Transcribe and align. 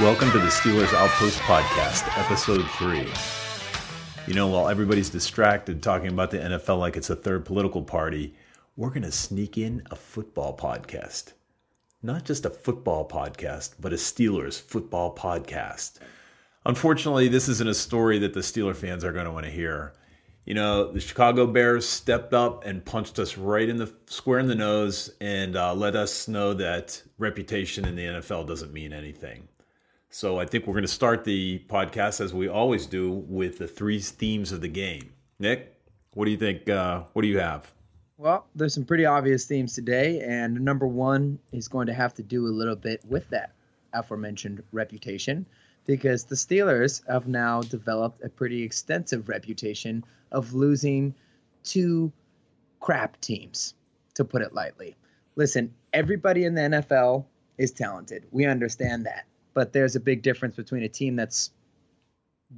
Welcome 0.00 0.30
to 0.30 0.38
the 0.38 0.46
Steelers 0.46 0.94
Outpost 0.94 1.40
Podcast, 1.40 2.06
Episode 2.16 2.64
3. 2.70 3.04
You 4.28 4.34
know, 4.34 4.46
while 4.46 4.68
everybody's 4.68 5.10
distracted 5.10 5.82
talking 5.82 6.12
about 6.12 6.30
the 6.30 6.38
NFL 6.38 6.78
like 6.78 6.96
it's 6.96 7.10
a 7.10 7.16
third 7.16 7.44
political 7.44 7.82
party, 7.82 8.32
we're 8.76 8.90
going 8.90 9.02
to 9.02 9.10
sneak 9.10 9.58
in 9.58 9.82
a 9.90 9.96
football 9.96 10.56
podcast. 10.56 11.32
Not 12.00 12.24
just 12.24 12.46
a 12.46 12.50
football 12.50 13.08
podcast, 13.08 13.74
but 13.80 13.92
a 13.92 13.96
Steelers 13.96 14.60
football 14.60 15.16
podcast. 15.16 15.98
Unfortunately, 16.64 17.26
this 17.26 17.48
isn't 17.48 17.68
a 17.68 17.74
story 17.74 18.20
that 18.20 18.34
the 18.34 18.40
Steeler 18.40 18.76
fans 18.76 19.04
are 19.04 19.12
going 19.12 19.24
to 19.24 19.32
want 19.32 19.46
to 19.46 19.50
hear. 19.50 19.94
You 20.44 20.54
know, 20.54 20.92
the 20.92 21.00
Chicago 21.00 21.44
Bears 21.44 21.88
stepped 21.88 22.32
up 22.32 22.64
and 22.64 22.84
punched 22.84 23.18
us 23.18 23.36
right 23.36 23.68
in 23.68 23.78
the 23.78 23.92
square 24.06 24.38
in 24.38 24.46
the 24.46 24.54
nose 24.54 25.10
and 25.20 25.56
uh, 25.56 25.74
let 25.74 25.96
us 25.96 26.28
know 26.28 26.54
that 26.54 27.02
reputation 27.18 27.84
in 27.84 27.96
the 27.96 28.04
NFL 28.04 28.46
doesn't 28.46 28.72
mean 28.72 28.92
anything. 28.92 29.48
So 30.10 30.38
I 30.38 30.46
think 30.46 30.66
we're 30.66 30.74
going 30.74 30.82
to 30.82 30.88
start 30.88 31.24
the 31.24 31.62
podcast 31.68 32.20
as 32.20 32.32
we 32.32 32.48
always 32.48 32.86
do 32.86 33.10
with 33.10 33.58
the 33.58 33.68
three 33.68 34.00
themes 34.00 34.52
of 34.52 34.62
the 34.62 34.68
game. 34.68 35.12
Nick, 35.38 35.74
what 36.14 36.24
do 36.24 36.30
you 36.30 36.36
think? 36.38 36.68
Uh, 36.68 37.02
what 37.12 37.22
do 37.22 37.28
you 37.28 37.38
have? 37.38 37.70
Well, 38.16 38.46
there's 38.54 38.74
some 38.74 38.84
pretty 38.84 39.04
obvious 39.04 39.44
themes 39.44 39.74
today, 39.74 40.20
and 40.20 40.60
number 40.62 40.86
one 40.86 41.38
is 41.52 41.68
going 41.68 41.86
to 41.86 41.94
have 41.94 42.14
to 42.14 42.22
do 42.22 42.46
a 42.46 42.48
little 42.48 42.74
bit 42.74 43.04
with 43.06 43.28
that 43.30 43.52
aforementioned 43.92 44.62
reputation 44.72 45.46
because 45.86 46.24
the 46.24 46.34
Steelers 46.34 47.06
have 47.06 47.28
now 47.28 47.62
developed 47.62 48.22
a 48.24 48.28
pretty 48.28 48.62
extensive 48.62 49.28
reputation 49.28 50.04
of 50.32 50.52
losing 50.52 51.14
to 51.64 52.10
crap 52.80 53.20
teams, 53.20 53.74
to 54.14 54.24
put 54.24 54.42
it 54.42 54.54
lightly. 54.54 54.96
Listen, 55.36 55.72
everybody 55.92 56.44
in 56.44 56.54
the 56.54 56.62
NFL 56.62 57.24
is 57.56 57.72
talented. 57.72 58.26
We 58.30 58.46
understand 58.46 59.06
that. 59.06 59.26
But 59.54 59.72
there's 59.72 59.96
a 59.96 60.00
big 60.00 60.22
difference 60.22 60.56
between 60.56 60.82
a 60.82 60.88
team 60.88 61.16
that's 61.16 61.50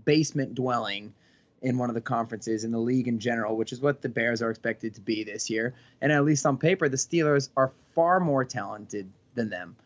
basement 0.05 0.55
dwelling 0.55 1.15
in 1.63 1.77
one 1.77 1.91
of 1.91 1.95
the 1.95 2.01
conferences 2.01 2.65
in 2.65 2.73
the 2.73 2.79
league 2.79 3.09
in 3.09 3.19
general, 3.19 3.57
which 3.57 3.73
is 3.73 3.81
what 3.81 4.01
the 4.01 4.09
Bears 4.09 4.41
are 4.43 4.51
expected 4.51 4.95
to 4.95 5.01
be 5.01 5.25
this 5.25 5.51
year. 5.51 5.75
And 6.01 6.11
at 6.11 6.25
least 6.25 6.47
on 6.47 6.57
paper, 6.57 6.89
the 6.89 6.97
Steelers 6.97 7.51
are 7.57 7.73
far 7.95 8.21
more 8.21 8.45
talented 8.45 9.11
than 9.35 9.51
them. 9.51 9.77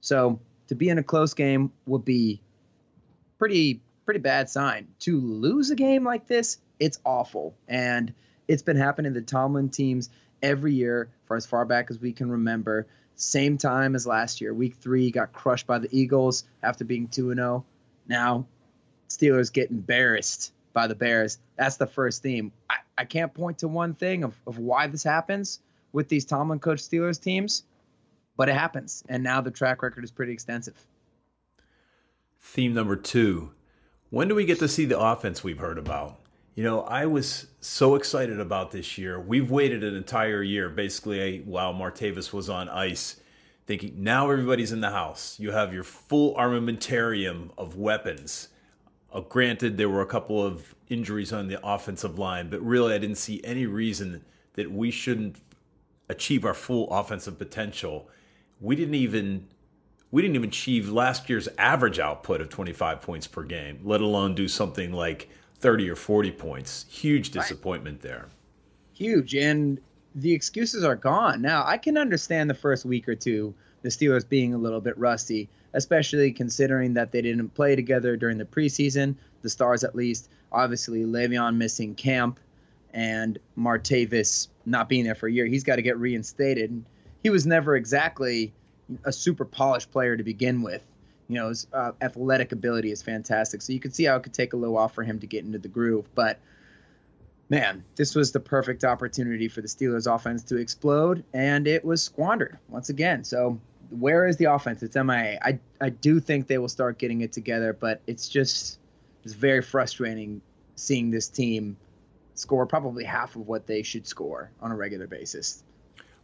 So 0.00 0.40
to 0.68 0.74
be 0.74 0.88
in 0.88 0.98
a 0.98 1.02
close 1.02 1.34
game 1.34 1.72
would 1.86 2.04
be 2.04 2.40
pretty 3.38 3.80
pretty 4.04 4.20
bad 4.20 4.50
sign. 4.50 4.88
To 5.00 5.20
lose 5.20 5.70
a 5.70 5.76
game 5.76 6.04
like 6.04 6.26
this, 6.26 6.58
it's 6.80 6.98
awful. 7.04 7.54
And 7.68 8.12
it's 8.48 8.62
been 8.62 8.76
happening 8.76 9.14
to 9.14 9.22
Tomlin 9.22 9.68
teams 9.68 10.10
every 10.42 10.74
year 10.74 11.08
for 11.24 11.36
as 11.36 11.46
far 11.46 11.64
back 11.64 11.90
as 11.90 12.00
we 12.00 12.12
can 12.12 12.30
remember. 12.30 12.86
Same 13.16 13.58
time 13.58 13.94
as 13.94 14.06
last 14.06 14.40
year. 14.40 14.52
Week 14.54 14.74
three 14.74 15.10
got 15.10 15.32
crushed 15.32 15.66
by 15.66 15.78
the 15.78 15.88
Eagles 15.90 16.44
after 16.62 16.84
being 16.84 17.08
2 17.08 17.34
0. 17.34 17.64
Now, 18.08 18.46
Steelers 19.08 19.52
get 19.52 19.70
embarrassed 19.70 20.52
by 20.72 20.86
the 20.86 20.94
Bears. 20.94 21.38
That's 21.56 21.76
the 21.76 21.86
first 21.86 22.22
theme. 22.22 22.52
I, 22.68 22.76
I 22.96 23.04
can't 23.04 23.32
point 23.32 23.58
to 23.58 23.68
one 23.68 23.94
thing 23.94 24.24
of, 24.24 24.34
of 24.46 24.58
why 24.58 24.86
this 24.86 25.04
happens 25.04 25.60
with 25.92 26.08
these 26.08 26.24
Tomlin 26.24 26.58
coach 26.58 26.80
Steelers 26.80 27.22
teams, 27.22 27.64
but 28.36 28.48
it 28.48 28.54
happens. 28.54 29.04
And 29.08 29.22
now 29.22 29.40
the 29.40 29.50
track 29.50 29.82
record 29.82 30.04
is 30.04 30.10
pretty 30.10 30.32
extensive. 30.32 30.74
Theme 32.40 32.74
number 32.74 32.96
two. 32.96 33.52
When 34.10 34.28
do 34.28 34.34
we 34.34 34.44
get 34.44 34.58
to 34.58 34.68
see 34.68 34.84
the 34.84 34.98
offense 34.98 35.44
we've 35.44 35.58
heard 35.58 35.78
about? 35.78 36.18
You 36.54 36.64
know, 36.64 36.82
I 36.82 37.06
was 37.06 37.46
so 37.60 37.94
excited 37.94 38.38
about 38.38 38.72
this 38.72 38.98
year. 38.98 39.18
We've 39.18 39.50
waited 39.50 39.82
an 39.82 39.96
entire 39.96 40.42
year, 40.42 40.68
basically, 40.68 41.40
while 41.46 41.72
Martavis 41.72 42.30
was 42.30 42.50
on 42.50 42.68
ice, 42.68 43.16
thinking 43.66 43.94
now 44.04 44.30
everybody's 44.30 44.70
in 44.70 44.82
the 44.82 44.90
house. 44.90 45.40
You 45.40 45.52
have 45.52 45.72
your 45.72 45.82
full 45.82 46.34
armamentarium 46.34 47.50
of 47.56 47.76
weapons. 47.76 48.48
Uh, 49.10 49.20
granted, 49.20 49.78
there 49.78 49.88
were 49.88 50.02
a 50.02 50.06
couple 50.06 50.44
of 50.44 50.74
injuries 50.90 51.32
on 51.32 51.48
the 51.48 51.58
offensive 51.66 52.18
line, 52.18 52.50
but 52.50 52.60
really, 52.60 52.94
I 52.94 52.98
didn't 52.98 53.16
see 53.16 53.40
any 53.44 53.64
reason 53.64 54.22
that 54.52 54.70
we 54.70 54.90
shouldn't 54.90 55.36
achieve 56.10 56.44
our 56.44 56.52
full 56.52 56.90
offensive 56.90 57.38
potential. 57.38 58.10
We 58.60 58.76
didn't 58.76 58.96
even 58.96 59.48
we 60.10 60.20
didn't 60.20 60.34
even 60.34 60.50
achieve 60.50 60.90
last 60.90 61.30
year's 61.30 61.48
average 61.56 61.98
output 61.98 62.42
of 62.42 62.50
25 62.50 63.00
points 63.00 63.26
per 63.26 63.42
game, 63.42 63.80
let 63.82 64.02
alone 64.02 64.34
do 64.34 64.46
something 64.46 64.92
like 64.92 65.30
30 65.62 65.88
or 65.88 65.96
40 65.96 66.32
points. 66.32 66.86
Huge 66.90 67.30
disappointment 67.30 68.02
there. 68.02 68.26
Huge. 68.92 69.34
And 69.34 69.80
the 70.14 70.32
excuses 70.32 70.84
are 70.84 70.96
gone. 70.96 71.40
Now, 71.40 71.64
I 71.64 71.78
can 71.78 71.96
understand 71.96 72.50
the 72.50 72.54
first 72.54 72.84
week 72.84 73.08
or 73.08 73.14
two, 73.14 73.54
the 73.82 73.88
Steelers 73.88 74.28
being 74.28 74.52
a 74.52 74.58
little 74.58 74.80
bit 74.80 74.98
rusty, 74.98 75.48
especially 75.72 76.32
considering 76.32 76.94
that 76.94 77.12
they 77.12 77.22
didn't 77.22 77.50
play 77.50 77.76
together 77.76 78.16
during 78.16 78.38
the 78.38 78.44
preseason, 78.44 79.14
the 79.42 79.48
Stars 79.48 79.84
at 79.84 79.94
least. 79.94 80.28
Obviously, 80.50 81.04
Le'Veon 81.04 81.56
missing 81.56 81.94
camp 81.94 82.40
and 82.92 83.38
Martavis 83.56 84.48
not 84.66 84.88
being 84.88 85.04
there 85.04 85.14
for 85.14 85.28
a 85.28 85.32
year. 85.32 85.46
He's 85.46 85.64
got 85.64 85.76
to 85.76 85.82
get 85.82 85.96
reinstated. 85.96 86.84
He 87.22 87.30
was 87.30 87.46
never 87.46 87.76
exactly 87.76 88.52
a 89.04 89.12
super 89.12 89.44
polished 89.44 89.92
player 89.92 90.16
to 90.16 90.24
begin 90.24 90.62
with. 90.62 90.82
You 91.32 91.38
know, 91.38 91.48
his 91.48 91.66
uh, 91.72 91.92
athletic 92.02 92.52
ability 92.52 92.90
is 92.90 93.00
fantastic. 93.00 93.62
So 93.62 93.72
you 93.72 93.80
could 93.80 93.94
see 93.94 94.04
how 94.04 94.16
it 94.16 94.22
could 94.22 94.34
take 94.34 94.52
a 94.52 94.56
little 94.56 94.74
while 94.74 94.88
for 94.88 95.02
him 95.02 95.18
to 95.20 95.26
get 95.26 95.44
into 95.44 95.58
the 95.58 95.68
groove. 95.68 96.06
But 96.14 96.38
man, 97.48 97.84
this 97.96 98.14
was 98.14 98.32
the 98.32 98.40
perfect 98.40 98.84
opportunity 98.84 99.48
for 99.48 99.62
the 99.62 99.68
Steelers 99.68 100.12
offense 100.12 100.42
to 100.44 100.56
explode, 100.56 101.24
and 101.32 101.66
it 101.66 101.84
was 101.84 102.02
squandered 102.02 102.58
once 102.68 102.90
again. 102.90 103.24
So 103.24 103.58
where 103.90 104.26
is 104.26 104.36
the 104.36 104.46
offense? 104.46 104.82
It's 104.82 104.96
MIA. 104.96 105.38
I 105.42 105.58
I 105.80 105.88
do 105.88 106.20
think 106.20 106.46
they 106.46 106.58
will 106.58 106.68
start 106.68 106.98
getting 106.98 107.22
it 107.22 107.32
together, 107.32 107.72
but 107.72 108.00
it's 108.06 108.28
just 108.28 108.78
it's 109.24 109.34
very 109.34 109.62
frustrating 109.62 110.40
seeing 110.76 111.10
this 111.10 111.28
team 111.28 111.76
score 112.34 112.66
probably 112.66 113.04
half 113.04 113.36
of 113.36 113.46
what 113.46 113.66
they 113.66 113.82
should 113.82 114.06
score 114.06 114.50
on 114.60 114.70
a 114.70 114.76
regular 114.76 115.06
basis. 115.06 115.62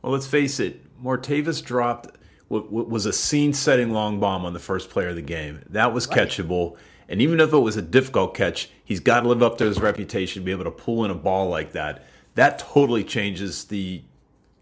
Well, 0.02 0.12
let's 0.12 0.26
face 0.26 0.60
it, 0.60 0.80
Martavis 1.02 1.64
dropped 1.64 2.16
was 2.48 3.06
a 3.06 3.12
scene-setting 3.12 3.90
long 3.90 4.20
bomb 4.20 4.44
on 4.44 4.52
the 4.54 4.58
first 4.58 4.90
player 4.90 5.08
of 5.08 5.16
the 5.16 5.22
game. 5.22 5.60
That 5.68 5.92
was 5.92 6.08
Right. 6.08 6.18
catchable, 6.18 6.76
and 7.08 7.20
even 7.20 7.40
if 7.40 7.52
it 7.52 7.58
was 7.58 7.76
a 7.76 7.82
difficult 7.82 8.34
catch, 8.34 8.70
he's 8.84 9.00
got 9.00 9.20
to 9.20 9.28
live 9.28 9.42
up 9.42 9.58
to 9.58 9.64
his 9.64 9.80
reputation, 9.80 10.44
be 10.44 10.50
able 10.50 10.64
to 10.64 10.70
pull 10.70 11.04
in 11.04 11.10
a 11.10 11.14
ball 11.14 11.48
like 11.48 11.72
that. 11.72 12.04
That 12.34 12.58
totally 12.58 13.04
changes 13.04 13.64
the 13.64 14.02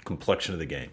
complexion 0.04 0.52
of 0.54 0.58
the 0.58 0.66
game. 0.66 0.90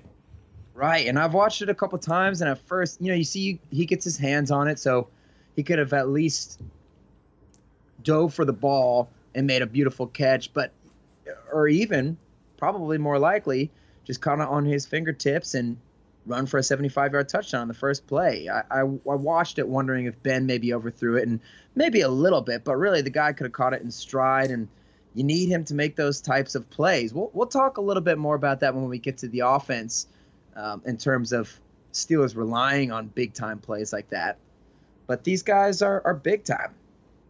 Right, 0.76 1.08
and 1.08 1.20
I've 1.20 1.34
watched 1.34 1.62
it 1.62 1.70
a 1.70 1.76
couple 1.76 1.98
times, 2.00 2.42
and 2.42 2.50
at 2.50 2.60
first, 2.60 3.02
you 3.02 3.10
know, 3.10 3.16
you 3.16 3.24
see 3.24 3.60
he 3.72 3.86
gets 3.86 4.04
his 4.04 4.18
hands 4.18 4.52
on 4.52 4.68
it, 4.68 4.80
so 4.80 5.08
he 5.56 5.64
could 5.64 5.80
have 5.80 5.94
at 5.94 6.10
least 6.10 6.60
dove 8.04 8.34
for 8.34 8.44
the 8.44 8.54
ball 8.54 9.10
and 9.36 9.48
made 9.48 9.62
a 9.62 9.66
beautiful 9.66 10.08
catch, 10.08 10.54
but 10.54 10.72
or 11.52 11.68
even 11.68 12.18
probably 12.58 12.98
more 12.98 13.18
likely 13.20 13.72
just 14.04 14.22
kind 14.22 14.42
of 14.42 14.50
on 14.50 14.66
his 14.66 14.86
fingertips 14.86 15.54
and 15.54 15.78
run 16.26 16.46
for 16.46 16.58
a 16.58 16.64
75 16.64 17.14
yard 17.14 17.30
touchdown 17.30 17.62
on 17.62 17.68
the 17.68 17.74
first 17.74 18.08
play. 18.08 18.48
I, 18.50 18.62
I, 18.72 18.80
I 18.82 18.84
watched 18.86 19.60
it 19.60 19.68
wondering 19.68 20.06
if 20.06 20.22
Ben 20.24 20.46
maybe 20.46 20.74
overthrew 20.74 21.18
it 21.18 21.28
and 21.28 21.40
maybe 21.76 22.02
a 22.02 22.10
little 22.10 22.42
bit, 22.42 22.64
but 22.64 22.78
really 22.78 23.02
the 23.02 23.10
guy 23.10 23.34
could 23.34 23.46
have 23.46 23.54
caught 23.54 23.74
it 23.74 23.82
in 23.82 23.92
stride 23.92 24.52
and 24.52 24.68
you 25.16 25.24
need 25.24 25.50
him 25.50 25.64
to 25.66 25.76
make 25.76 25.96
those 25.96 26.22
types 26.22 26.56
of 26.56 26.70
plays. 26.70 27.14
We'll, 27.14 27.30
we'll 27.34 27.48
talk 27.48 27.78
a 27.78 27.82
little 27.82 28.02
bit 28.02 28.18
more 28.18 28.36
about 28.36 28.62
that 28.62 28.74
when 28.74 28.88
we 28.90 28.98
get 28.98 29.20
to 29.20 29.28
the 29.28 29.42
offense 29.42 30.08
um, 30.56 30.82
in 30.86 30.98
terms 30.98 31.34
of 31.34 31.52
Steelers 31.92 32.36
relying 32.36 32.92
on 32.92 33.08
big 33.08 33.34
time 33.34 33.60
plays 33.60 33.94
like 33.94 34.10
that. 34.10 34.38
But 35.06 35.24
these 35.24 35.44
guys 35.44 35.82
are, 35.82 36.02
are 36.06 36.14
big 36.14 36.44
time. 36.44 36.74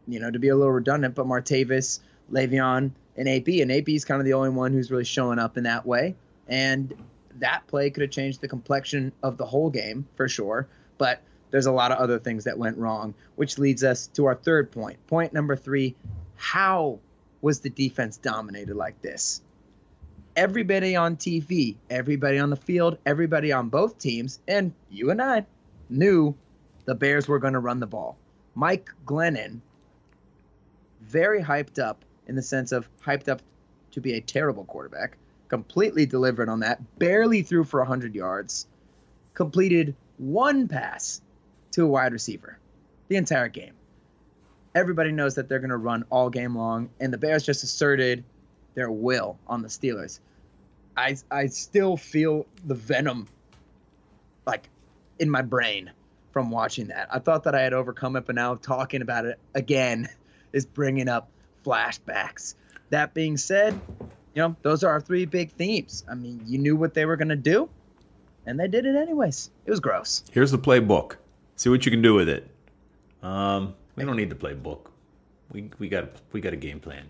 you 0.07 0.19
know, 0.19 0.31
to 0.31 0.39
be 0.39 0.50
a 0.50 0.56
little 0.56 0.72
redundant, 0.72 1.16
but 1.16 1.25
Martavis, 1.25 2.00
Le'Veon, 2.31 2.92
and 3.18 3.28
AB. 3.28 3.62
And 3.62 3.72
AB 3.72 3.96
is 3.96 4.06
kind 4.06 4.22
of 4.22 4.25
the 4.25 4.34
only 4.34 4.50
one 4.50 4.74
who's 4.74 4.92
really 4.92 5.06
showing 5.06 5.39
up 5.39 5.57
in 5.57 5.63
that 5.63 5.86
way. 5.86 6.16
And 6.48 6.94
that 7.40 7.66
play 7.68 7.90
could 7.90 8.02
have 8.02 8.12
changed 8.12 8.42
the 8.42 8.48
complexion 8.48 9.12
of 9.22 9.38
the 9.38 9.46
whole 9.46 9.70
game 9.70 10.08
for 10.16 10.28
sure. 10.28 10.68
But 10.98 11.22
there's 11.52 11.66
a 11.66 11.72
lot 11.72 11.92
of 11.92 12.00
other 12.00 12.20
things 12.20 12.46
that 12.46 12.58
went 12.58 12.78
wrong, 12.78 13.14
which 13.36 13.60
leads 13.60 13.84
us 13.84 14.08
to 14.08 14.26
our 14.26 14.36
third 14.36 14.72
point. 14.72 15.06
Point 15.08 15.34
number 15.34 15.56
three 15.56 15.96
how 16.36 17.00
was 17.42 17.60
the 17.60 17.70
defense 17.70 18.18
dominated 18.18 18.76
like 18.76 19.02
this? 19.02 19.42
Everybody 20.36 20.96
on 20.96 21.16
TV, 21.16 21.76
everybody 21.90 22.40
on 22.40 22.50
the 22.50 22.56
field, 22.56 22.98
everybody 23.06 23.52
on 23.52 23.70
both 23.70 24.00
teams, 24.00 24.40
and 24.48 24.74
you 24.90 25.12
and 25.12 25.22
I 25.22 25.46
knew 25.90 26.36
the 26.86 26.96
Bears 26.96 27.28
were 27.28 27.40
going 27.40 27.54
to 27.54 27.60
run 27.60 27.80
the 27.80 27.88
ball. 27.88 28.18
Mike 28.56 28.90
Glennon, 29.06 29.60
very 31.02 31.42
hyped 31.42 31.80
up 31.80 32.04
in 32.28 32.36
the 32.36 32.42
sense 32.42 32.72
of 32.72 32.90
hyped 33.02 33.30
up 33.30 33.42
to 33.92 34.02
be 34.02 34.14
a 34.14 34.22
terrible 34.22 34.66
quarterback, 34.66 35.18
completely 35.54 36.08
delivered 36.08 36.50
on 36.50 36.62
that, 36.62 36.98
barely 36.98 37.44
threw 37.44 37.64
for 37.64 37.80
100 37.80 38.16
yards, 38.16 38.66
completed 39.36 39.96
one 40.18 40.68
pass 40.68 41.22
to 41.70 41.84
a 41.84 41.88
wide 41.88 42.12
receiver 42.12 42.58
the 43.08 43.18
entire 43.18 43.50
game. 43.50 43.76
Everybody 44.74 45.12
knows 45.12 45.36
that 45.36 45.48
they're 45.48 45.60
going 45.60 45.70
to 45.70 45.78
run 45.78 46.06
all 46.10 46.32
game 46.32 46.58
long, 46.58 46.90
and 47.00 47.14
the 47.14 47.20
Bears 47.20 47.46
just 47.46 47.64
asserted 47.64 48.24
their 48.74 48.90
will 48.90 49.38
on 49.46 49.62
the 49.62 49.68
Steelers. 49.68 50.20
I, 50.98 51.18
I 51.30 51.46
still 51.46 51.98
feel 51.98 52.48
the 52.66 52.74
venom 52.74 53.28
like 54.48 54.68
in 55.20 55.30
my 55.30 55.44
brain 55.44 55.92
from 56.32 56.50
watching 56.50 56.88
that. 56.88 57.10
I 57.12 57.20
thought 57.20 57.44
that 57.44 57.54
I 57.54 57.62
had 57.62 57.74
overcome 57.74 58.16
it, 58.16 58.26
but 58.26 58.34
now 58.34 58.56
talking 58.56 59.04
about 59.04 59.26
it 59.26 59.38
again 59.54 60.10
is 60.52 60.66
bringing 60.66 61.10
up 61.10 61.30
flashbacks. 61.64 62.56
That 62.90 63.14
being 63.14 63.38
said, 63.38 63.80
you 64.34 64.42
know, 64.42 64.56
those 64.62 64.84
are 64.84 64.90
our 64.90 65.02
three 65.02 65.26
big 65.26 65.52
themes. 65.52 66.04
I 66.10 66.16
mean, 66.16 66.42
you 66.46 66.58
knew 66.58 66.76
what 66.76 66.94
they 66.94 67.06
were 67.06 67.16
going 67.16 67.30
to 67.30 67.36
do, 67.36 67.70
and 68.46 68.60
they 68.60 68.68
did 68.68 68.86
it 68.86 68.96
anyways. 68.96 69.52
It 69.66 69.72
was 69.72 69.80
gross. 69.80 70.24
Here's 70.32 70.52
the 70.52 70.60
playbook. 70.60 71.18
See 71.56 71.70
what 71.70 71.86
you 71.86 71.92
can 71.92 72.02
do 72.02 72.16
with 72.16 72.28
it. 72.28 72.50
Um, 73.22 73.76
we 73.96 74.04
don't 74.04 74.18
need 74.18 74.30
the 74.30 74.36
playbook. 74.36 74.88
We 75.52 75.70
we 75.80 75.88
got 75.88 76.10
we 76.32 76.42
got 76.42 76.54
a 76.54 76.58
game 76.58 76.80
plan. 76.80 77.10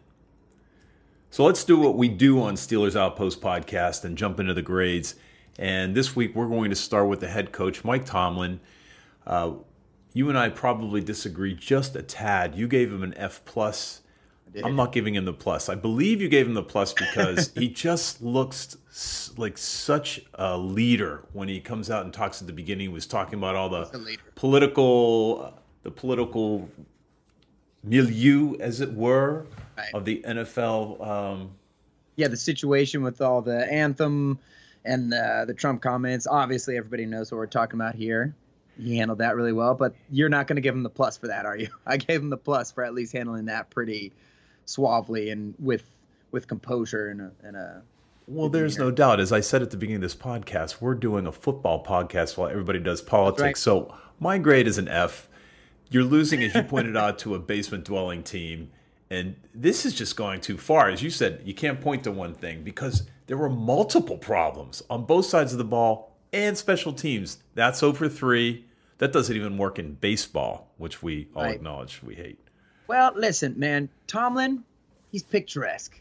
So 1.29 1.43
let's 1.45 1.63
do 1.63 1.79
what 1.79 1.95
we 1.97 2.09
do 2.09 2.41
on 2.41 2.53
Steelers 2.53 2.95
Outpost 2.95 3.41
podcast 3.41 4.03
and 4.03 4.15
jump 4.15 4.39
into 4.39 4.53
the 4.53 4.61
grades. 4.61 5.15
And 5.57 5.95
this 5.95 6.15
week 6.15 6.35
we're 6.35 6.47
going 6.47 6.69
to 6.69 6.75
start 6.75 7.07
with 7.07 7.21
the 7.21 7.27
head 7.27 7.51
coach 7.51 7.83
Mike 7.83 8.05
Tomlin. 8.05 8.59
Uh, 9.25 9.53
you 10.13 10.29
and 10.29 10.37
I 10.37 10.49
probably 10.49 11.01
disagree 11.01 11.55
just 11.55 11.95
a 11.95 12.03
tad. 12.03 12.55
You 12.55 12.67
gave 12.67 12.91
him 12.91 13.01
an 13.01 13.15
F 13.17 13.43
plus. 13.45 14.01
I'm 14.63 14.75
not 14.75 14.91
giving 14.91 15.15
him 15.15 15.25
the 15.25 15.33
plus. 15.33 15.69
I 15.69 15.75
believe 15.75 16.21
you 16.21 16.27
gave 16.29 16.45
him 16.47 16.53
the 16.53 16.63
plus 16.63 16.93
because 16.93 17.51
he 17.55 17.69
just 17.87 18.21
looks 18.21 18.77
like 19.37 19.57
such 19.57 20.21
a 20.35 20.57
leader 20.57 21.23
when 21.33 21.47
he 21.47 21.59
comes 21.59 21.89
out 21.89 22.03
and 22.05 22.13
talks 22.13 22.41
at 22.41 22.47
the 22.47 22.53
beginning. 22.53 22.81
He 22.89 22.93
was 22.93 23.07
talking 23.07 23.39
about 23.39 23.55
all 23.55 23.69
the 23.69 24.17
political, 24.35 25.53
the 25.83 25.91
political 25.91 26.69
milieu, 27.83 28.55
as 28.59 28.81
it 28.81 28.93
were, 28.93 29.45
Right. 29.77 29.93
of 29.93 30.05
the 30.05 30.21
NFL. 30.25 31.01
Um, 31.05 31.51
yeah, 32.15 32.27
the 32.27 32.37
situation 32.37 33.01
with 33.01 33.21
all 33.21 33.41
the 33.41 33.65
anthem 33.71 34.37
and 34.85 35.11
the, 35.11 35.45
the 35.47 35.53
Trump 35.53 35.81
comments. 35.81 36.27
Obviously, 36.27 36.77
everybody 36.77 37.05
knows 37.07 37.31
what 37.31 37.37
we're 37.39 37.47
talking 37.47 37.79
about 37.79 37.95
here. 37.95 38.35
He 38.79 38.97
handled 38.97 39.19
that 39.19 39.35
really 39.35 39.53
well, 39.53 39.73
but 39.75 39.95
you're 40.11 40.29
not 40.29 40.45
going 40.47 40.57
to 40.57 40.61
give 40.61 40.75
him 40.75 40.83
the 40.83 40.89
plus 40.89 41.17
for 41.17 41.27
that, 41.27 41.45
are 41.45 41.57
you? 41.57 41.69
I 41.87 41.97
gave 41.97 42.21
him 42.21 42.29
the 42.29 42.37
plus 42.37 42.71
for 42.71 42.83
at 42.83 42.93
least 42.93 43.13
handling 43.13 43.45
that 43.45 43.69
pretty 43.71 44.11
suavely 44.65 45.29
and 45.29 45.53
with 45.59 45.83
with 46.31 46.47
composure 46.47 47.09
and 47.09 47.21
a, 47.21 47.31
and 47.43 47.55
a 47.55 47.81
well, 48.25 48.49
there's 48.49 48.77
no 48.77 48.89
doubt. 48.89 49.19
As 49.19 49.31
I 49.31 49.41
said 49.41 49.61
at 49.61 49.69
the 49.69 49.77
beginning 49.77 49.97
of 49.97 50.01
this 50.01 50.15
podcast, 50.15 50.79
we're 50.81 50.95
doing 50.95 51.27
a 51.27 51.31
football 51.31 51.83
podcast 51.83 52.37
while 52.37 52.47
everybody 52.49 52.79
does 52.79 53.01
politics. 53.01 53.41
right. 53.41 53.57
So 53.57 53.93
my 54.19 54.37
grade 54.37 54.65
is 54.67 54.77
an 54.77 54.87
F. 54.87 55.27
You're 55.89 56.05
losing, 56.05 56.41
as 56.41 56.55
you 56.55 56.63
pointed 56.63 56.95
out, 56.95 57.19
to 57.19 57.35
a 57.35 57.39
basement 57.39 57.83
dwelling 57.83 58.23
team. 58.23 58.71
And 59.11 59.35
this 59.53 59.85
is 59.85 59.93
just 59.93 60.15
going 60.15 60.39
too 60.41 60.57
far. 60.57 60.89
As 60.89 61.03
you 61.03 61.09
said, 61.09 61.41
you 61.45 61.53
can't 61.53 61.81
point 61.81 62.05
to 62.05 62.11
one 62.11 62.33
thing 62.33 62.63
because 62.63 63.03
there 63.27 63.37
were 63.37 63.49
multiple 63.49 64.17
problems 64.17 64.81
on 64.89 65.05
both 65.05 65.25
sides 65.25 65.51
of 65.51 65.57
the 65.59 65.65
ball 65.65 66.15
and 66.31 66.57
special 66.57 66.93
teams. 66.93 67.37
That's 67.55 67.83
over 67.83 68.07
three. 68.09 68.65
That 68.99 69.11
doesn't 69.11 69.35
even 69.35 69.57
work 69.57 69.77
in 69.77 69.95
baseball, 69.95 70.71
which 70.77 71.03
we 71.03 71.27
all 71.35 71.43
Right. 71.43 71.55
acknowledge 71.55 72.01
we 72.01 72.15
hate. 72.15 72.39
Well, 72.87 73.13
listen, 73.15 73.57
man, 73.57 73.89
Tomlin, 74.07 74.63
he's 75.11 75.23
picturesque. 75.23 75.99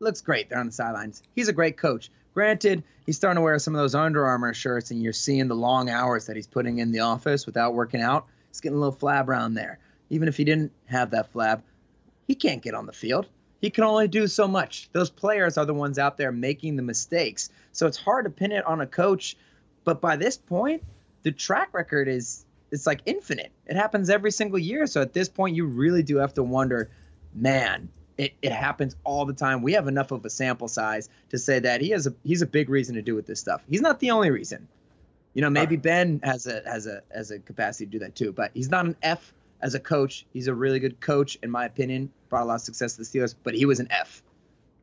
Looks 0.00 0.20
great 0.20 0.48
there 0.48 0.58
on 0.58 0.66
the 0.66 0.72
sidelines. 0.72 1.22
He's 1.34 1.48
a 1.48 1.52
great 1.52 1.76
coach. 1.76 2.10
Granted, 2.34 2.84
he's 3.06 3.16
starting 3.16 3.36
to 3.36 3.42
wear 3.42 3.58
some 3.58 3.74
of 3.74 3.80
those 3.80 3.94
Under 3.94 4.24
Armour 4.26 4.54
shirts, 4.54 4.90
and 4.90 5.02
you're 5.02 5.12
seeing 5.12 5.48
the 5.48 5.54
long 5.54 5.90
hours 5.90 6.26
that 6.26 6.36
he's 6.36 6.46
putting 6.46 6.78
in 6.78 6.92
the 6.92 7.00
office 7.00 7.46
without 7.46 7.74
working 7.74 8.00
out. 8.00 8.26
He's 8.48 8.60
getting 8.60 8.76
a 8.76 8.80
little 8.80 8.96
flab 8.96 9.28
around 9.28 9.54
there. 9.54 9.78
Even 10.10 10.28
if 10.28 10.36
he 10.36 10.44
didn't 10.44 10.72
have 10.86 11.10
that 11.10 11.32
flab, 11.32 11.62
he 12.26 12.34
can't 12.34 12.62
get 12.62 12.74
on 12.74 12.86
the 12.86 12.92
field. 12.92 13.26
He 13.60 13.70
can 13.70 13.84
only 13.84 14.08
do 14.08 14.26
so 14.26 14.48
much. 14.48 14.88
Those 14.92 15.10
players 15.10 15.58
are 15.58 15.66
the 15.66 15.74
ones 15.74 15.98
out 15.98 16.16
there 16.16 16.32
making 16.32 16.76
the 16.76 16.82
mistakes. 16.82 17.50
So 17.72 17.86
it's 17.86 17.98
hard 17.98 18.24
to 18.24 18.30
pin 18.30 18.52
it 18.52 18.64
on 18.64 18.80
a 18.80 18.86
coach. 18.86 19.36
But 19.84 20.00
by 20.00 20.16
this 20.16 20.36
point, 20.36 20.82
the 21.22 21.32
track 21.32 21.70
record 21.72 22.08
is 22.08 22.44
it's 22.70 22.86
like 22.86 23.00
infinite. 23.06 23.52
It 23.66 23.76
happens 23.76 24.10
every 24.10 24.30
single 24.30 24.58
year. 24.58 24.86
So 24.86 25.02
at 25.02 25.12
this 25.12 25.28
point, 25.28 25.56
you 25.56 25.66
really 25.66 26.02
do 26.02 26.16
have 26.16 26.34
to 26.34 26.42
wonder, 26.42 26.90
man, 27.34 27.88
it, 28.18 28.34
it 28.42 28.52
happens 28.52 28.96
all 29.04 29.24
the 29.24 29.32
time. 29.32 29.62
We 29.62 29.72
have 29.72 29.88
enough 29.88 30.10
of 30.10 30.24
a 30.24 30.30
sample 30.30 30.68
size 30.68 31.08
to 31.30 31.38
say 31.38 31.58
that 31.60 31.80
he 31.80 31.90
has 31.90 32.06
a 32.06 32.14
he's 32.22 32.42
a 32.42 32.46
big 32.46 32.68
reason 32.68 32.94
to 32.96 33.02
do 33.02 33.14
with 33.14 33.26
this 33.26 33.40
stuff. 33.40 33.62
He's 33.68 33.80
not 33.80 34.00
the 34.00 34.10
only 34.10 34.30
reason. 34.30 34.68
You 35.34 35.42
know, 35.42 35.50
maybe 35.50 35.76
Ben 35.76 36.20
has 36.22 36.46
a 36.46 36.62
has 36.66 36.86
a 36.86 37.02
has 37.14 37.30
a 37.30 37.38
capacity 37.38 37.86
to 37.86 37.90
do 37.90 37.98
that 38.00 38.14
too, 38.14 38.32
but 38.32 38.50
he's 38.52 38.68
not 38.68 38.84
an 38.84 38.96
F 39.02 39.32
as 39.62 39.74
a 39.74 39.80
coach. 39.80 40.26
He's 40.32 40.48
a 40.48 40.54
really 40.54 40.80
good 40.80 41.00
coach, 41.00 41.38
in 41.42 41.50
my 41.50 41.64
opinion. 41.64 42.10
Brought 42.28 42.42
a 42.42 42.46
lot 42.46 42.54
of 42.56 42.60
success 42.62 42.96
to 42.96 42.98
the 42.98 43.04
Steelers, 43.04 43.34
but 43.42 43.54
he 43.54 43.64
was 43.64 43.80
an 43.80 43.88
F 43.90 44.22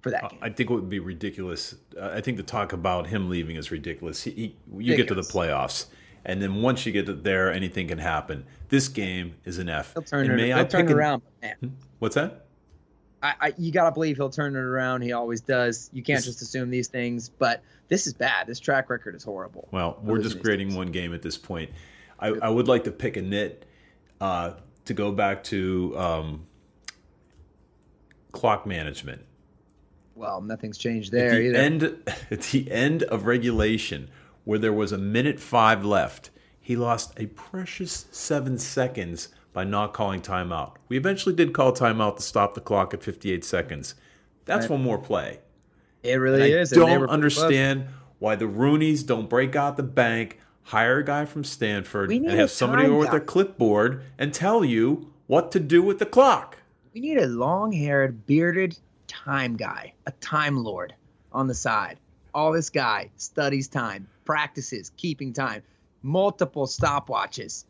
for 0.02 0.12
that 0.12 0.30
game. 0.30 0.40
I 0.42 0.50
think 0.50 0.70
it 0.70 0.74
would 0.74 0.90
be 0.90 1.00
ridiculous. 1.00 1.76
Uh, 2.00 2.10
I 2.14 2.22
think 2.22 2.38
the 2.38 2.44
talk 2.44 2.74
about 2.74 3.08
him 3.08 3.30
leaving 3.30 3.56
is 3.56 3.72
ridiculous. 3.72 4.24
He, 4.24 4.32
he, 4.32 4.56
you 4.78 4.96
get 4.96 5.08
to 5.10 5.16
the 5.16 5.22
playoffs, 5.22 5.88
and 6.26 6.42
then 6.42 6.62
once 6.62 6.86
you 6.86 6.92
get 6.92 7.24
there, 7.24 7.52
anything 7.52 7.88
can 7.88 7.98
happen. 7.98 8.46
This 8.70 8.88
game 8.88 9.36
is 9.46 9.58
an 9.58 9.70
F. 9.70 9.94
He'll 9.94 10.04
turn 10.04 10.26
And 10.26 10.34
it, 10.34 10.36
may 10.38 10.48
he'll 10.48 10.58
I 10.60 10.64
turn 10.66 10.88
it 10.88 10.92
around. 10.92 11.22
Man, 11.42 11.78
What's 12.00 12.16
that? 12.16 12.46
I, 13.24 13.34
I, 13.42 13.54
you 13.58 13.72
gotta 13.72 13.92
believe 13.92 14.18
he'll 14.18 14.30
turn 14.30 14.56
it 14.56 14.60
around. 14.60 15.02
He 15.02 15.12
always 15.14 15.42
does. 15.42 15.90
You 15.94 16.04
can't 16.04 16.18
This- 16.20 16.26
just 16.26 16.42
assume 16.42 16.70
these 16.70 16.88
things. 16.88 17.30
But 17.30 17.64
this 17.88 18.06
is 18.08 18.14
bad. 18.14 18.46
This 18.48 18.60
track 18.60 18.90
record 18.90 19.16
is 19.16 19.24
horrible. 19.24 19.68
Well, 19.72 19.98
we're 20.04 20.22
just 20.22 20.40
grading 20.42 20.76
one 20.76 20.92
game 20.92 21.14
at 21.14 21.22
this 21.22 21.38
point. 21.38 21.72
I, 22.20 22.28
I 22.28 22.50
would 22.50 22.68
like 22.68 22.84
to 22.84 22.92
pick 22.92 23.16
a 23.18 23.22
nit 23.22 23.66
uh, 24.22 24.54
to 24.86 24.94
go 24.94 25.12
back 25.12 25.44
to 25.46 25.94
um, 25.98 26.46
clock 28.32 28.66
management. 28.66 29.22
Well, 30.16 30.42
nothing's 30.42 30.78
changed 30.78 31.14
At 31.14 31.20
there 31.20 31.30
the 31.32 31.40
either. 31.50 31.58
end, 31.58 31.84
at 32.32 32.42
the 32.42 32.72
end 32.72 33.04
of 33.04 33.26
regulation, 33.26 34.10
where 34.48 34.58
there 34.58 34.72
was 34.72 34.94
a 34.94 34.98
minute 34.98 35.42
five 35.42 35.84
left, 35.84 36.30
he 36.62 36.74
lost 36.78 37.12
a 37.18 37.26
precious 37.26 38.06
seven 38.12 38.58
seconds 38.58 39.28
by 39.52 39.66
not 39.66 39.92
calling 39.92 40.22
timeout. 40.22 40.76
We 40.88 40.96
eventually 40.96 41.36
did 41.36 41.52
call 41.52 41.74
timeout 41.74 42.16
to 42.16 42.22
stop 42.22 42.54
the 42.54 42.62
clock 42.62 42.94
at 42.94 43.04
58 43.04 43.44
seconds. 43.44 43.96
That's 44.46 44.64
Right. 44.64 44.72
one 44.72 44.84
more 44.84 44.98
play. 45.00 45.40
it 46.02 46.14
really 46.14 46.56
I 46.56 46.60
is. 46.62 46.70
they 46.70 46.78
don't 46.78 47.10
understand 47.10 47.88
why 48.20 48.36
the 48.36 48.46
Rooneys 48.46 49.06
don't 49.06 49.30
break 49.30 49.54
out 49.58 49.76
the 49.76 49.84
bank, 49.84 50.40
hire 50.64 51.00
a 51.00 51.04
guy 51.04 51.26
from 51.26 51.44
Stanford, 51.44 52.10
and 52.10 52.30
have 52.32 52.50
somebody 52.50 52.86
over 52.86 52.96
with 53.00 53.12
their 53.12 53.20
clipboard 53.20 54.02
and 54.18 54.34
tell 54.34 54.64
you 54.64 55.12
what 55.26 55.52
to 55.52 55.60
do 55.60 55.82
with 55.84 56.00
the 56.00 56.06
clock. 56.06 56.60
We 56.94 57.02
need 57.02 57.18
a 57.18 57.28
long-haired, 57.28 58.26
bearded 58.26 58.78
time 59.08 59.58
guy, 59.58 59.92
a 60.06 60.12
time 60.22 60.64
lord 60.64 60.94
on 61.34 61.48
the 61.48 61.54
side. 61.54 62.00
All 62.34 62.54
this 62.54 62.70
guy 62.70 63.10
studies 63.18 63.68
time, 63.68 64.08
practices 64.28 64.92
keeping 64.98 65.32
time, 65.34 65.64
multiple 66.04 66.68
stopwatches. 66.68 67.64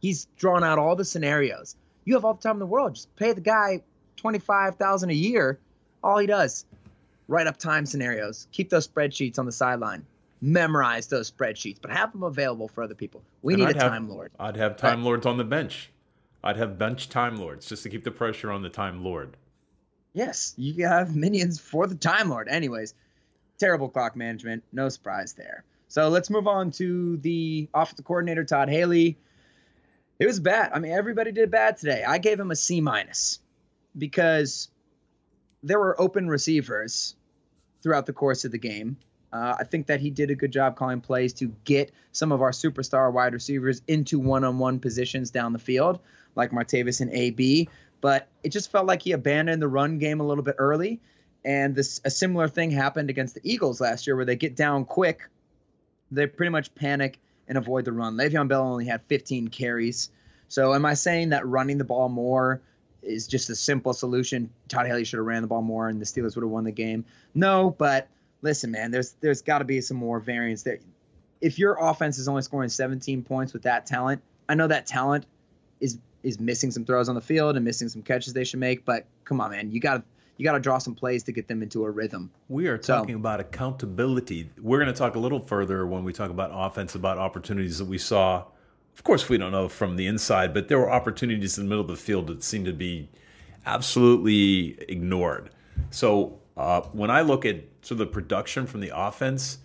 He's 0.00 0.26
drawn 0.36 0.62
out 0.64 0.78
all 0.78 0.96
the 0.96 1.04
scenarios. 1.04 1.76
You 2.04 2.14
have 2.14 2.24
all 2.26 2.34
the 2.34 2.42
time 2.42 2.56
in 2.56 2.58
the 2.58 2.66
world. 2.66 2.96
Just 2.96 3.14
pay 3.16 3.32
the 3.32 3.40
guy 3.40 3.80
twenty-five 4.16 4.74
thousand 4.76 5.10
a 5.10 5.14
year. 5.14 5.58
All 6.02 6.18
he 6.18 6.26
does, 6.26 6.66
write 7.28 7.46
up 7.46 7.56
time 7.56 7.86
scenarios, 7.86 8.46
keep 8.52 8.68
those 8.68 8.86
spreadsheets 8.86 9.38
on 9.38 9.46
the 9.46 9.52
sideline, 9.52 10.04
memorize 10.42 11.06
those 11.06 11.30
spreadsheets, 11.30 11.78
but 11.80 11.90
have 11.90 12.12
them 12.12 12.24
available 12.24 12.68
for 12.68 12.82
other 12.84 12.94
people. 12.94 13.22
We 13.40 13.54
And 13.54 13.62
need 13.62 13.68
I'd 13.70 13.76
a 13.76 13.82
have- 13.84 13.92
time 13.92 14.08
lord. 14.10 14.32
I'd 14.38 14.56
have 14.56 14.76
time 14.76 15.02
lords 15.04 15.24
on 15.24 15.38
the 15.38 15.44
bench. 15.44 15.90
I'd 16.42 16.58
have 16.58 16.76
bench 16.76 17.08
time 17.08 17.36
lords 17.36 17.66
just 17.66 17.84
to 17.84 17.88
keep 17.88 18.04
the 18.04 18.10
pressure 18.10 18.50
on 18.50 18.60
the 18.62 18.68
time 18.68 19.02
lord. 19.02 19.36
Yes, 20.12 20.54
you 20.58 20.86
have 20.86 21.16
minions 21.16 21.58
for 21.58 21.86
the 21.88 21.94
Time 21.96 22.28
Lord. 22.28 22.46
Anyways, 22.48 22.94
terrible 23.58 23.88
clock 23.88 24.14
management. 24.14 24.62
No 24.72 24.88
surprise 24.88 25.32
there. 25.32 25.64
So 25.88 26.08
let's 26.08 26.30
move 26.30 26.48
on 26.48 26.70
to 26.72 27.16
the 27.18 27.68
offensive 27.74 28.04
coordinator, 28.04 28.44
Todd 28.44 28.68
Haley. 28.68 29.18
It 30.18 30.26
was 30.26 30.40
bad. 30.40 30.72
I 30.72 30.78
mean, 30.78 30.92
everybody 30.92 31.32
did 31.32 31.50
bad 31.50 31.76
today. 31.76 32.04
I 32.06 32.18
gave 32.18 32.38
him 32.38 32.50
a 32.50 32.56
C 32.56 32.80
minus 32.80 33.40
because 33.96 34.68
there 35.62 35.78
were 35.78 36.00
open 36.00 36.28
receivers 36.28 37.16
throughout 37.82 38.06
the 38.06 38.12
course 38.12 38.44
of 38.44 38.52
the 38.52 38.58
game. 38.58 38.96
Uh, 39.32 39.56
I 39.58 39.64
think 39.64 39.88
that 39.88 40.00
he 40.00 40.10
did 40.10 40.30
a 40.30 40.36
good 40.36 40.52
job 40.52 40.76
calling 40.76 41.00
plays 41.00 41.32
to 41.34 41.52
get 41.64 41.90
some 42.12 42.30
of 42.30 42.40
our 42.40 42.52
superstar 42.52 43.12
wide 43.12 43.32
receivers 43.32 43.82
into 43.88 44.20
one-on-one 44.20 44.78
positions 44.78 45.32
down 45.32 45.52
the 45.52 45.58
field, 45.58 45.98
like 46.36 46.52
Martavis 46.52 47.00
and 47.00 47.10
AB. 47.12 47.68
But 48.00 48.28
it 48.44 48.50
just 48.50 48.70
felt 48.70 48.86
like 48.86 49.02
he 49.02 49.10
abandoned 49.10 49.60
the 49.60 49.66
run 49.66 49.98
game 49.98 50.20
a 50.20 50.26
little 50.26 50.44
bit 50.44 50.54
early, 50.58 51.00
and 51.44 51.74
this 51.74 52.00
a 52.04 52.10
similar 52.10 52.46
thing 52.46 52.70
happened 52.70 53.10
against 53.10 53.34
the 53.34 53.40
Eagles 53.42 53.80
last 53.80 54.06
year, 54.06 54.14
where 54.14 54.24
they 54.24 54.36
get 54.36 54.54
down 54.54 54.84
quick, 54.84 55.28
they 56.14 56.26
pretty 56.26 56.50
much 56.50 56.74
panic 56.74 57.18
and 57.48 57.58
avoid 57.58 57.84
the 57.84 57.92
run. 57.92 58.16
Le'Veon 58.16 58.48
Bell 58.48 58.62
only 58.62 58.86
had 58.86 59.02
15 59.02 59.48
carries. 59.48 60.10
So 60.48 60.74
am 60.74 60.84
I 60.84 60.94
saying 60.94 61.30
that 61.30 61.46
running 61.46 61.78
the 61.78 61.84
ball 61.84 62.08
more 62.08 62.60
is 63.02 63.26
just 63.26 63.50
a 63.50 63.56
simple 63.56 63.92
solution? 63.92 64.50
Todd 64.68 64.86
Haley 64.86 65.04
should 65.04 65.18
have 65.18 65.26
ran 65.26 65.42
the 65.42 65.48
ball 65.48 65.62
more 65.62 65.88
and 65.88 66.00
the 66.00 66.04
Steelers 66.06 66.34
would 66.36 66.42
have 66.42 66.50
won 66.50 66.64
the 66.64 66.72
game. 66.72 67.04
No, 67.34 67.74
but 67.76 68.08
listen, 68.42 68.70
man, 68.70 68.90
there's 68.90 69.12
there's 69.20 69.42
got 69.42 69.58
to 69.58 69.64
be 69.64 69.80
some 69.80 69.96
more 69.96 70.20
variance 70.20 70.62
there. 70.62 70.78
If 71.40 71.58
your 71.58 71.76
offense 71.78 72.18
is 72.18 72.28
only 72.28 72.42
scoring 72.42 72.68
17 72.68 73.22
points 73.22 73.52
with 73.52 73.62
that 73.62 73.86
talent, 73.86 74.22
I 74.48 74.54
know 74.54 74.66
that 74.66 74.86
talent 74.86 75.26
is 75.80 75.98
is 76.22 76.40
missing 76.40 76.70
some 76.70 76.84
throws 76.84 77.08
on 77.08 77.14
the 77.14 77.20
field 77.20 77.56
and 77.56 77.64
missing 77.64 77.88
some 77.88 78.02
catches 78.02 78.32
they 78.32 78.44
should 78.44 78.60
make, 78.60 78.84
but 78.84 79.04
come 79.24 79.40
on, 79.40 79.50
man, 79.50 79.70
you 79.70 79.80
got 79.80 79.96
to 79.96 80.02
you 80.36 80.44
got 80.44 80.52
to 80.52 80.60
draw 80.60 80.78
some 80.78 80.94
plays 80.94 81.22
to 81.24 81.32
get 81.32 81.46
them 81.48 81.62
into 81.62 81.84
a 81.84 81.90
rhythm. 81.90 82.30
We 82.48 82.66
are 82.68 82.80
So- 82.82 82.96
talking 82.96 83.14
about 83.14 83.40
accountability. 83.40 84.50
We're 84.60 84.78
going 84.78 84.92
to 84.92 84.98
talk 84.98 85.14
a 85.14 85.18
little 85.18 85.40
further 85.40 85.86
when 85.86 86.04
we 86.04 86.12
talk 86.12 86.30
about 86.30 86.50
offense, 86.52 86.94
about 86.94 87.18
opportunities 87.18 87.78
that 87.78 87.84
we 87.86 87.98
saw. 87.98 88.44
Of 88.96 89.02
course, 89.04 89.28
we 89.28 89.38
don't 89.38 89.52
know 89.52 89.68
from 89.68 89.96
the 89.96 90.06
inside, 90.06 90.54
but 90.54 90.68
there 90.68 90.78
were 90.78 90.90
opportunities 90.90 91.58
in 91.58 91.64
the 91.64 91.68
middle 91.68 91.82
of 91.82 91.88
the 91.88 91.96
field 91.96 92.26
that 92.28 92.42
seemed 92.44 92.66
to 92.66 92.72
be 92.72 93.08
absolutely 93.66 94.78
ignored. 94.88 95.50
So 95.90 96.38
uh, 96.56 96.82
when 96.92 97.10
I 97.10 97.22
look 97.22 97.44
at 97.44 97.56
sort 97.82 97.92
of 97.92 97.98
the 97.98 98.06
production 98.06 98.66
from 98.66 98.80
the 98.80 98.92
offense, 98.94 99.58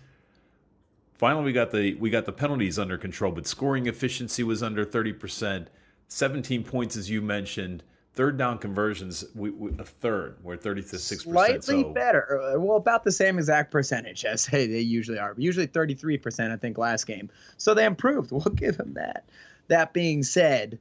finally 1.14 1.44
we 1.44 1.52
got 1.52 1.70
the 1.70 1.94
we 1.94 2.10
got 2.10 2.26
the 2.26 2.32
penalties 2.32 2.78
under 2.78 2.98
control, 2.98 3.30
but 3.32 3.46
scoring 3.46 3.86
efficiency 3.86 4.42
was 4.42 4.62
under 4.62 4.84
thirty 4.84 5.12
percent. 5.12 5.68
Seventeen 6.08 6.64
points, 6.64 6.96
as 6.96 7.08
you 7.08 7.22
mentioned. 7.22 7.84
Third 8.14 8.36
down 8.36 8.58
conversions, 8.58 9.24
we, 9.36 9.50
we, 9.50 9.70
a 9.78 9.84
third. 9.84 10.36
We're 10.42 10.56
thirty 10.56 10.82
to 10.82 10.98
six 10.98 11.24
percent. 11.24 11.62
Slightly 11.64 11.82
So 11.82 11.92
better. 11.92 12.40
Uh, 12.42 12.58
Well, 12.58 12.76
about 12.76 13.04
the 13.04 13.12
same 13.12 13.38
exact 13.38 13.70
percentage 13.70 14.24
as 14.24 14.44
hey, 14.46 14.66
they 14.66 14.80
usually 14.80 15.18
are. 15.18 15.34
Usually 15.36 15.68
33%, 15.68 16.50
I 16.50 16.56
think, 16.56 16.76
last 16.76 17.06
game. 17.06 17.30
So 17.56 17.72
they 17.72 17.84
improved. 17.84 18.30
We'll 18.32 18.40
give 18.54 18.76
them 18.76 18.94
that. 18.94 19.24
That 19.68 19.92
being 19.92 20.24
said, 20.24 20.78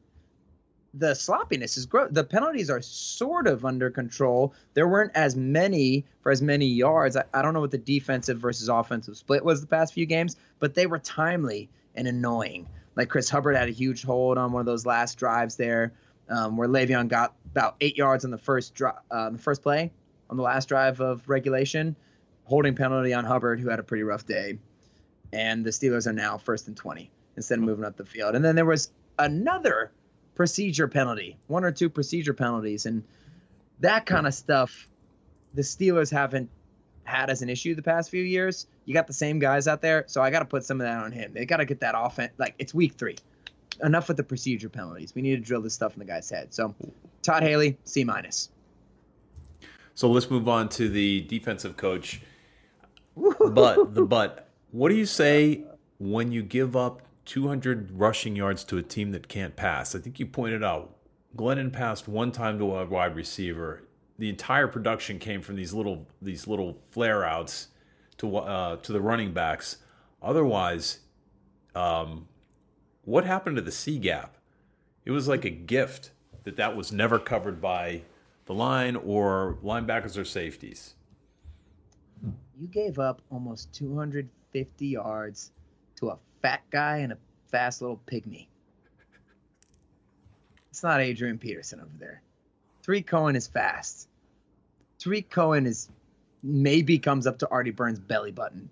the 0.93 1.13
sloppiness 1.13 1.77
is 1.77 1.85
gross. 1.85 2.09
The 2.11 2.23
penalties 2.23 2.69
are 2.69 2.81
sort 2.81 3.47
of 3.47 3.63
under 3.63 3.89
control. 3.89 4.53
There 4.73 4.87
weren't 4.87 5.11
as 5.13 5.35
many 5.35 6.05
for 6.21 6.31
as 6.31 6.41
many 6.41 6.65
yards. 6.65 7.15
I, 7.15 7.23
I 7.33 7.41
don't 7.41 7.53
know 7.53 7.59
what 7.59 7.71
the 7.71 7.77
defensive 7.77 8.39
versus 8.39 8.69
offensive 8.69 9.17
split 9.17 9.45
was 9.45 9.61
the 9.61 9.67
past 9.67 9.93
few 9.93 10.05
games, 10.05 10.35
but 10.59 10.73
they 10.73 10.87
were 10.87 10.99
timely 10.99 11.69
and 11.95 12.07
annoying. 12.07 12.67
Like 12.95 13.09
Chris 13.09 13.29
Hubbard 13.29 13.55
had 13.55 13.69
a 13.69 13.71
huge 13.71 14.03
hold 14.03 14.37
on 14.37 14.51
one 14.51 14.59
of 14.61 14.65
those 14.65 14.85
last 14.85 15.17
drives 15.17 15.55
there, 15.55 15.93
um, 16.29 16.57
where 16.57 16.67
Le'Veon 16.67 17.07
got 17.07 17.33
about 17.51 17.75
eight 17.81 17.97
yards 17.97 18.25
on 18.25 18.31
the 18.31 18.37
first 18.37 18.75
dri- 18.75 18.91
uh, 19.11 19.29
the 19.29 19.37
first 19.37 19.61
play 19.61 19.91
on 20.29 20.37
the 20.37 20.43
last 20.43 20.69
drive 20.69 20.99
of 21.01 21.27
regulation, 21.27 21.95
holding 22.45 22.75
penalty 22.75 23.13
on 23.13 23.25
Hubbard, 23.25 23.59
who 23.59 23.69
had 23.69 23.79
a 23.79 23.83
pretty 23.83 24.03
rough 24.03 24.25
day. 24.25 24.59
And 25.33 25.65
the 25.65 25.69
Steelers 25.71 26.07
are 26.07 26.13
now 26.13 26.37
first 26.37 26.67
and 26.67 26.77
20 26.77 27.11
instead 27.35 27.57
of 27.57 27.63
moving 27.63 27.85
up 27.85 27.97
the 27.97 28.05
field. 28.05 28.35
And 28.35 28.43
then 28.43 28.55
there 28.55 28.65
was 28.65 28.91
another 29.17 29.91
procedure 30.35 30.87
penalty, 30.87 31.37
one 31.47 31.63
or 31.63 31.71
two 31.71 31.89
procedure 31.89 32.33
penalties. 32.33 32.85
And 32.85 33.03
that 33.79 34.05
kind 34.05 34.25
of 34.27 34.33
stuff, 34.33 34.89
the 35.53 35.61
Steelers 35.61 36.11
haven't 36.11 36.49
had 37.03 37.29
as 37.29 37.41
an 37.41 37.49
issue 37.49 37.75
the 37.75 37.81
past 37.81 38.09
few 38.09 38.23
years. 38.23 38.67
You 38.85 38.93
got 38.93 39.07
the 39.07 39.13
same 39.13 39.39
guys 39.39 39.67
out 39.67 39.81
there, 39.81 40.05
so 40.07 40.21
I 40.21 40.29
got 40.29 40.39
to 40.39 40.45
put 40.45 40.63
some 40.63 40.79
of 40.81 40.87
that 40.87 41.03
on 41.03 41.11
him. 41.11 41.33
They 41.33 41.45
got 41.45 41.57
to 41.57 41.65
get 41.65 41.81
that 41.81 41.95
offense. 41.97 42.33
Like, 42.37 42.55
it's 42.59 42.73
week 42.73 42.93
three. 42.93 43.17
Enough 43.83 44.07
with 44.09 44.17
the 44.17 44.23
procedure 44.23 44.69
penalties. 44.69 45.13
We 45.15 45.21
need 45.21 45.35
to 45.35 45.41
drill 45.41 45.61
this 45.61 45.73
stuff 45.73 45.93
in 45.93 45.99
the 45.99 46.05
guy's 46.05 46.29
head. 46.29 46.53
So, 46.53 46.75
Todd 47.21 47.43
Haley, 47.43 47.77
C 47.85 48.03
minus. 48.03 48.49
So 49.99 50.09
let's 50.09 50.29
move 50.29 50.47
on 50.47 50.69
to 50.69 50.87
the 50.87 51.21
defensive 51.21 51.75
coach. 51.75 52.21
But 53.17 53.93
the 53.93 54.05
but, 54.05 54.47
what 54.71 54.87
do 54.87 54.95
you 54.95 55.05
say 55.05 55.65
when 55.97 56.31
you 56.31 56.41
give 56.41 56.77
up 56.77 57.01
200 57.25 57.91
rushing 57.91 58.33
yards 58.33 58.63
to 58.65 58.77
a 58.77 58.81
team 58.81 59.11
that 59.11 59.27
can't 59.27 59.55
pass? 59.57 59.95
I 59.95 59.99
think 59.99 60.17
you 60.17 60.25
pointed 60.25 60.63
out 60.63 60.95
Glennon 61.35 61.73
passed 61.73 62.07
one 62.07 62.31
time 62.31 62.57
to 62.59 62.77
a 62.77 62.85
wide 62.85 63.15
receiver. 63.15 63.83
The 64.17 64.29
entire 64.29 64.67
production 64.67 65.19
came 65.19 65.41
from 65.41 65.55
these 65.55 65.73
little 65.73 66.07
these 66.21 66.47
little 66.47 66.77
flare 66.91 67.25
outs 67.25 67.67
to 68.19 68.37
uh, 68.37 68.77
to 68.77 68.93
the 68.93 69.01
running 69.01 69.33
backs. 69.33 69.77
Otherwise, 70.21 70.99
um, 71.75 72.27
what 73.09 73.25
happened 73.25 73.55
to 73.55 73.61
the 73.61 73.71
C 73.71 73.97
gap? 73.97 74.37
It 75.03 75.09
was 75.09 75.27
like 75.27 75.43
a 75.43 75.49
gift 75.49 76.11
that 76.43 76.57
that 76.57 76.77
was 76.77 76.91
never 76.91 77.17
covered 77.17 77.59
by 77.59 78.03
the 78.45 78.53
line 78.53 78.95
or 78.95 79.57
linebackers 79.63 80.15
or 80.15 80.23
safeties. 80.23 80.93
You 82.59 82.67
gave 82.67 82.99
up 82.99 83.23
almost 83.31 83.73
250 83.73 84.85
yards 84.85 85.51
to 85.95 86.09
a 86.09 86.17
fat 86.43 86.61
guy 86.69 86.97
and 86.97 87.13
a 87.13 87.17
fast 87.47 87.81
little 87.81 87.99
pygmy. 88.05 88.45
It's 90.69 90.83
not 90.83 91.01
Adrian 91.01 91.39
Peterson 91.39 91.79
over 91.79 91.89
there. 91.97 92.21
Tarik 92.83 93.07
Cohen 93.07 93.35
is 93.35 93.47
fast. 93.47 94.07
Tarik 94.99 95.31
Cohen 95.31 95.65
is 95.65 95.89
maybe 96.43 96.99
comes 96.99 97.25
up 97.25 97.39
to 97.39 97.49
Artie 97.49 97.71
Burns' 97.71 97.99
belly 97.99 98.31
button. 98.31 98.69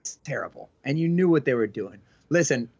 It's 0.00 0.16
terrible. 0.22 0.70
And 0.84 0.96
you 0.96 1.08
knew 1.08 1.28
what 1.28 1.44
they 1.44 1.54
were 1.54 1.66
doing. 1.66 1.98
Listen, 2.32 2.70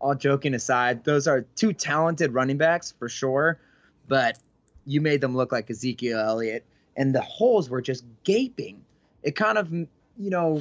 all 0.00 0.16
joking 0.16 0.52
aside, 0.52 1.04
those 1.04 1.28
are 1.28 1.42
two 1.54 1.72
talented 1.72 2.34
running 2.34 2.56
backs 2.56 2.92
for 2.98 3.08
sure, 3.08 3.60
but 4.08 4.36
you 4.84 5.00
made 5.00 5.20
them 5.20 5.36
look 5.36 5.52
like 5.52 5.70
Ezekiel 5.70 6.18
Elliott, 6.18 6.64
and 6.96 7.14
the 7.14 7.20
holes 7.20 7.70
were 7.70 7.80
just 7.80 8.04
gaping. 8.24 8.84
It 9.22 9.36
kind 9.36 9.58
of, 9.58 9.72
you 9.72 9.88
know, 10.18 10.60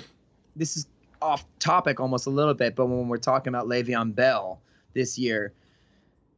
this 0.55 0.77
is 0.77 0.85
off 1.23 1.43
topic 1.57 1.99
almost 1.99 2.27
a 2.27 2.29
little 2.29 2.53
bit, 2.53 2.75
but 2.75 2.85
when 2.85 3.07
we're 3.07 3.17
talking 3.17 3.49
about 3.49 3.65
Le'Veon 3.65 4.13
Bell 4.13 4.61
this 4.93 5.17
year, 5.17 5.51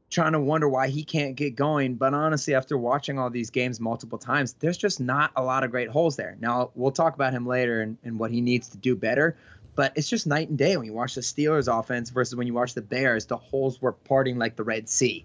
trying 0.09 0.31
to 0.31 0.39
wonder 0.39 0.69
why 0.69 0.87
he 0.87 1.03
can't 1.03 1.35
get 1.35 1.57
going. 1.57 1.95
But 1.95 2.13
honestly, 2.13 2.55
after 2.55 2.77
watching 2.77 3.19
all 3.19 3.29
these 3.29 3.49
games 3.49 3.81
multiple 3.81 4.17
times, 4.17 4.53
there's 4.53 4.77
just 4.77 5.01
not 5.01 5.31
a 5.35 5.43
lot 5.43 5.65
of 5.65 5.71
great 5.71 5.89
holes 5.89 6.15
there. 6.15 6.37
Now, 6.39 6.71
we'll 6.73 6.91
talk 6.91 7.15
about 7.15 7.33
him 7.33 7.45
later 7.45 7.81
and, 7.81 7.97
and 8.05 8.17
what 8.17 8.31
he 8.31 8.39
needs 8.39 8.69
to 8.69 8.77
do 8.77 8.95
better. 8.95 9.35
But 9.77 9.93
it's 9.95 10.09
just 10.09 10.25
night 10.25 10.49
and 10.49 10.57
day 10.57 10.75
when 10.75 10.87
you 10.87 10.93
watch 10.93 11.13
the 11.13 11.21
Steelers 11.21 11.71
offense 11.71 12.09
versus 12.09 12.35
when 12.35 12.47
you 12.47 12.53
watch 12.55 12.73
the 12.73 12.81
Bears. 12.81 13.27
The 13.27 13.37
holes 13.37 13.79
were 13.79 13.91
parting 13.91 14.39
like 14.39 14.55
the 14.55 14.63
Red 14.63 14.89
Sea. 14.89 15.23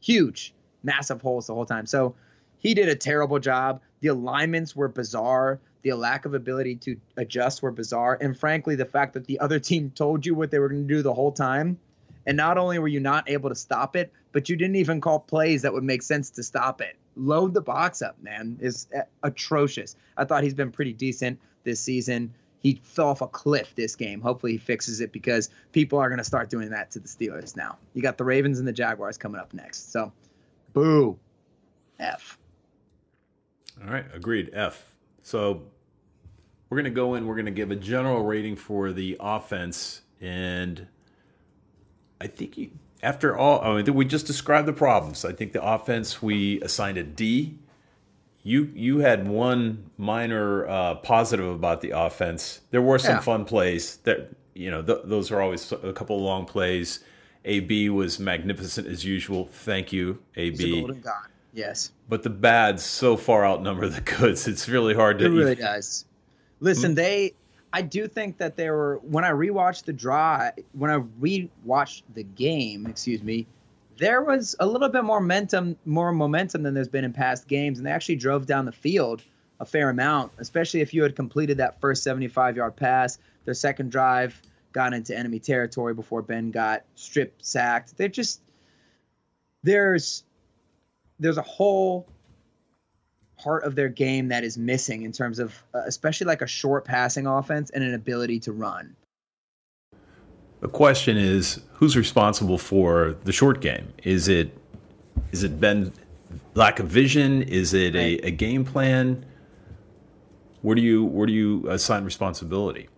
Huge, 0.00 0.52
massive 0.82 1.22
holes 1.22 1.46
the 1.46 1.54
whole 1.54 1.64
time. 1.64 1.86
So 1.86 2.16
he 2.58 2.74
did 2.74 2.88
a 2.88 2.96
terrible 2.96 3.38
job. 3.38 3.80
The 4.00 4.08
alignments 4.08 4.74
were 4.74 4.88
bizarre. 4.88 5.60
The 5.82 5.92
lack 5.92 6.24
of 6.24 6.34
ability 6.34 6.74
to 6.76 6.96
adjust 7.16 7.62
were 7.62 7.70
bizarre. 7.70 8.18
And 8.20 8.36
frankly, 8.36 8.74
the 8.74 8.84
fact 8.84 9.14
that 9.14 9.26
the 9.26 9.38
other 9.38 9.60
team 9.60 9.92
told 9.94 10.26
you 10.26 10.34
what 10.34 10.50
they 10.50 10.58
were 10.58 10.68
going 10.68 10.88
to 10.88 10.94
do 10.94 11.00
the 11.00 11.14
whole 11.14 11.30
time. 11.30 11.78
And 12.26 12.36
not 12.36 12.58
only 12.58 12.80
were 12.80 12.88
you 12.88 12.98
not 12.98 13.30
able 13.30 13.48
to 13.48 13.54
stop 13.54 13.94
it, 13.94 14.12
but 14.32 14.48
you 14.48 14.56
didn't 14.56 14.76
even 14.76 15.00
call 15.00 15.20
plays 15.20 15.62
that 15.62 15.72
would 15.72 15.84
make 15.84 16.02
sense 16.02 16.30
to 16.30 16.42
stop 16.42 16.80
it. 16.80 16.96
Load 17.14 17.54
the 17.54 17.60
box 17.60 18.02
up, 18.02 18.20
man, 18.20 18.58
is 18.60 18.88
atrocious. 19.22 19.94
I 20.16 20.24
thought 20.24 20.42
he's 20.42 20.54
been 20.54 20.72
pretty 20.72 20.94
decent 20.94 21.38
this 21.62 21.78
season. 21.78 22.34
He 22.62 22.80
fell 22.84 23.08
off 23.08 23.20
a 23.20 23.26
cliff 23.26 23.74
this 23.74 23.96
game. 23.96 24.20
Hopefully, 24.20 24.52
he 24.52 24.58
fixes 24.58 25.00
it 25.00 25.12
because 25.12 25.50
people 25.72 25.98
are 25.98 26.08
going 26.08 26.18
to 26.18 26.24
start 26.24 26.48
doing 26.48 26.70
that 26.70 26.90
to 26.92 27.00
the 27.00 27.08
Steelers 27.08 27.56
now. 27.56 27.76
You 27.94 28.02
got 28.02 28.18
the 28.18 28.24
Ravens 28.24 28.58
and 28.58 28.68
the 28.68 28.72
Jaguars 28.72 29.18
coming 29.18 29.40
up 29.40 29.52
next. 29.52 29.92
So, 29.92 30.12
boo. 30.72 31.18
F. 31.98 32.38
All 33.84 33.92
right, 33.92 34.04
agreed. 34.14 34.50
F. 34.52 34.84
So 35.22 35.62
we're 36.68 36.76
going 36.76 36.84
to 36.84 36.90
go 36.90 37.14
in, 37.14 37.26
we're 37.26 37.34
going 37.34 37.46
to 37.46 37.52
give 37.52 37.70
a 37.70 37.76
general 37.76 38.22
rating 38.24 38.56
for 38.56 38.92
the 38.92 39.16
offense. 39.20 40.02
And 40.20 40.86
I 42.20 42.26
think 42.26 42.56
you, 42.56 42.70
after 43.02 43.36
all, 43.36 43.60
I 43.60 43.82
mean, 43.82 43.94
we 43.94 44.04
just 44.04 44.26
described 44.26 44.68
the 44.68 44.72
problems. 44.72 45.24
I 45.24 45.32
think 45.32 45.52
the 45.52 45.62
offense 45.62 46.22
we 46.22 46.60
assigned 46.62 46.98
a 46.98 47.02
D. 47.02 47.58
You 48.44 48.70
you 48.74 48.98
had 48.98 49.28
one 49.28 49.90
minor 49.98 50.66
uh, 50.66 50.94
positive 50.96 51.46
about 51.48 51.80
the 51.80 51.90
offense. 51.90 52.60
There 52.70 52.82
were 52.82 52.98
some 52.98 53.16
Yeah. 53.16 53.20
fun 53.20 53.44
plays. 53.44 53.98
That 53.98 54.30
you 54.54 54.70
know, 54.70 54.82
th- 54.82 55.00
those 55.04 55.30
are 55.30 55.40
always 55.40 55.70
a 55.72 55.92
couple 55.92 56.16
of 56.16 56.22
long 56.22 56.44
plays. 56.44 57.00
AB 57.44 57.88
was 57.90 58.18
magnificent 58.20 58.86
as 58.86 59.04
usual. 59.04 59.48
Thank 59.52 59.92
you, 59.92 60.18
AB. 60.36 60.86
Yes. 61.54 61.92
But 62.08 62.22
the 62.22 62.30
bads 62.30 62.82
so 62.82 63.16
far 63.16 63.44
outnumber 63.44 63.88
the 63.88 64.00
goods. 64.00 64.46
It's 64.52 64.68
really 64.68 64.94
hard 64.94 65.18
to. 65.18 65.26
It 65.26 65.28
really 65.30 65.54
does. 65.54 66.04
Listen, 66.60 66.94
they 66.94 67.34
I 67.72 67.82
do 67.82 68.06
think 68.06 68.38
that 68.38 68.56
there 68.56 68.74
were 68.74 68.98
when 69.02 69.24
I 69.24 69.30
rewatched 69.30 69.84
the 69.84 69.92
draw, 69.92 70.50
when 70.72 70.90
I 70.90 70.98
rewatched 71.20 72.02
the 72.14 72.22
game, 72.24 72.86
excuse 72.86 73.22
me, 73.22 73.46
there 74.02 74.20
was 74.20 74.56
a 74.58 74.66
little 74.66 74.88
bit 74.88 75.04
more 75.04 75.20
momentum, 75.20 75.76
more 75.84 76.10
momentum 76.10 76.64
than 76.64 76.74
there's 76.74 76.88
been 76.88 77.04
in 77.04 77.12
past 77.12 77.46
games, 77.46 77.78
and 77.78 77.86
they 77.86 77.92
actually 77.92 78.16
drove 78.16 78.46
down 78.46 78.64
the 78.64 78.72
field 78.72 79.22
a 79.60 79.64
fair 79.64 79.90
amount, 79.90 80.32
especially 80.38 80.80
if 80.80 80.92
you 80.92 81.04
had 81.04 81.14
completed 81.14 81.58
that 81.58 81.80
first 81.80 82.04
75-yard 82.04 82.74
pass. 82.74 83.20
Their 83.44 83.54
second 83.54 83.92
drive 83.92 84.42
got 84.72 84.92
into 84.92 85.16
enemy 85.16 85.38
territory 85.38 85.94
before 85.94 86.20
Ben 86.20 86.50
got 86.50 86.82
strip 86.96 87.34
sacked. 87.42 87.96
They're 87.96 88.08
just 88.08 88.40
there's 89.62 90.24
there's 91.20 91.38
a 91.38 91.42
whole 91.42 92.08
part 93.38 93.62
of 93.62 93.76
their 93.76 93.88
game 93.88 94.28
that 94.28 94.42
is 94.42 94.58
missing 94.58 95.02
in 95.02 95.12
terms 95.12 95.38
of 95.38 95.62
uh, 95.74 95.82
especially 95.86 96.26
like 96.26 96.42
a 96.42 96.48
short 96.48 96.84
passing 96.84 97.28
offense 97.28 97.70
and 97.70 97.84
an 97.84 97.94
ability 97.94 98.40
to 98.40 98.52
run. 98.52 98.96
The 100.62 100.68
question 100.68 101.16
is, 101.16 101.60
who's 101.72 101.96
responsible 101.96 102.56
for 102.56 103.16
the 103.24 103.32
short 103.32 103.60
game? 103.60 103.92
Is 104.04 104.28
it 104.28 104.56
is 105.32 105.42
it 105.42 105.60
Ben 105.60 105.92
lack 106.54 106.78
of 106.78 106.86
vision? 106.86 107.42
Is 107.42 107.74
it 107.74 107.96
a, 107.96 108.18
a 108.18 108.30
game 108.30 108.64
plan? 108.64 109.26
Where 110.62 110.76
do 110.76 110.80
you 110.80 111.04
where 111.04 111.26
do 111.26 111.32
you 111.32 111.68
assign 111.68 112.04
responsibility? 112.04 112.88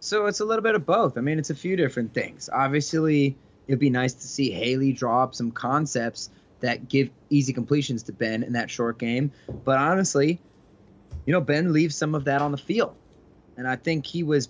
So 0.00 0.26
it's 0.26 0.40
a 0.40 0.44
little 0.44 0.64
bit 0.64 0.74
of 0.74 0.84
both. 0.84 1.16
I 1.16 1.20
mean, 1.20 1.38
it's 1.38 1.50
a 1.50 1.54
few 1.54 1.76
different 1.76 2.12
things. 2.14 2.50
Obviously, 2.52 3.36
it'd 3.68 3.78
be 3.78 3.90
nice 3.90 4.14
to 4.14 4.26
see 4.26 4.50
Haley 4.50 4.92
draw 4.92 5.22
up 5.22 5.36
some 5.36 5.52
concepts 5.52 6.30
that 6.58 6.88
give 6.88 7.10
easy 7.28 7.52
completions 7.52 8.02
to 8.04 8.12
Ben 8.12 8.42
in 8.42 8.54
that 8.54 8.70
short 8.70 8.98
game. 8.98 9.30
But 9.64 9.78
honestly, 9.78 10.40
you 11.26 11.32
know, 11.32 11.40
Ben 11.40 11.72
leaves 11.72 11.94
some 11.94 12.16
of 12.16 12.24
that 12.24 12.42
on 12.42 12.50
the 12.50 12.58
field. 12.58 12.96
And 13.56 13.68
I 13.68 13.76
think 13.76 14.04
he 14.04 14.24
was 14.24 14.48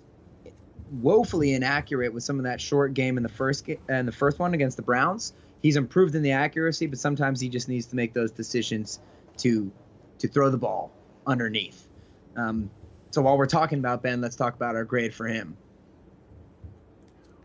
woefully 0.91 1.53
inaccurate 1.53 2.13
with 2.13 2.23
some 2.23 2.37
of 2.37 2.43
that 2.43 2.59
short 2.59 2.93
game 2.93 3.17
in 3.17 3.23
the 3.23 3.29
first 3.29 3.65
ga- 3.65 3.79
and 3.87 4.07
the 4.07 4.11
first 4.11 4.39
one 4.39 4.53
against 4.53 4.77
the 4.77 4.83
Browns. 4.83 5.33
He's 5.61 5.75
improved 5.75 6.15
in 6.15 6.23
the 6.23 6.31
accuracy, 6.31 6.87
but 6.87 6.99
sometimes 6.99 7.39
he 7.39 7.47
just 7.49 7.69
needs 7.69 7.85
to 7.87 7.95
make 7.95 8.13
those 8.13 8.31
decisions 8.31 8.99
to 9.37 9.71
to 10.19 10.27
throw 10.27 10.49
the 10.49 10.57
ball 10.57 10.91
underneath. 11.25 11.87
Um, 12.35 12.69
so 13.11 13.21
while 13.21 13.37
we're 13.37 13.45
talking 13.45 13.79
about 13.79 14.03
Ben, 14.03 14.21
let's 14.21 14.35
talk 14.35 14.55
about 14.55 14.75
our 14.75 14.85
grade 14.85 15.13
for 15.13 15.27
him. 15.27 15.57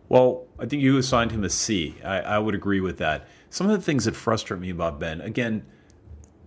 Well, 0.09 0.45
I 0.59 0.67
think 0.67 0.83
you 0.83 0.99
assigned 0.99 1.33
him 1.33 1.43
a 1.43 1.50
C. 1.50 1.97
I, 2.05 2.21
I 2.21 2.38
would 2.38 2.55
agree 2.55 2.81
with 2.81 2.99
that. 2.99 3.26
Some 3.50 3.69
of 3.69 3.76
the 3.76 3.83
things 3.83 4.05
that 4.05 4.15
frustrate 4.15 4.61
me 4.61 4.71
about 4.71 5.00
Ben, 5.00 5.21
again, 5.21 5.65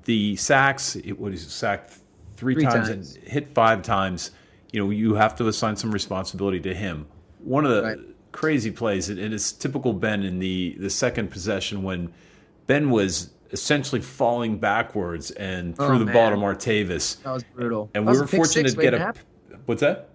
the 0.06 0.36
sacks, 0.38 0.96
it, 0.96 1.20
was 1.20 1.41
sacked 1.51 1.98
three, 2.36 2.53
Three 2.53 2.63
times, 2.63 2.88
times. 2.88 3.15
and 3.15 3.27
hit 3.27 3.53
five 3.53 3.82
times. 3.82 4.32
You 4.72 4.84
know, 4.84 4.90
you 4.92 5.16
have 5.16 5.36
to 5.38 5.48
assign 5.48 5.76
some 5.76 5.92
responsibility 5.92 6.60
to 6.62 6.74
him. 6.76 7.08
One 7.40 7.66
of 7.66 7.72
the 7.72 7.82
Right. 7.84 7.98
crazy 8.32 8.72
plays, 8.72 9.10
and 9.10 9.20
it's 9.20 9.52
typical 9.52 9.94
Ben 9.94 10.24
in 10.24 10.40
the, 10.40 10.76
the 10.80 10.90
second 10.90 11.32
possession 11.32 11.82
when 11.84 12.12
Ben 12.68 12.90
was 12.92 13.32
essentially 13.52 14.00
falling 14.02 14.60
backwards 14.60 15.32
and 15.32 15.74
oh, 15.80 15.88
threw 15.88 15.96
Oh, 15.96 16.00
the 16.00 16.12
ball 16.12 16.30
to 16.30 16.38
man. 16.38 16.56
Martavis. 16.56 17.22
That 17.24 17.32
was 17.32 17.44
brutal. 17.44 17.90
And 17.96 18.08
That 18.08 18.12
we 18.12 18.20
were 18.20 18.28
fortunate 18.28 18.70
to 18.70 18.76
get 18.82 18.94
a. 18.94 19.00
happen. 19.00 19.22
What's 19.66 19.82
that? 19.82 20.10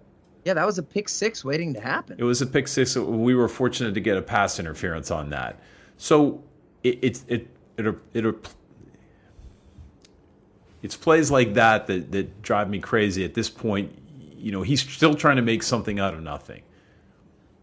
Yeah, 0.45 0.53
that 0.53 0.65
was 0.65 0.77
a 0.77 0.83
pick 0.83 1.09
six 1.09 1.43
waiting 1.43 1.73
to 1.73 1.81
happen. 1.81 2.15
It 2.19 2.23
was 2.23 2.41
a 2.41 2.45
pick 2.47 2.67
six. 2.67 2.95
We 2.95 3.33
were 3.35 3.49
fortunate 3.49 3.93
to 3.95 3.99
get 3.99 4.15
a 4.15 4.21
pass 4.21 4.59
interference 4.59 5.09
on 5.11 5.31
that. 5.31 5.59
So 5.97 6.43
it 6.83 6.99
it 7.03 7.21
it 7.27 7.47
it, 7.77 7.95
it, 8.13 8.35
it's 10.83 10.95
plays 10.95 11.31
like 11.31 11.55
that, 11.55 11.87
that 11.87 12.11
that 12.11 12.41
drive 12.41 12.69
me 12.69 12.79
crazy. 12.79 13.25
At 13.25 13.33
this 13.33 13.49
point, 13.49 13.91
you 14.37 14.51
know, 14.51 14.61
he's 14.61 14.81
still 14.81 15.15
trying 15.15 15.37
to 15.37 15.41
make 15.41 15.63
something 15.63 15.99
out 15.99 16.13
of 16.13 16.21
nothing. 16.21 16.61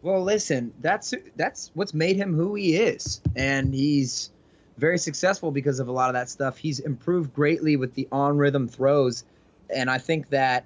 Well, 0.03 0.23
listen, 0.23 0.73
that's 0.81 1.15
that's 1.37 1.71
what's 1.75 1.95
made 1.95 2.17
him 2.17 2.35
who 2.35 2.55
he 2.55 2.77
is, 2.77 3.21
and 3.37 3.73
he's 3.73 4.31
very 4.77 4.99
successful 4.99 5.53
because 5.53 5.79
of 5.79 5.89
a 5.89 5.93
lot 5.93 6.09
of 6.09 6.15
that 6.15 6.29
stuff. 6.29 6.59
He's 6.59 6.81
improved 6.81 7.33
greatly 7.33 7.77
with 7.77 7.95
the 7.95 8.09
on 8.11 8.37
rhythm 8.37 8.67
throws, 8.67 9.25
and 9.71 9.89
I 9.89 9.99
think 9.99 10.31
that 10.31 10.65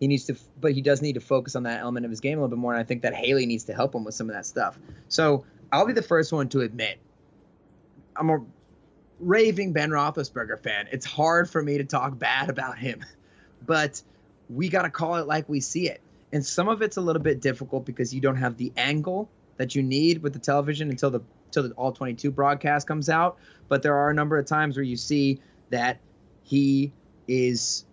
he 0.00 0.08
needs 0.08 0.24
to, 0.24 0.36
but 0.60 0.72
he 0.72 0.80
does 0.80 1.02
need 1.02 1.14
to 1.14 1.20
focus 1.20 1.56
on 1.56 1.64
that 1.64 1.80
element 1.80 2.04
of 2.06 2.10
his 2.10 2.20
game 2.20 2.38
a 2.38 2.40
little 2.40 2.56
bit 2.56 2.60
more. 2.60 2.72
And 2.72 2.80
I 2.80 2.84
think 2.84 3.02
that 3.02 3.14
Haley 3.14 3.46
needs 3.46 3.64
to 3.64 3.74
help 3.74 3.94
him 3.94 4.04
with 4.04 4.14
some 4.14 4.28
of 4.28 4.34
that 4.34 4.46
stuff. 4.46 4.78
So 5.08 5.44
I'll 5.72 5.86
be 5.86 5.92
the 5.92 6.02
first 6.02 6.32
one 6.32 6.48
to 6.50 6.60
admit 6.60 6.98
I'm 8.16 8.30
a 8.30 8.44
raving 9.20 9.72
Ben 9.72 9.90
Roethlisberger 9.90 10.60
fan. 10.60 10.88
It's 10.90 11.06
hard 11.06 11.50
for 11.50 11.62
me 11.62 11.78
to 11.78 11.84
talk 11.84 12.18
bad 12.18 12.48
about 12.48 12.78
him, 12.78 13.04
but 13.66 14.02
we 14.48 14.68
got 14.68 14.82
to 14.82 14.90
call 14.90 15.16
it 15.16 15.26
like 15.26 15.48
we 15.48 15.60
see 15.60 15.88
it. 15.88 16.00
And 16.32 16.44
some 16.44 16.68
of 16.68 16.82
it's 16.82 16.96
a 16.96 17.00
little 17.00 17.22
bit 17.22 17.40
difficult 17.40 17.84
because 17.84 18.12
you 18.12 18.20
don't 18.20 18.36
have 18.36 18.56
the 18.56 18.72
angle 18.76 19.28
that 19.56 19.74
you 19.74 19.82
need 19.82 20.22
with 20.22 20.32
the 20.32 20.38
television 20.38 20.90
until 20.90 21.10
the 21.10 21.20
until 21.46 21.68
the 21.68 21.74
all 21.74 21.92
22 21.92 22.30
broadcast 22.30 22.86
comes 22.86 23.08
out. 23.08 23.38
But 23.68 23.82
there 23.82 23.94
are 23.94 24.10
a 24.10 24.14
number 24.14 24.36
of 24.38 24.46
times 24.46 24.76
where 24.76 24.84
you 24.84 24.96
see 24.96 25.40
that 25.70 25.98
he 26.42 26.92
is, 27.28 27.84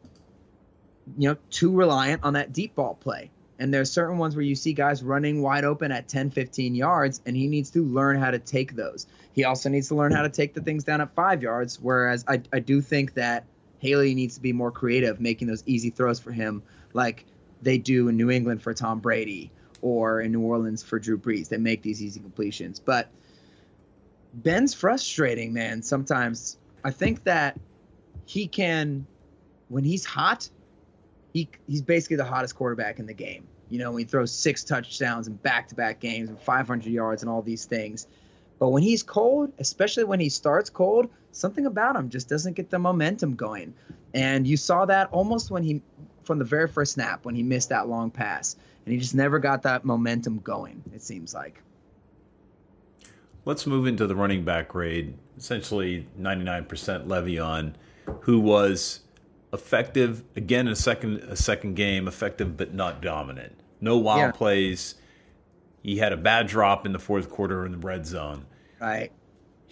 you 1.18 1.30
know, 1.30 1.38
too 1.50 1.72
reliant 1.72 2.24
on 2.24 2.34
that 2.34 2.52
deep 2.52 2.76
ball 2.76 2.96
play. 2.96 3.30
And 3.60 3.72
there's 3.72 3.92
certain 3.92 4.18
ones 4.18 4.36
where 4.36 4.44
you 4.44 4.56
see 4.56 4.74
guys 4.74 5.04
running 5.04 5.44
wide 5.44 5.64
open 5.64 5.92
at 5.92 6.08
10, 6.08 6.32
15 6.32 6.74
yards, 6.74 7.22
and 7.28 7.38
he 7.38 7.48
needs 7.48 7.70
to 7.72 7.86
learn 7.86 8.18
how 8.18 8.32
to 8.32 8.40
take 8.40 8.76
those. 8.76 9.06
He 9.34 9.44
also 9.44 9.70
needs 9.70 9.90
to 9.90 9.96
learn 9.96 10.12
how 10.12 10.24
to 10.24 10.30
take 10.30 10.56
the 10.56 10.62
things 10.62 10.84
down 10.84 11.00
at 11.00 11.14
five 11.14 11.44
yards. 11.44 11.80
Whereas 11.80 12.26
I, 12.28 12.42
I 12.52 12.60
do 12.60 12.82
think 12.82 13.14
that 13.14 13.46
Haley 13.82 14.14
needs 14.14 14.36
to 14.36 14.42
be 14.42 14.54
more 14.54 14.72
creative, 14.72 15.20
making 15.20 15.48
those 15.48 15.64
easy 15.66 15.90
throws 15.90 16.20
for 16.20 16.32
him, 16.32 16.62
like 16.94 17.26
they 17.64 17.80
do 17.80 18.10
in 18.10 18.16
New 18.16 18.30
England 18.30 18.62
for 18.62 18.76
Tom 18.76 19.00
Brady 19.00 19.52
or 19.82 20.22
in 20.22 20.32
New 20.32 20.42
Orleans 20.42 20.84
for 20.84 21.00
Drew 21.00 21.18
Brees. 21.18 21.50
They 21.50 21.58
make 21.58 21.82
these 21.82 22.00
easy 22.00 22.20
completions. 22.20 22.80
But 22.80 23.10
Ben's 24.36 24.76
frustrating, 24.76 25.52
man. 25.52 25.82
Sometimes 25.82 26.60
I 26.84 26.92
think 26.92 27.24
that 27.24 27.60
he 28.26 28.48
can, 28.48 29.08
when 29.70 29.84
he's 29.84 30.06
hot, 30.06 30.48
he 31.34 31.50
he's 31.68 31.82
basically 31.82 32.18
the 32.18 32.26
hottest 32.26 32.56
quarterback 32.56 33.00
in 33.00 33.08
the 33.08 33.16
game. 33.16 33.48
You 33.72 33.80
know, 33.80 33.96
he 33.96 34.04
throws 34.04 34.32
six 34.32 34.64
touchdowns 34.64 35.28
in 35.28 35.34
back-to-back 35.34 36.00
games 36.00 36.30
and 36.30 36.40
500 36.40 36.86
yards 36.92 37.24
and 37.24 37.32
all 37.32 37.42
these 37.42 37.66
things. 37.66 38.06
But 38.60 38.70
when 38.70 38.84
he's 38.84 39.02
cold, 39.02 39.54
especially 39.58 40.04
when 40.04 40.20
he 40.20 40.30
starts 40.30 40.70
cold, 40.70 41.10
something 41.32 41.66
about 41.66 41.96
him 41.96 42.10
just 42.10 42.28
doesn't 42.30 42.54
get 42.54 42.70
the 42.70 42.80
momentum 42.80 43.36
going. 43.36 43.74
And 44.14 44.46
you 44.46 44.58
saw 44.58 44.86
that 44.86 45.10
almost 45.12 45.52
when 45.52 45.64
he, 45.64 45.82
from 46.24 46.40
the 46.40 46.46
very 46.46 46.68
first 46.68 46.94
snap, 46.94 47.26
when 47.26 47.36
he 47.36 47.44
missed 47.44 47.70
that 47.70 47.88
long 47.88 48.12
pass, 48.12 48.56
and 48.86 48.94
he 48.94 49.00
just 49.00 49.16
never 49.16 49.40
got 49.40 49.62
that 49.64 49.86
momentum 49.86 50.40
going. 50.40 50.84
It 50.94 51.02
seems 51.02 51.34
like. 51.34 51.62
Let's 53.46 53.66
move 53.66 53.88
into 53.88 54.06
the 54.08 54.16
running 54.16 54.44
back 54.44 54.68
grade. 54.70 55.16
Essentially, 55.38 56.08
99% 56.20 56.68
Le'Veon, 57.08 57.74
who 58.22 58.40
was 58.40 59.02
effective 59.54 60.24
again 60.36 60.68
in 60.68 60.74
a 60.74 60.76
second 60.76 61.18
a 61.24 61.36
second 61.36 61.76
game, 61.76 62.08
effective 62.08 62.56
but 62.56 62.74
not 62.74 63.02
dominant. 63.02 63.54
No 63.82 63.98
wild 63.98 64.20
Yeah. 64.20 64.32
plays. 64.32 64.96
He 65.82 65.98
had 65.98 66.14
a 66.14 66.18
bad 66.18 66.48
drop 66.48 66.86
in 66.86 66.94
the 66.94 67.00
fourth 67.00 67.30
quarter 67.30 67.66
in 67.66 67.72
the 67.72 67.78
red 67.80 68.06
zone. 68.06 68.46
Right. 68.80 69.12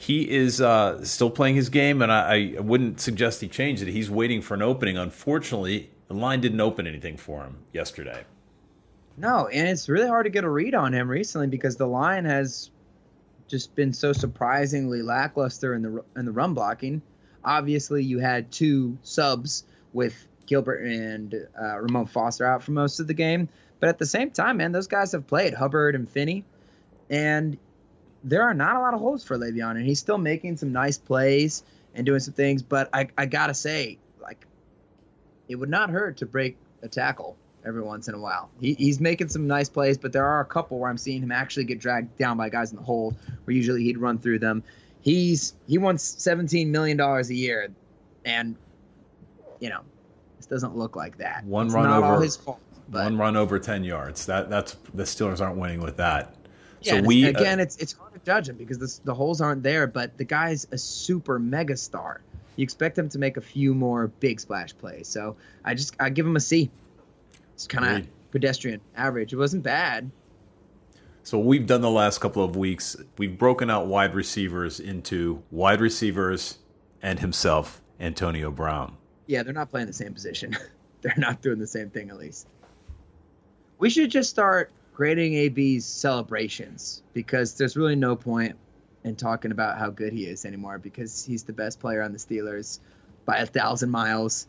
He 0.01 0.29
is 0.31 0.61
uh, 0.61 1.03
still 1.03 1.29
playing 1.29 1.55
his 1.55 1.67
game, 1.67 2.01
and 2.01 2.09
I, 2.09 2.53
I 2.57 2.61
wouldn't 2.61 3.01
suggest 3.01 3.41
he 3.41 3.49
change 3.49 3.81
it. 3.81 3.89
He's 3.89 4.09
waiting 4.09 4.41
for 4.41 4.53
an 4.53 4.61
opening. 4.61 4.97
Unfortunately, 4.97 5.89
the 6.07 6.13
line 6.13 6.39
didn't 6.39 6.61
open 6.61 6.87
anything 6.87 7.17
for 7.17 7.43
him 7.43 7.57
yesterday. 7.73 8.23
No, 9.17 9.47
and 9.47 9.67
it's 9.67 9.89
really 9.89 10.07
hard 10.07 10.25
to 10.25 10.29
get 10.29 10.45
a 10.45 10.49
read 10.49 10.73
on 10.73 10.93
him 10.93 11.09
recently 11.09 11.47
because 11.47 11.75
the 11.75 11.85
line 11.85 12.23
has 12.23 12.71
just 13.49 13.75
been 13.75 13.91
so 13.91 14.13
surprisingly 14.13 15.01
lackluster 15.01 15.73
in 15.73 15.81
the 15.81 16.03
in 16.15 16.25
the 16.25 16.31
run 16.31 16.53
blocking. 16.53 17.01
Obviously, 17.43 18.01
you 18.01 18.19
had 18.19 18.53
two 18.53 18.97
subs 19.03 19.65
with 19.91 20.15
Gilbert 20.45 20.81
and 20.85 21.45
uh, 21.61 21.77
Ramon 21.77 22.05
Foster 22.05 22.45
out 22.45 22.63
for 22.63 22.71
most 22.71 23.01
of 23.01 23.07
the 23.07 23.13
game, 23.13 23.49
but 23.81 23.89
at 23.89 23.99
the 23.99 24.05
same 24.05 24.31
time, 24.31 24.55
man, 24.55 24.71
those 24.71 24.87
guys 24.87 25.11
have 25.11 25.27
played 25.27 25.53
Hubbard 25.53 25.93
and 25.93 26.07
Finney, 26.09 26.45
and 27.09 27.57
there 28.23 28.43
are 28.43 28.53
not 28.53 28.75
a 28.75 28.79
lot 28.79 28.93
of 28.93 28.99
holes 28.99 29.23
for 29.23 29.37
Le'Veon, 29.37 29.71
and 29.71 29.85
he's 29.85 29.99
still 29.99 30.17
making 30.17 30.57
some 30.57 30.71
nice 30.71 30.97
plays 30.97 31.63
and 31.95 32.05
doing 32.05 32.19
some 32.19 32.33
things. 32.33 32.61
But 32.61 32.89
I, 32.93 33.07
I 33.17 33.25
gotta 33.25 33.53
say, 33.53 33.97
like, 34.21 34.45
it 35.47 35.55
would 35.55 35.69
not 35.69 35.89
hurt 35.89 36.17
to 36.17 36.25
break 36.25 36.57
a 36.81 36.87
tackle 36.87 37.37
every 37.65 37.81
once 37.81 38.07
in 38.07 38.13
a 38.13 38.19
while. 38.19 38.49
He, 38.59 38.73
he's 38.73 38.99
making 38.99 39.29
some 39.29 39.47
nice 39.47 39.69
plays, 39.69 39.97
but 39.97 40.13
there 40.13 40.25
are 40.25 40.41
a 40.41 40.45
couple 40.45 40.79
where 40.79 40.89
I'm 40.89 40.97
seeing 40.97 41.21
him 41.21 41.31
actually 41.31 41.65
get 41.65 41.79
dragged 41.79 42.17
down 42.17 42.37
by 42.37 42.49
guys 42.49 42.71
in 42.71 42.77
the 42.77 42.83
hole, 42.83 43.15
where 43.45 43.55
usually 43.55 43.83
he'd 43.83 43.97
run 43.97 44.17
through 44.17 44.39
them. 44.39 44.63
He's 45.01 45.53
he 45.67 45.77
wants 45.77 46.03
17 46.03 46.71
million 46.71 46.97
dollars 46.97 47.29
a 47.29 47.35
year, 47.35 47.69
and 48.25 48.55
you 49.59 49.69
know, 49.69 49.81
this 50.37 50.45
doesn't 50.45 50.75
look 50.75 50.95
like 50.95 51.17
that. 51.17 51.45
One 51.45 51.67
it's 51.67 51.75
run 51.75 51.87
over- 51.87 52.21
his 52.21 52.35
fault. 52.35 52.59
One 52.91 53.17
run 53.19 53.35
over 53.35 53.59
10 53.59 53.83
yards. 53.83 54.25
That 54.25 54.49
That's 54.49 54.75
the 54.95 55.03
Steelers 55.03 55.41
aren't 55.41 55.57
winning 55.57 55.79
with 55.79 55.97
that. 55.97 56.33
yeah, 56.81 56.93
so 56.93 57.01
we 57.01 57.25
again, 57.25 57.59
it's 57.59 57.75
it's 57.77 57.93
hard 57.93 58.08
to 58.19 58.25
judge 58.25 58.49
him 58.49 58.57
because 58.57 58.77
this, 58.77 58.99
the 58.99 59.13
holes 59.13 59.41
aren't 59.41 59.63
there. 59.63 59.87
But 59.87 60.17
the 60.17 60.23
guy's 60.25 60.67
a 60.71 60.77
super 60.77 61.39
mega 61.39 61.77
star. 61.77 62.21
You 62.55 62.63
expect 62.63 62.97
him 62.97 63.09
to 63.09 63.19
make 63.19 63.37
a 63.37 63.41
few 63.41 63.73
more 63.73 64.07
big 64.07 64.39
splash 64.39 64.77
plays. 64.77 65.07
So 65.07 65.37
I 65.63 65.73
just 65.73 65.95
I 65.99 66.09
give 66.09 66.25
him 66.25 66.35
a 66.35 66.41
C. 66.41 66.69
It's 67.53 67.67
kind 67.67 68.03
of 68.03 68.31
pedestrian 68.31 68.81
average. 68.95 69.33
It 69.33 69.37
wasn't 69.37 69.63
bad. 69.63 70.11
So 71.23 71.37
what 71.37 71.47
we've 71.47 71.67
done 71.67 71.81
the 71.81 71.89
last 71.89 72.19
couple 72.19 72.43
of 72.43 72.55
weeks, 72.55 72.95
we've 73.17 73.37
broken 73.37 73.69
out 73.69 73.87
wide 73.87 74.15
receivers 74.15 74.79
into 74.79 75.43
wide 75.51 75.81
receivers 75.81 76.57
and 77.01 77.19
himself, 77.19 77.81
Antonio 77.99 78.51
Brown. 78.51 78.97
Yeah, 79.27 79.43
they're 79.43 79.53
not 79.53 79.69
playing 79.69 79.87
the 79.87 79.93
same 79.93 80.13
position. 80.13 80.57
they're 81.01 81.13
not 81.17 81.41
doing 81.41 81.59
the 81.59 81.67
same 81.67 81.89
thing 81.89 82.09
at 82.09 82.17
least. 82.17 82.47
We 83.77 83.89
should 83.89 84.09
just 84.09 84.29
start 84.29 84.71
grading 84.99 85.33
AB's 85.33 85.85
celebrations 85.85 87.01
because 87.13 87.53
there's 87.53 87.77
really 87.77 87.95
no 87.95 88.17
point 88.17 88.57
in 89.05 89.15
talking 89.15 89.51
about 89.51 89.77
how 89.77 89.89
good 89.89 90.11
he 90.11 90.25
is 90.25 90.43
anymore 90.43 90.77
because 90.77 91.23
he's 91.23 91.43
the 91.43 91.53
best 91.53 91.79
player 91.79 92.03
on 92.03 92.11
the 92.11 92.17
Steelers 92.17 92.81
by 93.23 93.37
a 93.37 93.45
thousand 93.45 93.91
miles. 93.91 94.45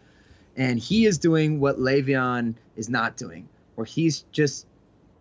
And 0.57 0.77
he 0.77 1.07
is 1.07 1.19
doing 1.19 1.61
what 1.61 1.79
Le'Veon 1.79 2.57
is 2.75 2.89
not 2.89 3.17
doing, 3.17 3.49
where 3.77 3.85
he's 3.85 4.25
just 4.33 4.67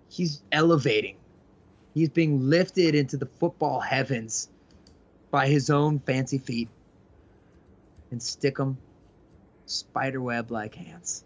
he's 0.09 0.41
elevating. 0.51 1.17
He's 1.93 2.09
being 2.09 2.49
lifted 2.49 2.95
into 2.95 3.15
the 3.15 3.27
football 3.27 3.79
heavens 3.79 4.49
by 5.29 5.45
his 5.45 5.69
own 5.69 5.99
fancy 5.99 6.39
feet 6.39 6.69
and 8.09 8.19
stick 8.19 8.59
'em 8.59 8.79
spiderweb 9.67 10.49
like 10.49 10.73
hands. 10.73 11.23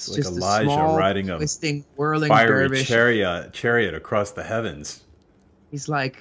It's 0.00 0.08
It's 0.08 0.16
like 0.16 0.24
just 0.24 0.32
a 0.32 0.38
Elijah 0.38 0.64
small, 0.64 0.96
riding 0.96 1.28
a 1.28 1.36
twisting, 1.36 1.84
whirling 1.96 2.28
fiery 2.30 2.68
dervish. 2.68 2.88
chariot, 2.88 3.52
chariot 3.52 3.94
across 3.94 4.30
the 4.32 4.42
heavens. 4.42 5.04
He's 5.70 5.90
like 5.90 6.16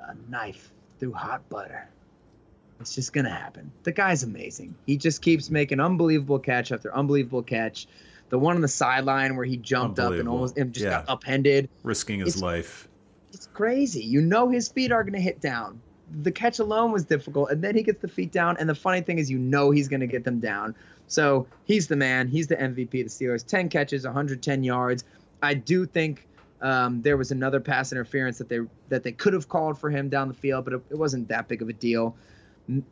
a 0.00 0.14
knife 0.28 0.70
through 1.00 1.12
hot 1.12 1.48
butter. 1.48 1.88
It's 2.80 2.94
just 2.94 3.14
gonna 3.14 3.30
happen. 3.30 3.70
The 3.84 3.92
guy's 3.92 4.22
amazing. 4.22 4.74
He 4.86 4.98
just 4.98 5.22
keeps 5.22 5.48
making 5.48 5.80
unbelievable 5.80 6.38
catch 6.38 6.72
after 6.72 6.94
unbelievable 6.94 7.42
catch. 7.42 7.86
The 8.28 8.38
one 8.38 8.56
on 8.56 8.60
the 8.62 8.68
sideline 8.68 9.36
where 9.36 9.46
he 9.46 9.56
jumped 9.56 9.98
up 9.98 10.12
and 10.12 10.28
almost 10.28 10.58
and 10.58 10.72
just 10.74 10.84
Yeah. 10.84 11.02
got 11.06 11.08
upended. 11.08 11.68
risking 11.84 12.20
his 12.20 12.28
It's- 12.36 12.42
life. 12.42 12.88
It's 13.32 13.48
crazy. 13.54 14.02
You 14.04 14.20
know 14.20 14.50
his 14.50 14.68
feet 14.68 14.92
are 14.92 15.02
gonna 15.04 15.20
hit 15.20 15.40
down. 15.40 15.80
The 16.22 16.30
catch 16.30 16.58
alone 16.58 16.92
was 16.92 17.04
difficult, 17.04 17.50
and 17.50 17.62
then 17.64 17.74
he 17.74 17.82
gets 17.82 18.00
the 18.02 18.08
feet 18.08 18.30
down. 18.30 18.56
And 18.58 18.68
the 18.68 18.74
funny 18.74 19.00
thing 19.00 19.18
is, 19.18 19.30
you 19.30 19.38
know 19.38 19.70
he's 19.70 19.88
gonna 19.88 20.06
get 20.06 20.22
them 20.24 20.38
down. 20.38 20.74
So 21.06 21.46
he's 21.64 21.86
the 21.88 21.96
man. 21.96 22.28
He's 22.28 22.46
the 22.46 22.56
MVP 22.56 22.84
of 22.84 22.90
the 22.90 23.04
Steelers. 23.04 23.46
Ten 23.46 23.68
catches, 23.68 24.04
110 24.04 24.64
yards. 24.64 25.04
I 25.42 25.54
do 25.54 25.86
think 25.86 26.26
um, 26.60 27.02
there 27.02 27.16
was 27.16 27.30
another 27.30 27.60
pass 27.60 27.92
interference 27.92 28.38
that 28.38 28.48
they 28.48 28.60
that 28.88 29.02
they 29.02 29.12
could 29.12 29.34
have 29.34 29.48
called 29.48 29.78
for 29.78 29.90
him 29.90 30.08
down 30.08 30.28
the 30.28 30.34
field, 30.34 30.64
but 30.64 30.74
it, 30.74 30.82
it 30.90 30.98
wasn't 30.98 31.28
that 31.28 31.48
big 31.48 31.62
of 31.62 31.68
a 31.68 31.72
deal. 31.72 32.16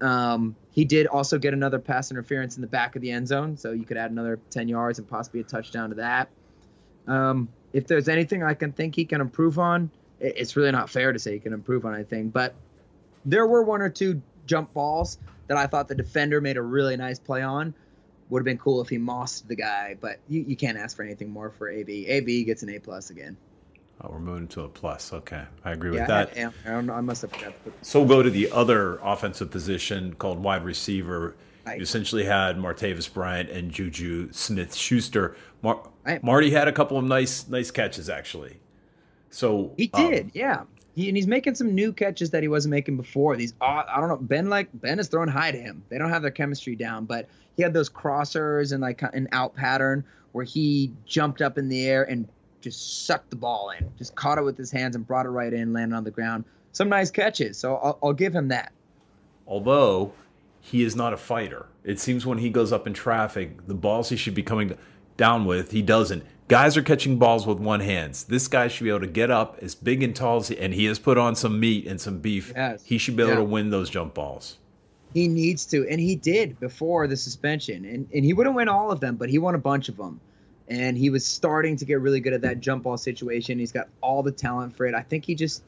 Um, 0.03 0.55
he 0.71 0.85
did 0.85 1.07
also 1.07 1.39
get 1.39 1.55
another 1.55 1.79
pass 1.79 2.11
interference 2.11 2.57
in 2.57 2.61
the 2.61 2.69
back 2.69 2.95
of 2.95 3.01
the 3.01 3.11
end 3.11 3.27
zone, 3.29 3.57
so 3.57 3.73
you 3.73 3.85
could 3.85 3.97
add 3.97 4.11
another 4.11 4.39
10 4.51 4.69
yards 4.69 4.99
and 4.99 5.09
possibly 5.09 5.41
a 5.41 5.45
touchdown 5.45 5.89
to 5.91 5.97
that. 5.97 6.29
Um, 7.07 7.49
if 7.73 7.87
there's 7.87 8.09
anything 8.09 8.43
I 8.43 8.53
can 8.53 8.73
think 8.73 8.95
he 8.95 9.07
can 9.07 9.23
improve 9.23 9.59
on, 9.59 9.91
it- 10.21 10.35
it's 10.37 10.57
really 10.57 10.73
not 10.73 10.91
fair 10.91 11.11
to 11.13 11.19
say 11.19 11.33
he 11.33 11.39
can 11.39 11.55
improve 11.55 11.87
on 11.87 11.95
anything, 11.95 12.29
but 12.29 12.55
there 13.25 13.47
were 13.47 13.63
one 13.63 13.81
or 13.81 13.89
two 13.89 14.21
jump 14.45 14.75
balls 14.75 15.17
that 15.47 15.57
I 15.57 15.67
thought 15.67 15.89
the 15.89 15.95
defender 15.95 16.43
made 16.43 16.59
a 16.59 16.63
really 16.63 16.97
nice 16.99 17.19
play 17.19 17.41
on. 17.43 17.75
Would 18.33 18.41
have 18.41 18.45
been 18.47 18.57
cool 18.57 18.81
if 18.81 18.89
he 18.89 18.97
mossed 18.97 19.47
the 19.47 19.55
guy, 19.55 19.95
but 20.01 20.19
you, 20.27 20.43
you 20.49 20.57
can't 20.57 20.79
ask 20.79 20.97
for 20.97 21.03
anything 21.03 21.29
more 21.29 21.51
for 21.51 21.69
AB. 21.69 22.07
AB 22.07 22.45
gets 22.45 22.63
an 22.63 22.71
A 22.71 22.79
plus 22.79 23.11
again. 23.11 23.37
Oh, 24.01 24.09
we're 24.11 24.21
moving 24.21 24.49
to 24.49 24.63
a 24.63 24.69
plus. 24.69 25.13
Okay, 25.13 25.43
I 25.67 25.73
agree 25.73 25.95
Yeah, 25.95 26.01
with 26.01 26.11
I, 26.11 26.25
that. 26.25 26.53
I, 26.67 26.71
don't 26.71 26.87
know, 26.87 26.95
I 26.95 27.03
must 27.03 27.21
have 27.21 27.31
forgot. 27.31 27.53
So 27.83 28.01
we'll 28.01 28.09
go 28.09 28.23
to 28.23 28.31
the 28.31 28.51
other 28.51 28.99
offensive 29.03 29.51
position 29.51 30.15
called 30.15 30.43
wide 30.43 30.65
receiver. 30.65 31.37
Right. 31.67 31.77
You 31.77 31.83
essentially 31.83 32.25
had 32.25 32.57
Martavis 32.57 33.13
Bryant 33.13 33.51
and 33.51 33.71
Juju 33.71 34.33
Smith 34.33 34.75
Schuster. 34.75 35.37
Mar- 35.61 35.87
Right. 36.03 36.25
Marty 36.25 36.51
had 36.51 36.69
a 36.69 36.73
couple 36.73 36.97
of 36.97 37.05
nice 37.05 37.47
nice 37.49 37.71
catches 37.71 38.09
actually. 38.09 38.61
So 39.29 39.75
He 39.77 39.91
um, 39.93 40.11
did, 40.11 40.31
yeah. 40.33 40.63
He, 40.95 41.09
and 41.09 41.17
he's 41.17 41.27
making 41.27 41.55
some 41.55 41.75
new 41.75 41.93
catches 41.93 42.31
that 42.31 42.43
he 42.43 42.49
wasn't 42.49 42.71
making 42.73 42.97
before. 42.97 43.37
These 43.37 43.55
odd, 43.61 43.87
I 43.89 43.99
don't 44.01 44.09
know. 44.09 44.17
Ben 44.17 44.49
like 44.51 44.69
Ben 44.75 44.99
is 44.99 45.09
throwing 45.09 45.29
high 45.29 45.51
to 45.51 45.59
him. 45.59 45.83
They 45.89 45.99
don't 45.99 46.11
have 46.11 46.23
their 46.23 46.31
chemistry 46.31 46.77
down, 46.77 47.07
but 47.07 47.29
he 47.57 47.63
had 47.63 47.73
those 47.73 47.89
crossers 47.89 48.73
and 48.73 48.81
like 48.83 49.03
an 49.03 49.29
out 49.33 49.55
pattern 49.55 50.05
where 50.33 50.45
he 50.45 50.93
jumped 51.07 51.41
up 51.41 51.57
in 51.59 51.69
the 51.69 51.87
air 51.87 52.05
and 52.05 52.29
just 52.61 53.07
sucked 53.07 53.31
the 53.31 53.37
ball 53.37 53.71
in, 53.79 53.91
just 53.99 54.15
caught 54.15 54.39
it 54.39 54.43
with 54.43 54.57
his 54.57 54.71
hands 54.71 54.95
and 54.95 55.07
brought 55.07 55.27
it 55.27 55.31
right 55.31 55.53
in, 55.53 55.73
landed 55.73 55.97
on 55.97 56.05
the 56.05 56.11
ground. 56.11 56.45
Some 56.73 56.89
nice 56.89 57.11
catches, 57.11 57.59
so 57.59 57.77
I'll, 57.77 57.99
I'll 58.03 58.13
give 58.13 58.35
him 58.35 58.49
that. 58.49 58.73
although 59.47 60.13
he 60.61 60.85
is 60.85 60.95
not 60.95 61.13
a 61.13 61.17
fighter. 61.17 61.67
It 61.85 61.99
seems 61.99 62.25
when 62.25 62.39
he 62.39 62.49
goes 62.49 62.73
up 62.73 62.87
in 62.87 62.95
traffic, 62.95 63.67
the 63.67 63.75
balls 63.75 64.11
he 64.11 64.17
should 64.17 64.35
be 64.35 64.45
coming 64.45 64.79
down 65.17 65.45
with, 65.45 65.73
he 65.73 65.83
doesn't. 65.83 66.25
Guys 66.53 66.77
are 66.77 66.83
catching 66.83 67.17
balls 67.17 67.47
with 67.47 67.59
one 67.59 67.81
hands. 67.81 68.25
This 68.25 68.47
guy 68.47 68.69
should 68.69 68.85
be 68.85 68.91
able 68.91 69.01
to 69.01 69.07
get 69.07 69.31
up 69.31 69.57
as 69.63 69.75
big 69.75 70.03
and 70.03 70.15
tall 70.15 70.37
as 70.37 70.49
he, 70.49 70.59
and 70.59 70.75
he 70.75 70.85
has 70.85 70.99
put 70.99 71.17
on 71.17 71.35
some 71.35 71.59
meat 71.59 71.87
and 71.87 71.99
some 71.99 72.19
beef. 72.19 72.53
Yes. 72.55 72.85
He 72.85 72.99
should 72.99 73.17
be 73.17 73.23
able 73.23 73.33
Yeah. 73.33 73.39
to 73.39 73.45
win 73.45 73.71
those 73.71 73.89
jump 73.89 74.13
balls. 74.13 74.59
He 75.15 75.29
needs 75.29 75.65
to, 75.69 75.89
and 75.89 75.99
he 75.99 76.15
did 76.15 76.61
before 76.61 77.07
the 77.07 77.17
suspension. 77.17 77.87
And 77.87 78.07
and 78.13 78.23
he 78.23 78.35
wouldn't 78.35 78.55
win 78.55 78.69
all 78.69 78.91
of 78.91 79.01
them, 79.01 79.17
but 79.17 79.31
he 79.31 79.39
won 79.39 79.55
a 79.55 79.59
bunch 79.59 79.89
of 79.89 79.97
them. 79.97 80.21
And 80.69 80.99
he 80.99 81.09
was 81.09 81.25
starting 81.25 81.75
to 81.79 81.87
get 81.87 82.03
really 82.03 82.21
good 82.21 82.35
at 82.35 82.43
that 82.43 82.61
jump 82.61 82.83
ball 82.83 82.99
situation. 82.99 83.59
He's 83.59 83.73
got 83.73 83.89
all 84.03 84.23
the 84.23 84.31
talent 84.31 84.77
for 84.77 84.85
it. 84.85 84.95
I 84.95 85.01
think 85.01 85.25
he 85.25 85.35
just 85.35 85.63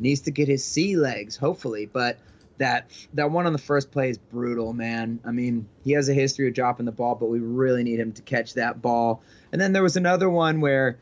needs 0.00 0.22
to 0.22 0.30
get 0.30 0.48
his 0.48 0.64
sea 0.64 0.96
legs, 0.96 1.36
hopefully. 1.36 1.84
But 1.84 2.16
that 2.62 2.90
that 3.14 3.30
one 3.30 3.46
on 3.46 3.52
the 3.52 3.58
first 3.58 3.90
play 3.90 4.10
is 4.10 4.18
brutal, 4.18 4.72
man. 4.72 5.20
I 5.24 5.32
mean, 5.32 5.68
he 5.84 5.92
has 5.92 6.08
a 6.08 6.14
history 6.14 6.48
of 6.48 6.54
dropping 6.54 6.86
the 6.86 6.92
ball, 6.92 7.14
but 7.14 7.26
we 7.26 7.40
really 7.40 7.82
need 7.82 7.98
him 7.98 8.12
to 8.12 8.22
catch 8.22 8.54
that 8.54 8.80
ball. 8.80 9.22
And 9.50 9.60
then 9.60 9.72
there 9.72 9.82
was 9.82 9.96
another 9.96 10.30
one 10.30 10.60
where 10.60 10.98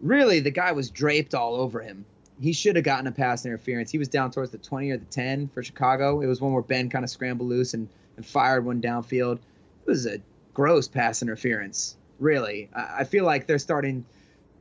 really 0.00 0.40
the 0.40 0.50
guy 0.50 0.72
was 0.72 0.90
draped 0.90 1.34
all 1.34 1.54
over 1.54 1.80
him. 1.80 2.04
He 2.40 2.52
should 2.52 2.76
have 2.76 2.84
gotten 2.84 3.06
a 3.06 3.12
pass 3.12 3.46
interference. 3.46 3.90
He 3.90 3.98
was 3.98 4.08
down 4.08 4.30
towards 4.30 4.50
the 4.50 4.58
20 4.58 4.90
or 4.90 4.98
the 4.98 5.04
10 5.06 5.48
for 5.48 5.62
Chicago. 5.62 6.20
It 6.20 6.26
was 6.26 6.40
one 6.40 6.52
where 6.52 6.62
Ben 6.62 6.90
kind 6.90 7.04
of 7.04 7.10
scrambled 7.10 7.48
loose 7.48 7.74
and, 7.74 7.88
and 8.16 8.26
fired 8.26 8.64
one 8.64 8.82
downfield. 8.82 9.36
It 9.36 9.86
was 9.86 10.06
a 10.06 10.20
gross 10.52 10.88
pass 10.88 11.22
interference, 11.22 11.96
really. 12.18 12.68
I, 12.74 12.98
I 12.98 13.04
feel 13.04 13.24
like 13.24 13.46
they're 13.46 13.58
starting 13.58 14.04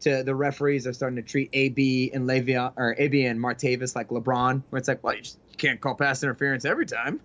to, 0.02 0.24
the 0.24 0.36
referees 0.36 0.88
are 0.88 0.94
starting 0.94 1.18
to 1.18 1.22
treat 1.22 1.50
AB 1.52 2.12
and 2.14 2.28
Le'Veon, 2.28 2.74
or 2.78 2.96
AB 2.98 3.26
and 3.26 3.40
Martavis 3.40 3.96
like 3.96 4.10
LeBron, 4.10 4.64
where 4.70 4.78
it's 4.78 4.88
like, 4.88 5.04
well, 5.04 5.16
you, 5.16 5.22
just, 5.22 5.40
can't 5.56 5.82
call 5.82 5.96
pass 5.96 6.24
interference 6.24 6.66
every 6.66 6.86
time, 6.86 7.20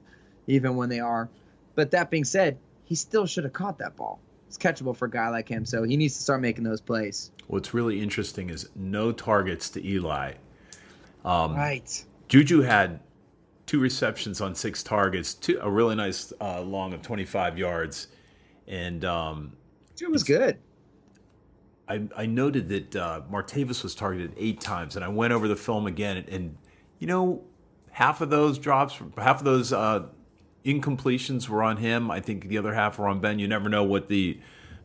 even 0.47 0.77
when 0.77 0.89
they 0.89 1.01
are. 1.01 1.29
But 1.75 1.91
that 1.93 2.11
being 2.11 2.25
said, 2.25 2.59
he 2.85 2.95
still 2.95 3.27
should 3.27 3.45
have 3.45 3.53
caught 3.53 3.79
that 3.79 3.97
ball. 3.97 4.21
It's 4.49 4.59
catchable 4.59 4.97
for 4.97 5.05
a 5.05 5.11
guy 5.11 5.29
like 5.29 5.49
him, 5.49 5.65
so 5.65 5.85
he 5.85 5.97
needs 5.97 6.17
to 6.17 6.23
start 6.23 6.41
making 6.41 6.65
those 6.65 6.81
plays. 6.81 7.31
What's 7.47 7.73
really 7.73 8.01
interesting 8.01 8.51
is 8.51 8.69
no 8.75 9.13
targets 9.13 9.71
to 9.71 9.87
Eli. 9.87 10.33
Um, 11.25 11.55
Right. 11.55 12.05
Juju 12.29 12.63
had 12.63 13.01
two 13.67 13.79
receptions 13.79 14.41
on 14.41 14.55
six 14.55 14.83
targets, 14.83 15.35
two, 15.35 15.59
a 15.63 15.71
really 15.71 15.95
nice 15.95 16.33
uh, 16.41 16.61
long 16.63 16.93
of 16.93 17.03
25 17.03 17.59
yards. 17.59 18.09
And 18.67 19.05
um, 19.05 19.57
It 20.01 20.11
was 20.11 20.25
good. 20.25 20.59
I, 21.89 22.03
I 22.17 22.27
noted 22.27 22.69
that 22.69 22.97
uh, 22.97 23.21
Martavis 23.31 23.83
was 23.83 23.95
targeted 23.95 24.33
eight 24.37 24.61
times, 24.61 24.97
and 24.97 25.05
I 25.05 25.09
went 25.09 25.33
over 25.33 25.49
the 25.49 25.57
film 25.57 25.87
again, 25.87 26.19
and, 26.19 26.29
and 26.29 26.57
you 27.01 27.07
know, 27.09 27.43
half 27.91 28.21
of 28.21 28.31
those 28.31 28.59
drops, 28.59 28.99
half 29.19 29.39
of 29.39 29.45
those 29.45 29.73
uh, 29.73 30.07
incompletions 30.65 31.49
were 31.49 31.63
on 31.63 31.77
him. 31.77 32.11
I 32.11 32.21
think 32.21 32.49
the 32.49 32.59
other 32.59 32.75
half 32.75 32.99
were 32.99 33.09
on 33.09 33.21
Ben. 33.21 33.39
You 33.39 33.49
never 33.49 33.69
know 33.69 33.85
what 33.85 34.09
the 34.09 34.39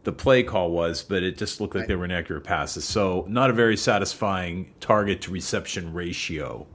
the 0.03 0.11
play 0.11 0.43
call 0.43 0.69
was, 0.69 1.01
but 1.01 1.23
it 1.23 1.35
just 1.35 1.59
looked 1.59 1.73
like 1.73 1.81
Right. 1.81 1.87
they 1.87 1.95
were 1.95 2.05
inaccurate 2.05 2.43
passes. 2.43 2.85
So 2.85 3.25
not 3.27 3.49
a 3.49 3.53
very 3.53 3.75
satisfying 3.75 4.71
target 4.79 5.21
to 5.21 5.31
reception 5.31 5.93
ratio. 5.93 6.67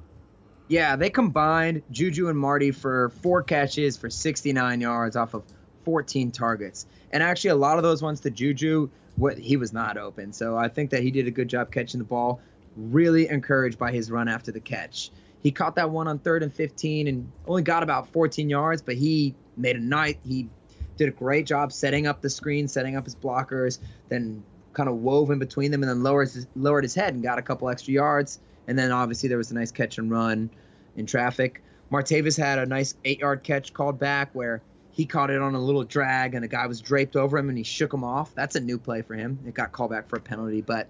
Yeah, 0.66 0.96
they 0.96 1.10
combined 1.10 1.82
Juju 1.92 2.28
and 2.28 2.36
Marty 2.36 2.72
for 2.72 3.10
four 3.22 3.44
catches 3.44 3.96
for 3.96 4.10
69 4.10 4.80
yards 4.80 5.14
off 5.14 5.34
of 5.34 5.44
14 5.84 6.32
targets. 6.32 6.86
And 7.12 7.22
actually, 7.22 7.50
a 7.50 7.56
lot 7.56 7.76
of 7.76 7.84
those 7.84 8.02
ones 8.02 8.18
to 8.22 8.30
Juju, 8.30 8.88
what 9.14 9.38
he 9.38 9.56
was 9.56 9.72
not 9.72 9.96
open. 9.96 10.32
So 10.32 10.56
I 10.56 10.66
think 10.66 10.90
that 10.90 11.02
he 11.02 11.12
did 11.12 11.28
a 11.28 11.30
good 11.30 11.48
job 11.48 11.70
catching 11.70 11.98
the 11.98 12.04
ball. 12.04 12.40
Really 12.76 13.28
encouraged 13.28 13.78
by 13.78 13.92
his 13.92 14.10
run 14.10 14.26
after 14.26 14.50
the 14.50 14.60
catch. 14.60 15.10
He 15.42 15.50
caught 15.50 15.76
that 15.76 15.90
one 15.90 16.06
on 16.06 16.18
third 16.18 16.42
and 16.42 16.52
15 16.52 17.08
and 17.08 17.30
only 17.46 17.62
got 17.62 17.82
about 17.82 18.08
14 18.08 18.50
yards, 18.50 18.82
but 18.82 18.96
he 18.96 19.34
made 19.56 19.76
a 19.76 19.80
night. 19.80 20.18
He 20.24 20.48
did 20.96 21.08
a 21.08 21.12
great 21.12 21.46
job 21.46 21.72
setting 21.72 22.06
up 22.06 22.20
the 22.20 22.28
screen, 22.28 22.68
setting 22.68 22.96
up 22.96 23.04
his 23.04 23.16
blockers, 23.16 23.78
then 24.08 24.42
kind 24.72 24.88
of 24.88 24.96
wove 24.96 25.30
in 25.30 25.38
between 25.38 25.70
them 25.70 25.82
and 25.82 25.90
then 25.90 26.02
lowered 26.02 26.28
his, 26.30 26.46
lowered 26.54 26.84
his 26.84 26.94
head 26.94 27.14
and 27.14 27.22
got 27.22 27.38
a 27.38 27.42
couple 27.42 27.68
extra 27.68 27.92
yards. 27.92 28.38
And 28.68 28.78
then 28.78 28.92
obviously 28.92 29.28
there 29.28 29.38
was 29.38 29.50
a 29.50 29.54
nice 29.54 29.72
catch 29.72 29.98
and 29.98 30.10
run 30.10 30.50
in 30.96 31.06
traffic. 31.06 31.62
Martavis 31.90 32.36
had 32.36 32.58
a 32.58 32.66
nice 32.66 32.94
eight 33.04 33.20
yard 33.20 33.42
catch 33.42 33.72
called 33.72 33.98
back 33.98 34.30
where 34.34 34.62
he 34.92 35.06
caught 35.06 35.30
it 35.30 35.40
on 35.40 35.54
a 35.54 35.60
little 35.60 35.84
drag 35.84 36.34
and 36.34 36.44
a 36.44 36.48
guy 36.48 36.66
was 36.66 36.80
draped 36.80 37.16
over 37.16 37.38
him 37.38 37.48
and 37.48 37.56
he 37.56 37.64
shook 37.64 37.92
him 37.92 38.04
off. 38.04 38.34
That's 38.34 38.56
a 38.56 38.60
new 38.60 38.78
play 38.78 39.02
for 39.02 39.14
him. 39.14 39.38
It 39.46 39.54
got 39.54 39.72
called 39.72 39.90
back 39.90 40.08
for 40.08 40.16
a 40.16 40.20
penalty, 40.20 40.60
but 40.60 40.88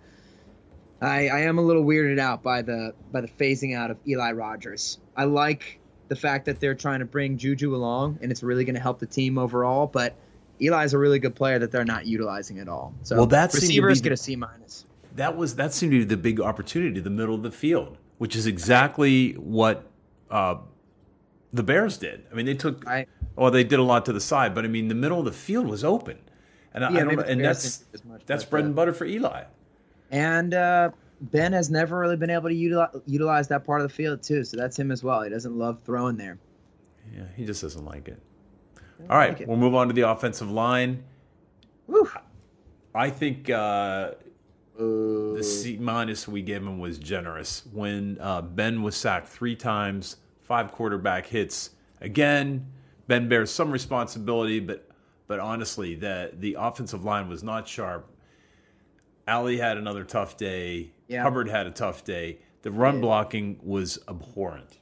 I, 1.00 1.28
I 1.28 1.40
am 1.40 1.58
a 1.58 1.62
little 1.62 1.84
weirded 1.84 2.18
out 2.18 2.42
by 2.42 2.62
the 2.62 2.94
by 3.10 3.20
the 3.20 3.28
phasing 3.28 3.76
out 3.76 3.90
of 3.90 3.98
Eli 4.06 4.32
Rogers. 4.32 4.98
I 5.16 5.24
like 5.24 5.78
the 6.08 6.16
fact 6.16 6.44
that 6.46 6.60
they're 6.60 6.74
trying 6.74 6.98
to 7.00 7.04
bring 7.06 7.38
Juju 7.38 7.74
along 7.74 8.18
and 8.20 8.30
it's 8.30 8.42
really 8.42 8.64
going 8.64 8.74
to 8.74 8.80
help 8.80 8.98
the 8.98 9.06
team 9.06 9.38
overall, 9.38 9.86
but 9.86 10.14
Eli's 10.60 10.92
a 10.92 10.98
really 10.98 11.18
good 11.18 11.34
player 11.34 11.58
that 11.58 11.70
they're 11.72 11.84
not 11.84 12.04
utilizing 12.06 12.58
at 12.58 12.68
all. 12.68 12.92
So 13.02 13.16
Well, 13.16 13.26
that 13.26 13.52
seemed 13.52 13.60
to 13.62 13.66
receivers 13.66 14.00
be- 14.00 14.04
get 14.04 14.12
a 14.12 14.16
C 14.16 14.36
minus. 14.36 14.84
that 15.16 15.36
was 15.36 15.56
that 15.56 15.72
seemed 15.72 15.92
to 15.92 15.98
be 16.00 16.04
the 16.04 16.16
big 16.16 16.40
opportunity, 16.40 17.00
the 17.00 17.08
middle 17.10 17.34
of 17.34 17.42
the 17.42 17.50
field, 17.52 17.96
which 18.18 18.36
is 18.36 18.46
exactly 18.46 19.32
what 19.34 19.86
uh, 20.30 20.56
the 21.52 21.62
Bears 21.62 21.96
did. 21.96 22.24
I 22.30 22.34
mean, 22.34 22.44
they 22.46 22.54
took 22.54 22.86
I- 22.86 23.06
well, 23.36 23.50
they 23.50 23.64
did 23.64 23.78
a 23.78 23.82
lot 23.82 24.04
to 24.06 24.12
the 24.12 24.20
side, 24.20 24.54
but 24.54 24.64
I 24.64 24.68
mean, 24.68 24.88
the 24.88 24.94
middle 24.94 25.18
of 25.20 25.24
the 25.24 25.32
field 25.32 25.66
was 25.66 25.82
open, 25.82 26.18
and 26.74 26.84
I, 26.84 26.90
Yeah, 26.90 27.00
I 27.00 27.04
don't 27.04 27.16
know, 27.16 27.22
and 27.22 27.42
that's 27.42 27.84
as 27.94 28.04
much, 28.04 28.22
that's 28.26 28.44
bread 28.44 28.64
uh, 28.64 28.66
and 28.66 28.76
butter 28.76 28.92
for 28.92 29.06
Eli. 29.06 29.44
And 30.10 30.54
uh, 30.54 30.90
Ben 31.20 31.52
has 31.52 31.70
never 31.70 31.98
really 31.98 32.16
been 32.16 32.30
able 32.30 32.48
to 32.48 32.54
utilize, 32.54 32.96
utilize 33.06 33.48
that 33.48 33.64
part 33.64 33.80
of 33.80 33.88
the 33.88 33.94
field 33.94 34.22
too. 34.22 34.44
So 34.44 34.56
that's 34.56 34.78
him 34.78 34.90
as 34.90 35.04
well. 35.04 35.22
He 35.22 35.30
doesn't 35.30 35.56
love 35.56 35.80
throwing 35.84 36.16
there. 36.16 36.38
Yeah, 37.14 37.24
he 37.36 37.44
just 37.44 37.62
doesn't 37.62 37.84
like 37.84 38.08
it. 38.08 38.20
All 39.08 39.16
right, 39.16 39.30
like 39.30 39.40
it. 39.42 39.48
we'll 39.48 39.56
move 39.56 39.74
on 39.74 39.88
to 39.88 39.94
the 39.94 40.08
offensive 40.08 40.50
line. 40.50 41.02
Woo. 41.86 42.08
I 42.94 43.08
think 43.08 43.48
uh, 43.48 44.12
the 44.76 45.42
C 45.42 45.76
minus 45.78 46.26
we 46.26 46.42
gave 46.42 46.62
him 46.62 46.78
was 46.78 46.98
generous. 46.98 47.66
When 47.72 48.18
uh, 48.20 48.42
Ben 48.42 48.82
was 48.82 48.96
sacked 48.96 49.28
three 49.28 49.56
times, 49.56 50.16
five 50.42 50.72
quarterback 50.72 51.26
hits. 51.26 51.70
Again, 52.00 52.66
Ben 53.06 53.28
bears 53.28 53.50
some 53.50 53.70
responsibility, 53.70 54.60
but 54.60 54.88
but 55.26 55.38
honestly, 55.38 55.94
the 55.94 56.32
the 56.38 56.56
offensive 56.58 57.04
line 57.04 57.28
was 57.28 57.42
not 57.42 57.68
sharp. 57.68 58.09
Ali 59.30 59.56
had 59.56 59.76
another 59.78 60.04
tough 60.04 60.36
day. 60.36 60.90
Yeah. 61.08 61.22
Hubbard 61.22 61.48
had 61.48 61.66
a 61.66 61.70
tough 61.70 62.04
day. 62.04 62.38
The 62.62 62.70
run 62.70 63.00
blocking 63.00 63.58
was 63.62 63.98
abhorrent. 64.08 64.78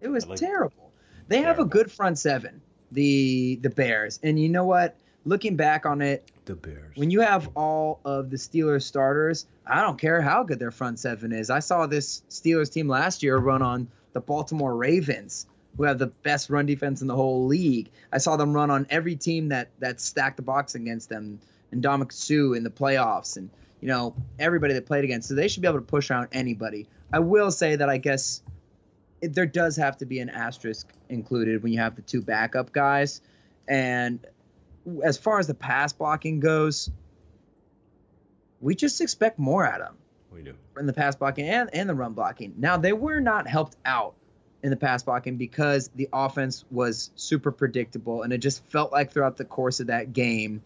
It 0.00 0.08
was 0.08 0.26
like- 0.26 0.38
terrible. 0.38 0.90
They 1.28 1.40
have 1.42 1.58
a 1.58 1.64
good 1.64 1.90
front 1.90 2.18
seven, 2.18 2.60
the 2.90 3.58
the 3.62 3.70
Bears, 3.70 4.20
and 4.22 4.38
you 4.38 4.48
know 4.48 4.64
what? 4.64 4.96
Looking 5.24 5.54
back 5.56 5.86
on 5.86 6.02
it, 6.02 6.28
The 6.46 6.56
Bears. 6.56 6.96
when 6.96 7.10
you 7.12 7.20
have 7.20 7.48
all 7.54 8.00
of 8.04 8.28
the 8.28 8.36
Steelers 8.36 8.82
starters, 8.82 9.46
I 9.64 9.80
don't 9.80 9.98
care 9.98 10.20
how 10.20 10.42
good 10.42 10.58
their 10.58 10.72
front 10.72 10.98
seven 10.98 11.32
is. 11.32 11.48
I 11.48 11.60
saw 11.60 11.86
this 11.86 12.22
Steelers 12.28 12.72
team 12.72 12.88
last 12.88 13.22
year 13.22 13.38
run 13.38 13.62
on 13.62 13.86
the 14.14 14.20
Baltimore 14.20 14.74
Ravens, 14.76 15.46
who 15.76 15.84
have 15.84 15.98
the 15.98 16.08
best 16.08 16.50
run 16.50 16.66
defense 16.66 17.00
in 17.02 17.06
the 17.06 17.14
whole 17.14 17.46
league. 17.46 17.88
I 18.12 18.18
saw 18.18 18.36
them 18.36 18.52
run 18.52 18.70
on 18.70 18.86
every 18.90 19.14
team 19.14 19.48
that 19.50 19.70
that 19.78 20.00
stacked 20.00 20.36
the 20.36 20.42
box 20.42 20.74
against 20.74 21.08
them, 21.08 21.38
and 21.72 21.82
Dominic 21.82 22.12
Sue 22.12 22.54
in 22.54 22.62
the 22.62 22.70
playoffs, 22.70 23.36
and 23.36 23.50
you 23.80 23.88
know 23.88 24.14
everybody 24.38 24.74
that 24.74 24.86
played 24.86 25.04
against. 25.04 25.28
So 25.28 25.34
they 25.34 25.48
should 25.48 25.62
be 25.62 25.68
able 25.68 25.80
to 25.80 25.84
push 25.84 26.10
around 26.10 26.28
anybody. 26.32 26.86
I 27.12 27.18
will 27.18 27.50
say 27.50 27.76
that 27.76 27.88
I 27.88 27.98
guess 27.98 28.42
it, 29.20 29.34
there 29.34 29.46
does 29.46 29.76
have 29.76 29.96
to 29.98 30.06
be 30.06 30.20
an 30.20 30.30
asterisk 30.30 30.88
included 31.08 31.62
when 31.62 31.72
you 31.72 31.80
have 31.80 31.96
the 31.96 32.02
two 32.02 32.22
backup 32.22 32.72
guys, 32.72 33.20
and 33.66 34.24
as 35.02 35.18
far 35.18 35.38
as 35.38 35.46
the 35.46 35.54
pass 35.54 35.92
blocking 35.92 36.40
goes, 36.40 36.90
we 38.60 38.74
just 38.74 39.00
expect 39.00 39.38
more 39.38 39.66
out 39.66 39.80
of 39.80 39.88
them 39.88 39.96
we 40.32 40.42
do. 40.42 40.54
in 40.78 40.86
the 40.86 40.92
pass 40.92 41.16
blocking 41.16 41.48
and, 41.48 41.70
and 41.72 41.88
the 41.88 41.94
run 41.94 42.12
blocking. 42.12 42.54
Now, 42.56 42.76
they 42.76 42.92
were 42.92 43.20
not 43.20 43.46
helped 43.46 43.76
out 43.84 44.14
in 44.62 44.70
the 44.70 44.76
pass 44.76 45.02
blocking 45.02 45.36
because 45.36 45.88
the 45.94 46.08
offense 46.12 46.64
was 46.70 47.10
super 47.16 47.52
predictable, 47.52 48.22
and 48.22 48.32
it 48.32 48.38
just 48.38 48.64
felt 48.66 48.92
like 48.92 49.12
throughout 49.12 49.36
the 49.36 49.44
course 49.44 49.80
of 49.80 49.88
that 49.88 50.12
game, 50.12 50.62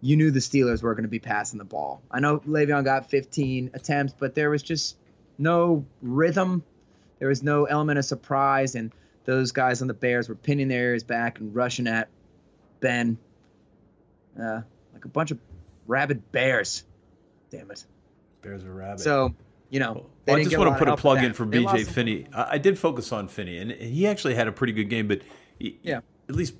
you 0.00 0.16
knew 0.16 0.30
the 0.30 0.40
Steelers 0.40 0.82
were 0.82 0.94
going 0.94 1.04
to 1.04 1.08
be 1.08 1.18
passing 1.18 1.58
the 1.58 1.64
ball. 1.64 2.02
I 2.10 2.20
know 2.20 2.38
Le'Veon 2.40 2.84
got 2.84 3.10
15 3.10 3.70
attempts, 3.74 4.14
but 4.18 4.34
there 4.34 4.50
was 4.50 4.62
just 4.62 4.96
no 5.38 5.84
rhythm. 6.02 6.62
There 7.18 7.28
was 7.28 7.42
no 7.42 7.64
element 7.64 7.98
of 7.98 8.04
surprise, 8.04 8.74
and 8.76 8.92
those 9.24 9.52
guys 9.52 9.82
on 9.82 9.88
the 9.88 9.94
Bears 9.94 10.28
were 10.28 10.34
pinning 10.36 10.68
their 10.68 10.90
ears 10.92 11.02
back 11.02 11.40
and 11.40 11.54
rushing 11.54 11.86
at 11.88 12.08
Ben 12.80 13.18
uh, 14.40 14.60
like 14.94 15.04
a 15.04 15.08
bunch 15.08 15.30
of 15.30 15.38
rabid 15.86 16.30
bears. 16.32 16.84
Damn 17.50 17.70
it. 17.70 17.84
Bears 18.42 18.64
are 18.64 18.72
rabbit. 18.72 19.00
So, 19.00 19.34
you 19.70 19.80
know, 19.80 20.06
Well, 20.26 20.36
I 20.36 20.44
just 20.44 20.56
want 20.56 20.72
to 20.72 20.78
put 20.78 20.88
a 20.88 20.96
plug 20.96 21.24
in 21.24 21.32
for 21.32 21.44
BJ 21.44 21.86
Finney. 21.86 22.26
I, 22.32 22.52
I 22.52 22.58
did 22.58 22.78
focus 22.78 23.10
on 23.12 23.28
Finney, 23.28 23.58
and 23.58 23.70
he 23.72 24.06
actually 24.06 24.34
had 24.34 24.46
a 24.48 24.52
pretty 24.52 24.72
good 24.72 24.88
game, 24.88 25.08
but 25.08 25.22
he, 25.58 25.78
Yeah. 25.82 26.00
at 26.28 26.36
least 26.36 26.54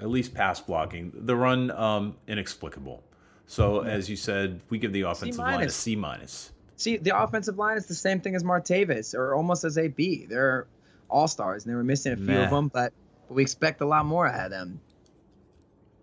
at 0.00 0.08
least 0.08 0.34
pass 0.34 0.60
blocking. 0.60 1.12
The 1.14 1.36
run 1.36 1.70
um, 1.70 2.16
inexplicable. 2.26 3.02
So 3.46 3.80
as 3.80 4.10
you 4.10 4.16
said, 4.16 4.60
we 4.68 4.78
give 4.78 4.92
the 4.92 5.02
offensive 5.02 5.38
line 5.38 5.62
a. 5.62 5.70
C 5.70 5.96
minus. 5.96 6.52
See, 6.76 6.96
the 6.96 7.20
offensive 7.20 7.58
line 7.58 7.76
is 7.76 7.86
the 7.86 7.94
same 7.94 8.20
thing 8.20 8.36
as 8.36 8.44
Martavis, 8.44 9.14
or 9.14 9.34
almost 9.34 9.64
as 9.64 9.78
AB. 9.78 10.26
They're 10.26 10.66
all 11.08 11.26
stars, 11.26 11.64
and 11.64 11.72
they 11.72 11.76
were 11.76 11.82
missing 11.82 12.12
a 12.12 12.16
few 12.16 12.38
of 12.38 12.50
them, 12.50 12.68
but, 12.68 12.92
but 13.26 13.34
we 13.34 13.42
expect 13.42 13.80
a 13.80 13.86
lot 13.86 14.04
more 14.04 14.28
out 14.28 14.46
of 14.46 14.50
them. 14.50 14.80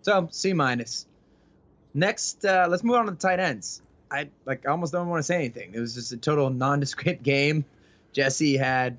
So 0.02 0.28
C 0.30 0.52
minus. 0.52 1.06
Next, 1.94 2.44
uh, 2.44 2.66
let's 2.68 2.84
move 2.84 2.96
on 2.96 3.06
to 3.06 3.12
the 3.12 3.16
tight 3.16 3.40
ends. 3.40 3.80
I 4.10 4.28
like 4.44 4.66
I 4.66 4.70
almost 4.70 4.92
don't 4.92 5.08
want 5.08 5.20
to 5.20 5.24
say 5.24 5.36
anything. 5.36 5.72
It 5.74 5.80
was 5.80 5.94
just 5.94 6.12
a 6.12 6.16
total 6.16 6.50
nondescript 6.50 7.22
game. 7.24 7.64
Jesse 8.12 8.56
had 8.56 8.98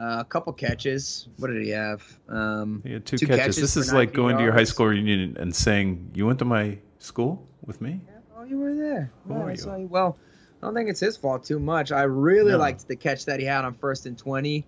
uh, 0.00 0.20
a 0.20 0.24
couple 0.24 0.52
catches. 0.52 1.28
What 1.38 1.48
did 1.48 1.62
he 1.62 1.70
have? 1.70 2.02
Um, 2.28 2.80
He 2.84 2.92
had 2.94 3.04
two, 3.04 3.18
Two 3.18 3.26
catches. 3.26 3.40
catches 3.56 3.56
This 3.60 3.76
is 3.76 3.92
like 3.92 4.08
90 4.10 4.16
going 4.16 4.36
to 4.38 4.42
your 4.42 4.52
high 4.52 4.64
school 4.64 4.86
reunion 4.86 5.36
and 5.38 5.54
saying, 5.54 6.10
"You 6.14 6.26
went 6.26 6.38
to 6.38 6.44
my 6.44 6.78
school 6.98 7.46
with 7.66 7.80
me." 7.80 8.00
Oh, 8.36 8.44
you 8.44 8.58
were 8.58 8.74
there. 8.74 9.12
Who 9.26 9.34
Yeah, 9.34 9.40
are 9.40 9.50
I 9.50 9.52
you? 9.52 9.82
you. 9.82 9.86
Well, 9.88 10.16
I 10.62 10.66
don't 10.66 10.74
think 10.74 10.88
it's 10.88 11.00
his 11.00 11.16
fault 11.16 11.44
too 11.44 11.58
much. 11.58 11.92
I 11.92 12.04
really 12.04 12.52
No. 12.52 12.58
liked 12.58 12.88
the 12.88 12.96
catch 12.96 13.26
that 13.26 13.38
he 13.40 13.44
had 13.46 13.64
on 13.66 13.74
first 13.74 14.06
and 14.06 14.16
twenty, 14.16 14.64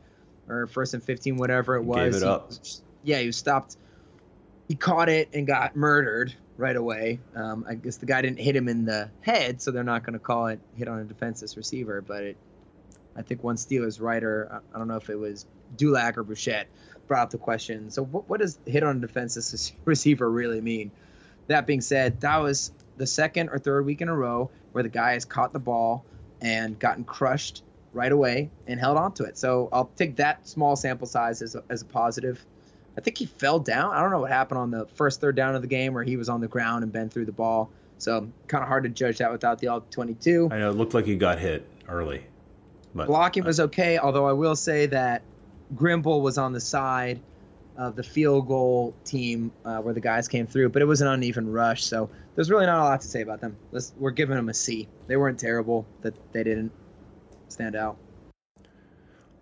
or 0.49 0.67
first 0.67 0.93
and 0.95 1.03
fifteen, 1.03 1.37
whatever 1.39 1.77
it 1.77 1.83
He 1.83 1.87
was. 1.89 2.13
gave 2.15 2.23
it 2.23 2.29
up. 2.29 2.53
yeah, 3.03 3.19
he 3.21 3.33
stopped. 3.33 3.79
He 4.69 4.75
caught 4.75 5.09
it 5.09 5.31
and 5.35 5.47
got 5.47 5.75
murdered 5.77 6.35
right 6.59 6.77
away. 6.77 7.19
Um, 7.35 7.65
I 7.69 7.75
guess 7.75 7.97
the 7.97 8.07
guy 8.07 8.21
didn't 8.23 8.39
hit 8.39 8.55
him 8.55 8.69
in 8.69 8.85
the 8.85 9.11
head, 9.23 9.61
so 9.63 9.71
they're 9.71 9.83
not 9.85 10.03
going 10.05 10.13
to 10.15 10.19
call 10.19 10.47
it 10.49 10.61
hit 10.77 10.89
on 10.89 10.99
a 11.01 11.05
defenseless 11.05 11.57
receiver. 11.57 12.01
But 12.03 12.23
it, 12.23 12.37
I 13.17 13.23
think 13.23 13.43
one 13.43 13.57
Steelers 13.57 14.01
writer, 14.01 14.61
I- 14.75 14.79
don't 14.79 14.89
know 14.89 14.97
if 14.97 15.11
it 15.11 15.19
was 15.19 15.47
Dulac 15.77 16.19
or 16.19 16.23
Bouchette, 16.23 16.69
brought 17.07 17.25
up 17.25 17.31
the 17.31 17.39
question. 17.39 17.91
So 17.91 18.05
what, 18.05 18.29
what 18.29 18.41
does 18.41 18.59
hit 18.67 18.83
on 18.83 18.97
a 18.97 19.01
defenseless 19.01 19.73
receiver 19.85 20.31
really 20.31 20.61
mean? 20.61 20.91
That 21.49 21.67
being 21.67 21.81
said, 21.81 22.21
that 22.21 22.39
was 22.39 22.73
the 22.97 23.07
second 23.07 23.51
or 23.51 23.59
third 23.59 23.85
week 23.85 24.01
in 24.01 24.09
a 24.09 24.15
row 24.15 24.51
where 24.73 24.83
the 24.83 24.89
guy 24.89 25.15
has 25.15 25.25
caught 25.25 25.53
the 25.53 25.59
ball 25.59 26.05
and 26.41 26.79
gotten 26.79 27.05
crushed 27.05 27.63
right 27.93 28.13
away 28.13 28.51
and 28.67 28.81
held 28.81 28.97
on 28.97 29.13
to 29.15 29.25
it. 29.25 29.37
So 29.37 29.69
I'll 29.73 29.91
take 29.97 30.17
that 30.17 30.47
small 30.49 30.77
sample 30.77 31.07
size 31.07 31.43
as 31.43 31.55
a, 31.55 31.63
as 31.69 31.83
a 31.83 31.85
positive. 31.85 32.45
I 32.97 33.01
think 33.01 33.19
he 33.19 33.27
fell 33.27 33.59
down. 33.59 33.93
I 33.93 34.01
don't 34.01 34.11
know 34.11 34.21
what 34.21 34.31
happened 34.31 34.59
on 34.59 34.71
the 34.71 34.87
first 34.95 35.21
third 35.21 35.37
down 35.37 35.55
of 35.55 35.63
the 35.63 35.69
game 35.69 35.95
where 35.95 36.05
he 36.05 36.17
was 36.17 36.29
on 36.29 36.41
the 36.41 36.49
ground 36.49 36.85
and 36.85 36.93
Ben 36.93 37.09
threw 37.09 37.25
the 37.25 37.33
ball. 37.33 37.71
So 37.99 38.29
kind 38.49 38.63
of 38.63 38.69
hard 38.69 38.83
to 38.85 38.89
judge 38.89 39.19
that 39.19 39.31
without 39.31 39.59
the 39.59 39.69
all 39.69 39.81
22. 39.83 40.49
I 40.51 40.59
know 40.59 40.71
it 40.71 40.77
looked 40.77 40.95
like 40.95 41.07
he 41.07 41.15
got 41.17 41.39
hit 41.39 41.67
early, 41.89 42.25
but 42.95 43.07
Blocking 43.07 43.45
was 43.45 43.61
okay, 43.61 43.99
although 43.99 44.27
I 44.27 44.33
will 44.33 44.57
say 44.57 44.87
that 44.87 45.23
Grimble 45.75 46.21
was 46.23 46.39
on 46.39 46.53
the 46.53 46.61
side 46.61 47.21
of 47.77 47.97
the 47.97 48.03
field 48.03 48.47
goal 48.47 48.95
team 49.05 49.51
uh, 49.65 49.79
where 49.79 49.95
the 49.95 50.01
guys 50.01 50.29
came 50.29 50.47
through, 50.47 50.69
but 50.69 50.83
it 50.83 50.85
was 50.85 51.01
an 51.01 51.09
uneven 51.09 51.51
rush, 51.51 51.85
so 51.85 52.11
there's 52.35 52.51
really 52.51 52.67
not 52.67 52.81
a 52.81 52.85
lot 52.85 53.01
to 53.01 53.09
say 53.09 53.23
about 53.23 53.41
them. 53.41 53.57
Let's, 53.71 53.93
we're 53.99 54.11
giving 54.11 54.37
them 54.37 54.49
a 54.51 54.55
C. 54.55 54.89
They 55.07 55.17
weren't 55.17 55.39
terrible, 55.41 55.87
that 56.03 56.15
they 56.33 56.45
didn't 56.45 56.73
stand 57.49 57.75
out. 57.77 57.97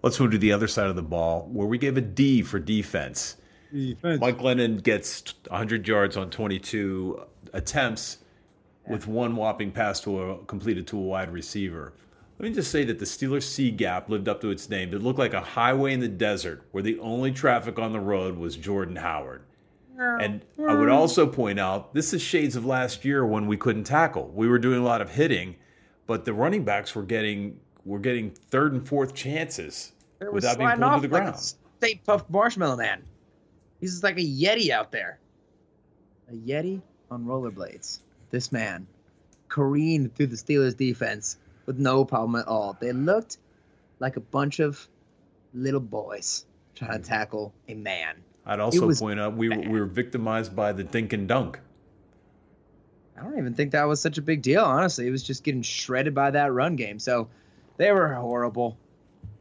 let's 0.03 0.19
move 0.21 0.31
to 0.33 0.39
the 0.39 0.53
other 0.53 0.69
side 0.69 0.87
of 0.87 0.97
the 0.97 1.03
ball 1.03 1.49
where 1.53 1.67
we 1.67 1.79
gave 1.79 1.97
a 1.97 2.01
D 2.01 2.43
for 2.43 2.59
defense. 2.59 3.37
Mike 3.73 4.39
Glennon 4.39 4.83
gets 4.83 5.35
100 5.47 5.87
yards 5.87 6.17
on 6.17 6.31
22 6.31 7.23
attempts 7.53 8.19
with 8.89 9.07
one 9.07 9.37
whopping 9.37 9.71
pass 9.71 10.01
to 10.01 10.21
a 10.23 10.45
completed 10.47 10.87
to 10.89 10.99
a 10.99 11.03
wide 11.03 11.33
receiver. 11.33 11.93
Let 12.41 12.49
me 12.49 12.55
just 12.55 12.71
say 12.71 12.85
that 12.85 12.99
the 12.99 13.05
Steelers 13.05 13.43
C 13.43 13.71
gap 13.71 14.09
lived 14.09 14.27
up 14.27 14.41
to 14.41 14.49
its 14.49 14.71
name. 14.71 14.95
It 14.95 15.03
looked 15.03 15.19
like 15.19 15.35
a 15.35 15.43
highway 15.43 15.93
in 15.93 16.01
the 16.01 16.09
desert 16.09 16.63
where 16.71 16.83
the 16.83 16.99
only 17.01 17.33
traffic 17.33 17.79
on 17.79 17.93
the 17.93 18.01
road 18.01 18.39
was 18.39 18.57
Jordan 18.57 18.97
Howard. 18.97 19.43
And 19.99 20.41
I 20.59 20.73
hmm. 20.73 20.81
would 20.81 20.89
also 20.89 21.27
point 21.27 21.61
out 21.61 21.93
this 21.93 22.15
is 22.15 22.23
shades 22.23 22.57
of 22.57 22.65
last 22.65 23.05
year 23.05 23.27
when 23.27 23.47
we 23.47 23.59
couldn't 23.59 23.85
tackle. 23.85 24.29
We 24.35 24.49
were 24.49 24.59
doing 24.59 24.81
a 24.81 24.83
lot 24.83 25.03
of 25.03 25.11
hitting, 25.11 25.55
but 26.07 26.25
the 26.25 26.33
running 26.33 26.65
backs 26.65 26.95
were 26.95 27.03
getting 27.03 27.61
were 27.85 27.99
getting 27.99 28.31
third 28.31 28.73
and 28.73 28.89
fourth 28.89 29.15
chances 29.15 29.93
It 30.23 30.33
without 30.33 30.57
being 30.57 30.71
pulled 30.71 31.03
to 31.03 31.09
the 31.09 31.13
like 31.13 31.25
ground. 31.25 31.35
a 31.35 31.39
Stay 31.39 32.01
Puft 32.09 32.31
marshmallow 32.31 32.77
man. 32.77 33.03
He's 33.81 33.91
just 33.91 34.03
like 34.03 34.17
a 34.17 34.27
Yeti 34.27 34.71
out 34.71 34.93
there. 34.93 35.19
A 36.31 36.33
Yeti 36.33 36.81
on 37.11 37.27
rollerblades. 37.27 37.99
This 38.31 38.51
man 38.51 38.87
careened 39.51 40.15
through 40.15 40.29
the 40.29 40.37
Steelers 40.37 40.75
defense 40.75 41.37
with 41.71 41.79
no 41.79 42.05
problem 42.05 42.35
at 42.35 42.49
all. 42.49 42.77
They 42.81 42.91
looked 42.91 43.39
like 44.01 44.17
a 44.17 44.21
bunch 44.21 44.59
of 44.59 44.89
little 45.55 45.79
boys 45.79 46.45
trying 46.75 47.01
to 47.01 47.09
tackle 47.09 47.55
a 47.69 47.75
man. 47.75 48.17
I'd 48.45 48.59
also 48.59 48.93
point 48.93 49.21
out 49.21 49.37
we 49.37 49.49
were, 49.49 49.61
we 49.61 49.79
were 49.79 49.87
victimized 49.87 50.57
by 50.57 50.73
the 50.73 50.83
dink 50.83 51.13
and 51.13 51.29
dunk. 51.29 51.61
I 53.17 53.23
don't 53.23 53.39
even 53.39 53.55
think 53.55 53.71
that 53.71 53.85
was 53.85 54.01
such 54.01 54.19
a 54.19 54.23
big 54.23 54.43
deal, 54.43 54.65
honestly. 54.65 55.07
It 55.07 55.13
was 55.13 55.23
just 55.23 55.45
getting 55.45 55.63
shredded 55.63 56.13
by 56.13 56.33
that 56.33 56.53
run 56.53 56.75
game. 56.75 56.99
So 56.99 57.29
they 57.77 57.93
were 57.93 58.13
horrible. 58.15 58.77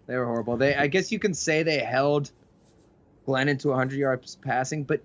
They 0.05 0.15
were 0.15 0.25
horrible. 0.25 0.55
They 0.57 0.75
I 0.75 0.85
guess 0.85 1.11
you 1.11 1.17
can 1.17 1.33
say 1.33 1.63
they 1.63 1.79
held 1.79 2.29
Glennon 3.27 3.57
to 3.61 3.69
100 3.69 3.97
yards 3.97 4.35
passing, 4.35 4.83
but 4.83 5.01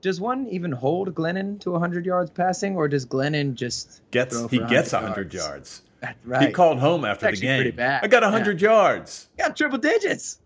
does 0.00 0.20
one 0.20 0.46
even 0.46 0.70
hold 0.70 1.12
Glennon 1.12 1.58
to 1.62 1.72
100 1.72 2.06
yards 2.06 2.30
passing, 2.30 2.76
or 2.76 2.86
does 2.86 3.04
Glennon 3.04 3.54
just 3.54 4.00
Gets 4.12 4.48
he 4.48 4.58
gets 4.58 4.92
100 4.92 5.32
100 5.32 5.34
yards. 5.34 5.82
That's 6.02 6.26
right. 6.26 6.48
He 6.48 6.52
called 6.52 6.80
home 6.80 7.04
after 7.04 7.26
the 7.26 7.28
actually 7.28 7.46
pretty 7.46 7.70
game. 7.70 7.76
bad. 7.76 8.04
I 8.04 8.08
got 8.08 8.22
100 8.22 8.60
yards. 8.60 9.28
got 9.38 9.56
triple 9.56 9.78
digits. 9.78 10.40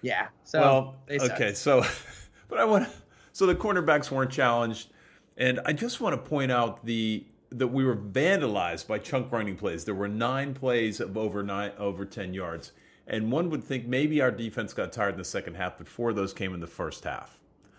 Yeah. 0.00 0.28
So 0.44 0.60
well, 0.60 0.94
okay, 1.10 1.52
so 1.52 1.84
but 2.48 2.58
I 2.58 2.64
want 2.64 2.88
so 3.32 3.44
the 3.44 3.54
cornerbacks 3.54 4.10
weren't 4.10 4.30
challenged, 4.30 4.88
and 5.36 5.60
I 5.66 5.74
just 5.74 6.00
want 6.00 6.14
to 6.14 6.28
point 6.30 6.50
out 6.50 6.84
the 6.86 7.22
that 7.50 7.66
we 7.66 7.84
were 7.84 7.96
vandalized 7.96 8.86
by 8.86 8.98
chunk 8.98 9.30
running 9.30 9.56
plays. 9.56 9.84
There 9.84 9.94
were 9.94 10.08
nine 10.08 10.54
plays 10.54 11.00
of 11.00 11.18
over 11.18 11.42
nine 11.42 11.72
over 11.76 12.06
10 12.06 12.32
yards, 12.32 12.72
and 13.08 13.30
one 13.30 13.50
would 13.50 13.62
think 13.62 13.86
maybe 13.86 14.22
our 14.22 14.30
defense 14.30 14.72
got 14.72 14.90
tired 14.90 15.12
in 15.12 15.18
the 15.18 15.24
second 15.24 15.54
half, 15.54 15.76
but 15.76 15.86
four 15.86 16.10
of 16.10 16.16
those 16.16 16.32
came 16.32 16.54
in 16.54 16.60
the 16.60 16.66
first 16.66 17.04
half. 17.04 17.38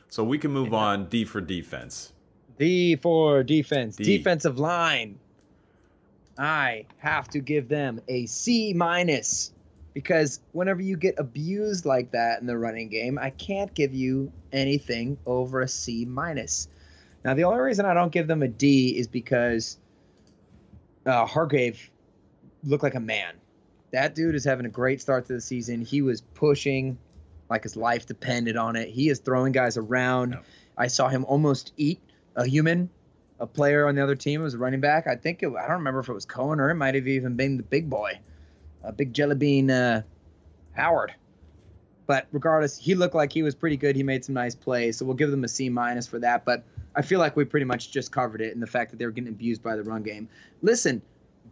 So 0.09 0.23
we 0.23 0.37
can 0.37 0.51
move 0.51 0.73
on. 0.73 1.05
D 1.05 1.23
for 1.23 1.41
defense. 1.41 2.11
D 2.59 2.97
for 2.97 3.41
defense. 3.41 3.95
D. 3.95 4.17
Defensive 4.17 4.59
line. 4.59 5.17
I 6.41 6.87
have 6.97 7.29
to 7.29 7.39
give 7.39 7.69
them 7.69 8.01
a 8.07 8.25
C 8.25 8.73
minus 8.73 9.53
because 9.93 10.39
whenever 10.53 10.81
you 10.81 10.97
get 10.97 11.15
abused 11.19 11.85
like 11.85 12.11
that 12.11 12.41
in 12.41 12.47
the 12.47 12.57
running 12.57 12.89
game, 12.89 13.19
I 13.19 13.29
can't 13.29 13.71
give 13.75 13.93
you 13.93 14.31
anything 14.51 15.19
over 15.27 15.61
a 15.61 15.67
C 15.67 16.03
minus. 16.03 16.67
Now, 17.23 17.35
the 17.35 17.43
only 17.43 17.59
reason 17.59 17.85
I 17.85 17.93
don't 17.93 18.11
give 18.11 18.27
them 18.27 18.41
a 18.41 18.47
D 18.47 18.97
is 18.97 19.07
because 19.07 19.77
uh, 21.05 21.27
Hargrave 21.27 21.91
looked 22.63 22.83
like 22.83 22.95
a 22.95 22.99
man. 22.99 23.35
That 23.91 24.15
dude 24.15 24.33
is 24.33 24.43
having 24.43 24.65
a 24.65 24.69
great 24.69 24.99
start 24.99 25.27
to 25.27 25.33
the 25.33 25.41
season. 25.41 25.81
He 25.81 26.01
was 26.01 26.21
pushing 26.21 26.97
like 27.51 27.61
his 27.61 27.75
life 27.75 28.07
depended 28.07 28.57
on 28.57 28.75
it. 28.75 28.89
He 28.89 29.09
is 29.09 29.19
throwing 29.19 29.51
guys 29.51 29.77
around. 29.77 30.39
I 30.75 30.87
saw 30.87 31.07
him 31.07 31.23
almost 31.25 31.73
eat 31.77 31.99
a 32.35 32.47
human, 32.47 32.89
a 33.41 33.47
player 33.47 33.87
on 33.87 33.95
the 33.95 34.03
other 34.03 34.15
team. 34.15 34.41
Was 34.41 34.53
a 34.53 34.57
running 34.57 34.79
back. 34.79 35.07
I 35.07 35.15
think 35.15 35.43
it, 35.43 35.47
I 35.47 35.67
don't 35.67 35.79
remember 35.79 35.99
if 35.99 36.07
it 36.07 36.13
was 36.13 36.25
Cohen 36.25 36.59
or 36.59 36.69
it 36.69 36.75
might 36.75 36.95
have 36.95 37.07
even 37.07 37.35
been 37.35 37.57
the 37.57 37.63
big 37.63 37.89
boy, 37.89 38.19
uh, 38.85 38.91
Big 38.91 39.13
Jelly 39.13 39.35
Bean 39.35 39.69
uh, 39.69 40.03
Howard. 40.73 41.13
But 42.05 42.27
regardless, 42.31 42.77
he 42.77 42.95
looked 42.95 43.15
like 43.15 43.33
he 43.33 43.43
was 43.43 43.55
pretty 43.55 43.77
good. 43.77 43.95
He 43.95 44.03
made 44.03 44.23
some 44.23 44.35
nice 44.35 44.55
plays, 44.55 44.97
so 44.97 45.05
we'll 45.05 45.15
give 45.15 45.31
them 45.31 45.43
a 45.43 45.47
C 45.47 45.69
minus 45.69 46.07
for 46.07 46.19
that. 46.19 46.45
But 46.45 46.63
I 46.95 47.01
feel 47.01 47.19
like 47.19 47.35
we 47.35 47.45
pretty 47.45 47.65
much 47.65 47.91
just 47.91 48.11
covered 48.11 48.41
it 48.41 48.53
in 48.53 48.59
the 48.59 48.67
fact 48.67 48.91
that 48.91 48.97
they 48.97 49.05
were 49.05 49.11
getting 49.11 49.29
abused 49.29 49.63
by 49.63 49.75
the 49.75 49.83
run 49.83 50.03
game. 50.03 50.29
Listen, 50.61 51.01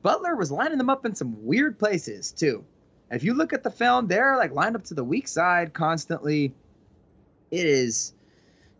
Butler 0.01 0.35
was 0.35 0.51
lining 0.51 0.77
them 0.77 0.89
up 0.89 1.05
in 1.05 1.15
some 1.15 1.35
weird 1.45 1.79
places 1.79 2.31
too. 2.31 2.63
If 3.11 3.23
you 3.23 3.33
look 3.33 3.53
at 3.53 3.63
the 3.63 3.71
film, 3.71 4.07
they're 4.07 4.37
like 4.37 4.51
lined 4.53 4.75
up 4.75 4.83
to 4.85 4.93
the 4.93 5.03
weak 5.03 5.27
side 5.27 5.73
constantly. 5.73 6.53
It 7.51 7.65
is 7.65 8.13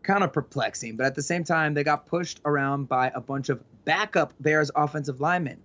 kind 0.04 0.24
of 0.24 0.34
perplexing, 0.34 0.96
but 0.96 1.06
at 1.06 1.16
the 1.16 1.22
same 1.22 1.44
time, 1.44 1.74
they 1.74 1.84
got 1.84 2.08
pushed 2.08 2.40
around 2.46 2.88
by 2.88 3.12
a 3.14 3.22
bunch 3.22 3.50
of 3.50 3.62
backup 3.86 4.34
Bears 4.40 4.72
offensive 4.76 5.22
linemen 5.22 5.60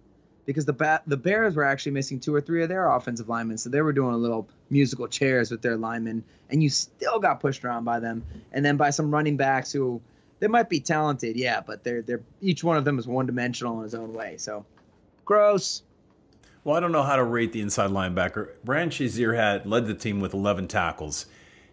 because 0.47 0.65
the 0.65 0.73
ba- 0.73 1.03
the 1.07 1.17
Bears 1.17 1.57
were 1.57 1.65
actually 1.65 1.93
missing 1.93 2.21
two 2.21 2.35
or 2.35 2.41
three 2.41 2.63
of 2.63 2.69
their 2.69 2.89
offensive 2.89 3.29
linemen, 3.29 3.59
so 3.59 3.71
they 3.71 3.83
were 3.83 3.93
doing 3.93 4.15
a 4.15 4.19
little 4.19 4.49
musical 4.71 5.09
chairs 5.09 5.51
with 5.51 5.63
their 5.63 5.77
linemen, 5.77 6.25
and 6.51 6.63
you 6.63 6.69
still 6.69 7.19
got 7.19 7.41
pushed 7.41 7.65
around 7.65 7.85
by 7.85 8.01
them, 8.01 8.25
and 8.53 8.65
then 8.65 8.77
by 8.77 8.91
some 8.91 9.11
running 9.11 9.37
backs 9.37 9.73
who 9.73 10.01
they 10.41 10.49
might 10.49 10.69
be 10.69 10.81
talented, 10.81 11.37
yeah, 11.37 11.61
but 11.61 11.85
they're 11.85 12.03
they're 12.03 12.23
each 12.41 12.63
one 12.63 12.77
of 12.77 12.85
them 12.85 12.99
is 12.99 13.07
one 13.07 13.27
dimensional 13.27 13.79
in 13.79 13.85
his 13.85 13.95
own 13.95 14.13
way. 14.13 14.37
So 14.37 14.67
gross. 15.25 15.83
Well, 16.65 16.77
I 16.77 16.81
don't 16.81 16.93
know 16.93 17.03
how 17.03 17.17
to 17.17 17.25
rate 17.25 17.53
the 17.53 17.61
inside 17.61 17.91
linebacker. 17.91 18.49
Ryan 18.65 18.89
Shazier 18.89 19.37
had 19.37 19.67
led 19.67 19.87
the 19.87 19.95
team 19.95 20.21
with 20.21 20.33
11 20.33 20.67
tackles, 20.69 21.27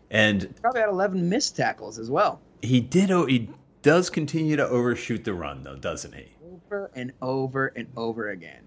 and 0.10 0.54
Probably 0.62 0.82
had 0.82 0.89
11 0.89 1.30
missed 1.30 1.56
tackles 1.56 1.97
as 1.97 2.10
well. 2.12 2.41
He 2.62 2.80
did. 2.80 3.10
He 3.30 3.50
does 3.82 4.10
continue 4.10 4.56
to 4.56 4.67
overshoot 4.67 5.24
the 5.24 5.34
run, 5.34 5.63
though, 5.63 5.76
doesn't 5.76 6.13
he? 6.13 6.34
Over 6.43 6.91
and 6.95 7.13
over 7.21 7.67
and 7.67 7.88
over 7.95 8.30
again. 8.30 8.63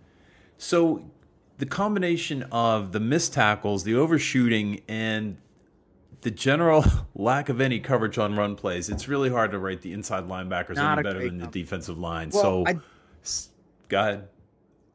So 0.59 1.04
the 1.59 1.66
combination 1.66 2.42
of 2.44 2.92
the 2.92 3.00
missed 3.00 3.33
tackles, 3.33 3.85
the 3.85 3.94
overshooting, 3.94 4.83
and 4.88 5.37
the 6.22 6.30
general 6.30 6.85
lack 7.14 7.48
of 7.48 7.61
any 7.61 7.80
coverage 7.80 8.18
on 8.18 8.37
run 8.37 8.57
plays, 8.57 8.88
it's 8.88 9.09
really 9.09 9.30
hard 9.30 9.52
to 9.52 9.59
rate 9.59 9.83
the 9.83 9.92
inside 9.92 10.24
linebackers 10.24 10.76
Not 10.76 10.98
any 10.98 11.02
better 11.02 11.24
than 11.24 11.38
the 11.38 11.46
defensive 11.46 11.98
line. 11.98 12.30
Well, 12.33 12.42
so 12.42 12.66
I 12.66 12.74
go 13.88 14.00
ahead. 14.00 14.28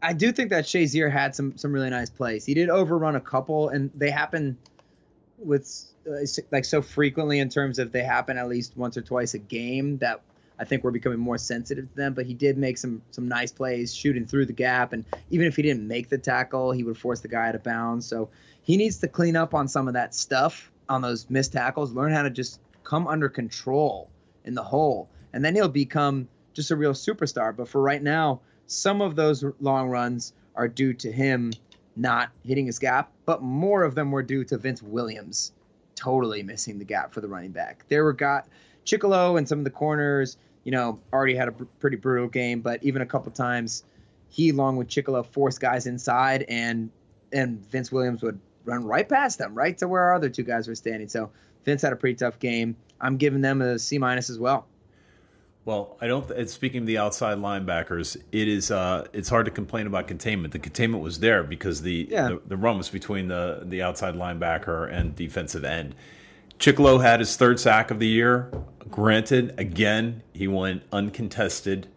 I 0.02 0.14
do 0.14 0.32
think 0.32 0.50
that 0.52 0.64
Shazier 0.66 1.12
had 1.12 1.36
some 1.36 1.58
some 1.58 1.72
really 1.72 1.90
nice 1.90 2.10
plays. 2.10 2.46
He 2.46 2.54
did 2.54 2.70
overrun 2.70 3.16
a 3.16 3.22
couple, 3.22 3.70
and 3.70 3.92
they 3.94 4.10
happen 4.10 4.58
with 5.39 5.86
uh, 6.08 6.25
like 6.52 6.65
so 6.65 6.82
frequently 6.82 7.39
in 7.39 7.49
terms 7.49 7.80
of 7.80 7.91
they 7.91 8.04
happen 8.04 8.38
at 8.38 8.47
least 8.47 8.75
once 8.75 8.97
or 8.97 9.02
twice 9.02 9.34
a 9.34 9.39
game 9.39 9.97
that 9.99 10.21
I 10.60 10.65
think 10.65 10.84
we're 10.84 10.91
becoming 10.91 11.19
more 11.19 11.38
sensitive 11.38 11.89
to 11.89 11.95
them. 11.95 12.13
But 12.13 12.25
he 12.25 12.34
did 12.34 12.58
make 12.58 12.78
some 12.78 13.02
some 13.12 13.28
nice 13.28 13.52
plays 13.52 13.95
shooting 13.95 14.25
through 14.25 14.45
the 14.45 14.54
gap, 14.54 14.93
and 14.93 15.06
even 15.30 15.47
if 15.47 15.56
he 15.56 15.62
didn't 15.62 15.88
make 15.88 16.10
the 16.10 16.17
tackle, 16.17 16.71
he 16.71 16.84
would 16.84 16.97
force 16.97 17.21
the 17.21 17.28
guy 17.28 17.47
out 17.47 17.56
of 17.56 17.63
bounds. 17.63 18.06
So 18.06 18.30
he 18.62 18.78
needs 18.78 18.97
to 18.97 19.08
clean 19.08 19.36
up 19.36 19.54
on 19.54 19.67
some 19.67 19.88
of 19.88 19.93
that 19.93 20.13
stuff 20.13 20.71
on 20.88 21.02
those 21.02 21.30
missed 21.30 21.54
tackles. 21.54 21.93
Learn 21.93 22.12
how 22.12 22.23
to 22.23 22.30
just 22.30 22.60
come 22.84 23.08
under 23.08 23.30
control 23.30 24.10
in 24.43 24.56
the 24.56 24.63
hole, 24.63 25.10
and 25.34 25.43
then 25.43 25.56
he'll 25.56 25.69
become 25.69 26.28
just 26.54 26.71
a 26.71 26.75
real 26.75 26.93
superstar. 26.93 27.56
But 27.56 27.69
for 27.69 27.82
right 27.82 28.02
now, 28.02 28.41
some 28.67 29.02
of 29.02 29.15
those 29.15 29.43
long 29.62 29.89
runs 29.89 30.34
are 30.56 30.67
due 30.67 30.93
to 30.93 31.12
him 31.12 31.54
not 32.00 32.30
hitting 32.46 32.66
his 32.66 32.80
gap, 32.80 33.12
but 33.26 33.42
more 33.42 33.84
of 33.84 33.94
them 33.94 34.12
were 34.12 34.24
due 34.24 34.44
to 34.46 34.58
Vince 34.58 34.82
Williams 34.82 35.52
totally 35.96 36.42
missing 36.42 36.80
the 36.80 36.86
gap 36.86 37.14
for 37.14 37.20
the 37.20 37.28
running 37.28 37.52
back. 37.52 37.84
There 37.90 38.06
were 38.06 38.14
got 38.14 38.48
Chickillo 38.86 39.38
and 39.38 39.48
some 39.48 39.60
of 39.60 39.66
the 39.66 39.70
corners, 39.70 40.38
you 40.64 40.72
know, 40.72 41.00
already 41.12 41.36
had 41.36 41.50
a 41.50 41.52
br- 41.52 41.66
pretty 41.80 41.98
brutal 41.98 42.30
game, 42.30 42.62
but 42.62 42.82
even 42.84 43.02
a 43.02 43.06
couple 43.06 43.32
times 43.34 43.84
he 44.30 44.50
along 44.50 44.78
with 44.78 44.88
Chickillo 44.88 45.26
forced 45.26 45.60
guys 45.60 45.86
inside 45.86 46.46
and 46.48 46.90
and 47.34 47.60
Vince 47.70 47.92
Williams 47.92 48.24
would 48.24 48.40
run 48.64 48.86
right 48.86 49.08
past 49.08 49.38
them, 49.38 49.54
right 49.54 49.78
to 49.78 49.88
where 49.88 50.02
our 50.02 50.14
other 50.16 50.30
two 50.30 50.44
guys 50.44 50.68
were 50.68 50.76
standing. 50.76 51.10
So 51.10 51.32
Vince 51.66 51.82
had 51.82 51.92
a 51.92 51.98
pretty 51.98 52.16
tough 52.16 52.40
game. 52.40 52.78
I'm 53.02 53.18
giving 53.18 53.42
them 53.42 53.62
a 53.62 53.78
C 53.78 53.98
minus 53.98 54.30
as 54.30 54.40
well. 54.40 54.68
Well, 55.70 55.98
I 56.02 56.08
don't. 56.08 56.28
Th- 56.28 56.50
speaking 56.50 56.82
of 56.82 56.88
the 56.88 56.98
outside 56.98 57.38
linebackers, 57.38 58.18
it 58.32 58.48
is. 58.48 58.72
Uh, 58.72 59.06
it's 59.14 59.30
hard 59.30 59.46
to 59.46 59.52
complain 59.52 59.86
about 59.86 60.08
containment. 60.08 60.52
The 60.52 60.58
containment 60.58 61.04
was 61.04 61.20
there 61.20 61.44
because 61.44 61.84
the 61.84 62.08
Yeah. 62.10 62.30
the, 62.30 62.42
the 62.48 62.58
run 62.58 62.80
was 62.80 62.90
between 62.90 63.28
the 63.28 63.60
the 63.66 63.84
outside 63.84 64.16
linebacker 64.16 64.92
and 64.92 65.16
defensive 65.16 65.64
end. 65.64 65.94
Chickillo 66.58 67.00
had 67.00 67.20
his 67.20 67.36
third 67.38 67.60
sack 67.60 67.92
of 67.92 68.00
the 68.00 68.08
year. 68.08 68.52
Granted, 68.90 69.54
again, 69.60 70.24
he 70.34 70.48
went 70.48 70.82
uncontested, 70.92 71.88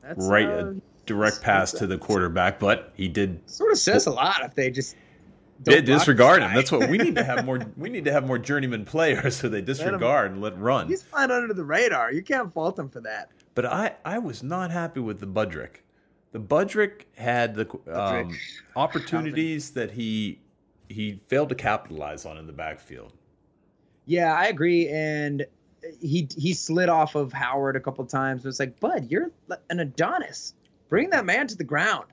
That's 0.00 0.28
right, 0.28 0.46
uh, 0.48 0.66
a 0.68 0.74
direct 1.04 1.42
pass 1.42 1.72
to 1.72 1.88
the 1.88 1.98
quarterback, 1.98 2.60
but 2.60 2.92
he 2.94 3.08
did 3.08 3.40
sort 3.50 3.72
of 3.72 3.78
says 3.78 4.06
a 4.06 4.12
lot 4.12 4.40
if 4.44 4.54
they 4.54 4.70
just 4.70 4.94
they 5.60 5.76
don't 5.76 5.84
block 5.86 5.98
disregard 5.98 6.42
him. 6.42 6.54
That's 6.54 6.72
what 6.72 6.88
we 6.88 6.98
need 6.98 7.16
to 7.16 7.24
have 7.24 7.44
more. 7.44 7.60
We 7.76 7.90
need 7.90 8.04
to 8.04 8.12
have 8.12 8.26
more 8.26 8.38
journeyman 8.38 8.84
players, 8.84 9.36
so 9.36 9.48
they 9.48 9.60
disregard 9.60 10.32
and 10.32 10.40
let 10.40 10.58
run. 10.58 10.88
He's 10.88 11.02
flying 11.02 11.30
under 11.30 11.54
the 11.54 11.64
radar. 11.64 12.12
You 12.12 12.22
can't 12.22 12.52
fault 12.52 12.78
him 12.78 12.88
for 12.88 13.00
that. 13.00 13.30
But 13.54 13.66
I, 13.66 13.94
I 14.04 14.18
was 14.18 14.42
not 14.42 14.70
happy 14.70 15.00
with 15.00 15.20
the 15.20 15.26
Budrick. 15.26 15.76
The 16.32 16.40
Budrick 16.40 17.02
had 17.16 17.54
the 17.54 17.70
um, 17.70 17.78
Budrick. 17.86 18.36
opportunities 18.74 19.70
that 19.72 19.92
he 19.92 20.40
he 20.88 21.20
failed 21.28 21.48
to 21.50 21.54
capitalize 21.54 22.26
on 22.26 22.38
in 22.38 22.46
the 22.46 22.52
backfield. 22.52 23.12
Yeah, 24.06 24.34
I 24.34 24.46
agree. 24.46 24.88
And 24.88 25.46
he 26.00 26.28
he 26.36 26.52
slid 26.52 26.88
off 26.88 27.14
of 27.14 27.32
Howard 27.32 27.76
a 27.76 27.80
couple 27.80 28.04
times. 28.06 28.44
It's 28.44 28.60
like, 28.60 28.78
Bud, 28.80 29.06
you're 29.10 29.30
an 29.70 29.80
Adonis. 29.80 30.54
Bring 30.88 31.10
that 31.10 31.24
man 31.24 31.46
to 31.46 31.56
the 31.56 31.64
ground. 31.64 32.06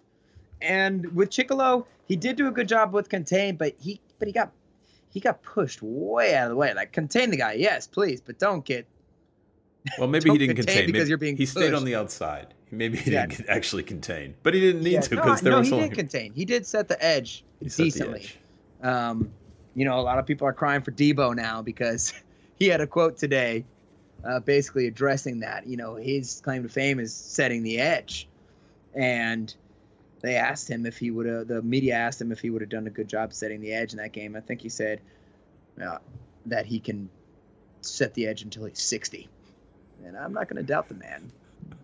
And 0.61 1.13
with 1.15 1.29
Chickillo, 1.29 1.85
he 2.07 2.15
did 2.15 2.35
do 2.35 2.47
a 2.47 2.51
good 2.51 2.67
job 2.67 2.93
with 2.93 3.09
contain, 3.09 3.55
but 3.55 3.75
he 3.79 3.99
but 4.19 4.27
he 4.27 4.33
got 4.33 4.51
he 5.09 5.19
got 5.19 5.41
pushed 5.43 5.81
way 5.81 6.35
out 6.35 6.45
of 6.45 6.49
the 6.51 6.55
way. 6.55 6.73
Like 6.73 6.91
contain 6.91 7.31
the 7.31 7.37
guy, 7.37 7.53
yes, 7.53 7.87
please, 7.87 8.21
but 8.21 8.39
don't 8.39 8.63
get 8.63 8.85
Well, 9.97 10.07
maybe 10.07 10.31
he 10.31 10.37
didn't 10.37 10.55
contain 10.57 10.85
because 10.85 10.99
Maybe 10.99 11.09
you're 11.09 11.17
being 11.17 11.37
he 11.37 11.45
stayed 11.45 11.73
on 11.73 11.85
the 11.85 11.95
outside. 11.95 12.53
Maybe 12.71 12.97
he 12.97 13.11
Yeah. 13.11 13.25
didn't 13.27 13.49
actually 13.49 13.83
contain, 13.83 14.35
but 14.43 14.53
he 14.53 14.61
didn't 14.61 14.83
need 14.83 14.93
Yeah, 14.93 14.99
to 15.01 15.09
no, 15.09 15.15
because 15.23 15.41
there 15.41 15.53
no, 15.53 15.59
was 15.59 15.67
he 15.67 15.73
only 15.73 15.89
did 15.89 15.97
contain. 15.97 16.33
He 16.33 16.45
did 16.45 16.65
set 16.65 16.87
the 16.87 17.03
edge 17.03 17.43
he 17.59 17.69
set 17.69 17.77
the 17.77 17.83
decently. 17.85 18.19
edge. 18.19 18.37
Um, 18.81 19.31
you 19.75 19.85
know, 19.85 19.99
a 19.99 20.01
lot 20.01 20.19
of 20.19 20.25
people 20.25 20.47
are 20.47 20.53
crying 20.53 20.81
for 20.81 20.91
Debo 20.91 21.35
now 21.35 21.61
because 21.61 22.13
he 22.59 22.67
had 22.67 22.81
a 22.81 22.87
quote 22.87 23.17
today, 23.17 23.65
uh, 24.23 24.39
basically 24.39 24.87
addressing 24.87 25.39
that. 25.41 25.67
You 25.67 25.77
know, 25.77 25.95
his 25.95 26.41
claim 26.41 26.63
to 26.63 26.69
fame 26.69 26.99
is 26.99 27.13
setting 27.13 27.63
the 27.63 27.79
edge, 27.79 28.27
and 28.93 29.53
they 30.21 30.35
asked 30.35 30.69
him 30.69 30.85
if 30.85 30.97
he 30.97 31.11
would 31.11 31.25
have. 31.25 31.47
The 31.47 31.61
media 31.61 31.95
asked 31.95 32.21
him 32.21 32.31
if 32.31 32.39
he 32.39 32.49
would 32.49 32.61
have 32.61 32.69
done 32.69 32.87
a 32.87 32.91
good 32.91 33.07
job 33.07 33.33
setting 33.33 33.61
the 33.61 33.73
edge 33.73 33.93
in 33.93 33.97
that 33.97 34.11
game. 34.11 34.35
I 34.35 34.39
think 34.39 34.61
he 34.61 34.69
said 34.69 35.01
uh, 35.83 35.97
that 36.45 36.65
he 36.65 36.79
can 36.79 37.09
set 37.81 38.13
the 38.13 38.27
edge 38.27 38.43
until 38.43 38.65
he's 38.65 38.81
sixty, 38.81 39.29
and 40.05 40.17
I'm 40.17 40.33
not 40.33 40.47
going 40.47 40.57
to 40.57 40.63
doubt 40.63 40.87
the 40.87 40.95
man. 40.95 41.31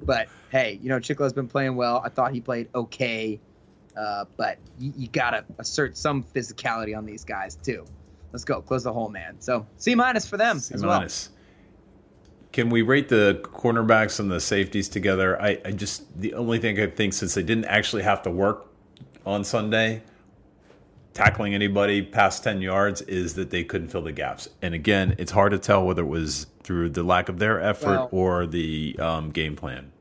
But 0.01 0.29
hey, 0.49 0.79
you 0.81 0.89
know, 0.89 0.99
Chickillo's 0.99 1.33
been 1.33 1.47
playing 1.47 1.75
well. 1.75 2.01
I 2.03 2.09
thought 2.09 2.33
he 2.33 2.41
played 2.41 2.69
okay. 2.73 3.39
Uh, 3.95 4.25
but 4.37 4.59
you, 4.77 4.93
you 4.95 5.07
gotta 5.07 5.43
assert 5.57 5.97
some 5.97 6.23
physicality 6.23 6.95
on 6.95 7.05
these 7.05 7.23
guys 7.23 7.55
too. 7.55 7.83
Let's 8.31 8.43
go, 8.43 8.61
close 8.61 8.83
the 8.83 8.93
hole, 8.93 9.09
man. 9.09 9.37
So 9.39 9.65
C 9.77 9.95
minus 9.95 10.27
for 10.27 10.37
them 10.37 10.59
C 10.59 10.75
as 10.75 10.85
well. 10.85 11.07
Can 12.57 12.71
we 12.71 12.81
rate 12.81 13.07
the 13.07 13.39
cornerbacks 13.43 14.19
and 14.19 14.31
the 14.31 14.39
safeties 14.41 14.89
together? 14.89 15.39
I, 15.39 15.61
I 15.63 15.69
just 15.73 16.19
the 16.19 16.33
only 16.33 16.57
thing 16.57 16.79
I 16.79 16.87
think 16.87 17.13
since 17.13 17.35
they 17.35 17.43
didn't 17.43 17.65
actually 17.65 18.01
have 18.01 18.23
to 18.23 18.31
work 18.31 18.65
on 19.27 19.43
Sunday, 19.43 20.01
tackling 21.13 21.53
anybody 21.53 22.01
past 22.01 22.43
ten 22.43 22.59
yards 22.59 23.03
is 23.03 23.35
that 23.35 23.51
they 23.51 23.63
couldn't 23.63 23.89
fill 23.89 24.01
the 24.01 24.11
gaps. 24.11 24.49
And 24.63 24.73
again, 24.73 25.13
it's 25.19 25.31
hard 25.31 25.51
to 25.51 25.59
tell 25.59 25.85
whether 25.85 26.01
it 26.01 26.07
was 26.07 26.47
through 26.63 26.89
the 26.89 27.03
lack 27.03 27.29
of 27.29 27.37
their 27.37 27.61
effort 27.61 27.89
Well- 27.89 28.09
or 28.11 28.47
the 28.47 28.95
um, 28.97 29.29
game 29.29 29.55
plan. 29.55 29.91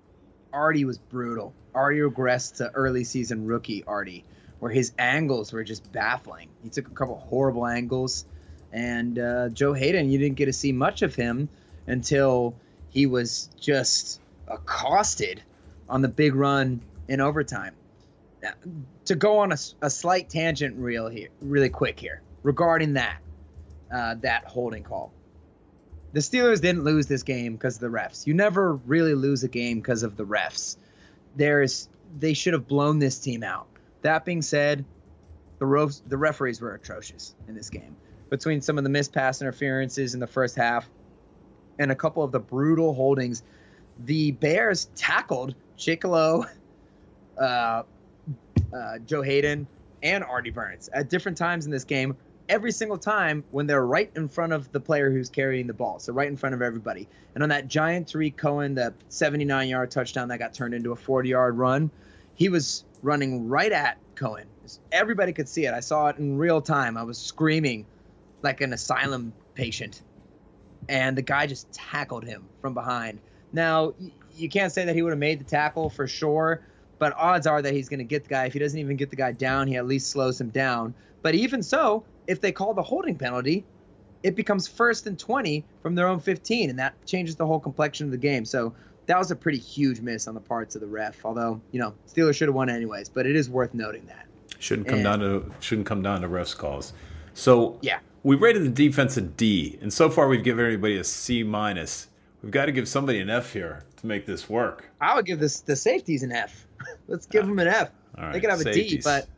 Artie 0.51 0.87
was 0.87 0.97
brutal. 0.97 1.53
Artie 1.75 1.99
regressed 1.99 2.57
to 2.57 2.71
early 2.71 3.05
season 3.05 3.45
rookie 3.45 3.85
Artie, 3.85 4.25
where 4.61 4.73
his 4.73 4.93
angles 4.99 5.53
were 5.53 5.63
just 5.63 5.93
baffling. 5.93 6.49
He 6.63 6.71
took 6.71 6.87
a 6.87 6.93
couple 6.93 7.19
horrible 7.19 7.67
angles, 7.67 8.25
and 8.73 9.19
uh, 9.19 9.51
Joe 9.51 9.75
Haden, 9.75 10.09
you 10.09 10.17
didn't 10.17 10.37
get 10.37 10.47
to 10.47 10.55
see 10.55 10.73
much 10.73 11.03
of 11.03 11.15
him 11.15 11.51
until 11.87 12.55
he 12.89 13.07
was 13.07 13.49
just 13.61 14.21
accosted 14.49 15.43
on 15.89 16.03
the 16.03 16.09
big 16.09 16.35
run 16.35 16.81
in 17.09 17.21
overtime. 17.21 17.75
Now, 18.43 18.53
to 19.07 19.15
go 19.15 19.39
on 19.39 19.53
a, 19.53 19.59
a, 19.83 19.91
slight 19.91 20.29
tangent, 20.29 20.77
real 20.77 21.09
here, 21.09 21.29
really 21.41 21.69
quick 21.69 21.99
here 21.99 22.23
regarding 22.43 22.95
that 22.95 23.19
uh, 23.93 24.15
that 24.17 24.45
holding 24.45 24.83
call 24.83 25.13
the 26.17 26.23
Steelers 26.23 26.63
didn't 26.63 26.83
lose 26.83 27.07
this 27.07 27.23
game 27.23 27.53
because 27.53 27.75
of 27.75 27.81
the 27.83 27.89
refs. 27.89 28.27
You 28.27 28.33
never 28.33 28.73
really 28.75 29.15
lose 29.15 29.45
a 29.45 29.49
game 29.49 29.81
because 29.81 30.03
of 30.03 30.17
the 30.17 30.25
refs. 30.25 30.79
There's 31.37 31.91
they 32.19 32.33
should 32.33 32.55
have 32.55 32.67
blown 32.67 32.99
this 32.99 33.19
team 33.19 33.43
out. 33.43 33.67
That 34.01 34.25
being 34.25 34.41
said, 34.41 34.87
the 35.59 35.67
ropes, 35.67 36.03
the 36.07 36.17
referees 36.17 36.59
were 36.59 36.73
atrocious 36.73 37.35
in 37.49 37.55
this 37.55 37.69
game. 37.69 37.97
Between 38.31 38.63
some 38.63 38.79
of 38.79 38.85
the 38.85 38.89
missed 38.89 39.13
pass 39.13 39.43
interferences 39.43 40.15
in 40.15 40.21
the 40.21 40.27
first 40.27 40.57
half 40.57 40.89
and 41.79 41.91
a 41.91 41.95
couple 41.95 42.23
of 42.23 42.33
the 42.33 42.41
brutal 42.41 42.95
holdings, 42.95 43.43
the 44.05 44.33
Bears 44.33 44.89
tackled 44.97 45.55
Chickillo, 45.79 46.47
uh, 47.39 47.41
uh, 47.43 48.99
Joe 49.07 49.23
Haden, 49.23 49.67
and 50.03 50.25
Artie 50.25 50.51
Burns 50.51 50.89
at 50.93 51.09
different 51.09 51.39
times 51.39 51.67
in 51.67 51.71
this 51.71 51.85
game 51.85 52.17
every 52.49 52.73
single 52.73 52.99
time 52.99 53.45
when 53.51 53.67
they're 53.67 53.85
right 53.85 54.11
in 54.15 54.29
front 54.29 54.53
of 54.53 54.71
the 54.73 54.81
player 54.81 55.11
who's 55.11 55.29
carrying 55.29 55.67
the 55.67 55.75
ball. 55.75 55.99
So 55.99 56.13
right 56.13 56.29
in 56.29 56.37
front 56.37 56.55
of 56.55 56.63
everybody. 56.63 57.09
And 57.35 57.43
on 57.43 57.49
that 57.49 57.69
giant 57.69 58.09
Tarik 58.09 58.37
Cohen, 58.37 58.75
the 58.75 58.95
79 59.09 59.69
yard 59.69 59.91
touchdown 59.91 60.29
that 60.29 60.39
got 60.39 60.55
turned 60.55 60.75
into 60.75 60.93
a 60.93 60.97
40 60.97 61.29
yard 61.29 61.59
run, 61.59 61.91
he 62.35 62.49
was 62.49 62.85
running 63.03 63.49
right 63.49 63.73
at 63.73 63.99
Cohen. 64.15 64.47
Everybody 64.93 65.33
could 65.33 65.49
see 65.49 65.67
it. 65.67 65.75
I 65.75 65.81
saw 65.81 66.09
it 66.09 66.19
in 66.19 66.39
real 66.39 66.61
time. 66.61 66.97
I 66.97 67.03
was 67.03 67.19
screaming 67.19 67.87
like 68.43 68.61
an 68.61 68.73
asylum 68.73 69.33
patient. 69.55 70.03
And 70.89 71.17
the 71.17 71.23
guy 71.23 71.47
just 71.47 71.71
tackled 71.73 72.25
him 72.25 72.45
from 72.61 72.75
behind. 72.75 73.19
Now, 73.53 73.95
you 74.37 74.49
can't 74.49 74.73
say 74.73 74.85
that 74.85 74.95
he 74.95 75.03
would 75.03 75.11
have 75.11 75.19
made 75.19 75.41
the 75.41 75.45
tackle 75.45 75.89
for 75.91 76.07
sure, 76.07 76.61
but 76.99 77.15
odds 77.17 77.47
are 77.47 77.63
that 77.63 77.73
he's 77.73 77.89
going 77.89 77.99
to 77.99 78.05
get 78.05 78.25
the 78.25 78.29
guy. 78.29 78.47
If 78.47 78.53
he 78.53 78.59
doesn't 78.59 78.79
even 78.79 78.97
get 78.97 79.11
the 79.11 79.17
guy 79.17 79.33
down, 79.33 79.67
he 79.67 79.77
at 79.77 79.87
least 79.87 80.11
slows 80.11 80.41
him 80.41 80.51
down. 80.51 80.95
But 81.23 81.35
even 81.35 81.63
so, 81.63 82.05
if 82.27 82.41
they 82.41 82.53
call 82.53 82.75
the 82.75 82.83
holding 82.83 83.17
penalty, 83.17 83.65
it 84.23 84.35
becomes 84.37 84.67
first 84.67 85.07
and 85.07 85.19
20 85.19 85.65
from 85.83 85.95
their 85.95 86.07
own 86.09 86.21
15, 86.21 86.71
and 86.71 86.79
that 86.79 86.95
changes 87.07 87.37
the 87.37 87.47
whole 87.47 87.61
complexion 87.61 88.07
of 88.07 88.11
the 88.11 88.19
game. 88.19 88.45
So 88.45 88.75
that 89.07 89.19
was 89.19 89.31
a 89.31 89.37
pretty 89.37 89.59
huge 89.59 90.01
miss 90.01 90.27
on 90.27 90.35
the 90.35 90.41
parts 90.41 90.75
of 90.75 90.81
the 90.81 90.87
ref. 90.87 91.25
Although, 91.25 91.61
you 91.71 91.79
know, 91.81 91.95
Steelers 92.09 92.35
should 92.35 92.49
have 92.49 92.55
won 92.55 92.69
anyways, 92.69 93.09
but 93.09 93.27
it 93.27 93.37
is 93.37 93.49
worth 93.49 93.73
noting 93.75 94.05
that. 94.07 94.27
Shouldn't 94.59 94.89
come 94.89 94.97
And- 94.97 95.05
down 95.05 95.19
to 95.21 95.53
shouldn't 95.61 95.87
come 95.87 96.03
down 96.03 96.23
to 96.23 96.29
refs 96.29 96.57
calls. 96.57 96.93
So 97.35 97.79
Yeah. 97.83 97.99
We 98.27 98.35
rated 98.35 98.65
the 98.65 98.71
defense 98.71 99.17
a 99.17 99.21
D, 99.21 99.79
and 99.81 99.93
so 99.93 100.11
far 100.11 100.27
we've 100.27 100.43
given 100.43 100.65
everybody 100.65 100.97
a 100.97 101.05
C 101.05 101.45
minus. 101.45 102.09
We've 102.43 102.51
got 102.51 102.67
to 102.67 102.73
give 102.73 102.89
somebody 102.89 103.21
an 103.21 103.31
F 103.31 103.53
here 103.53 103.85
to 103.99 104.07
make 104.07 104.27
this 104.27 104.51
work. 104.51 104.91
I 105.01 105.15
would 105.15 105.27
give 105.27 105.39
this 105.39 105.61
the 105.61 105.77
safeties 105.77 106.25
an 106.25 106.33
F. 106.33 106.67
Let's 107.07 107.27
give 107.27 107.47
them 107.47 107.61
an 107.61 107.69
F. 107.69 107.91
Right, 108.19 108.33
they 108.33 108.41
could 108.41 108.51
have 108.51 108.61
a 108.63 108.73
D, 108.73 109.01
but 109.05 109.29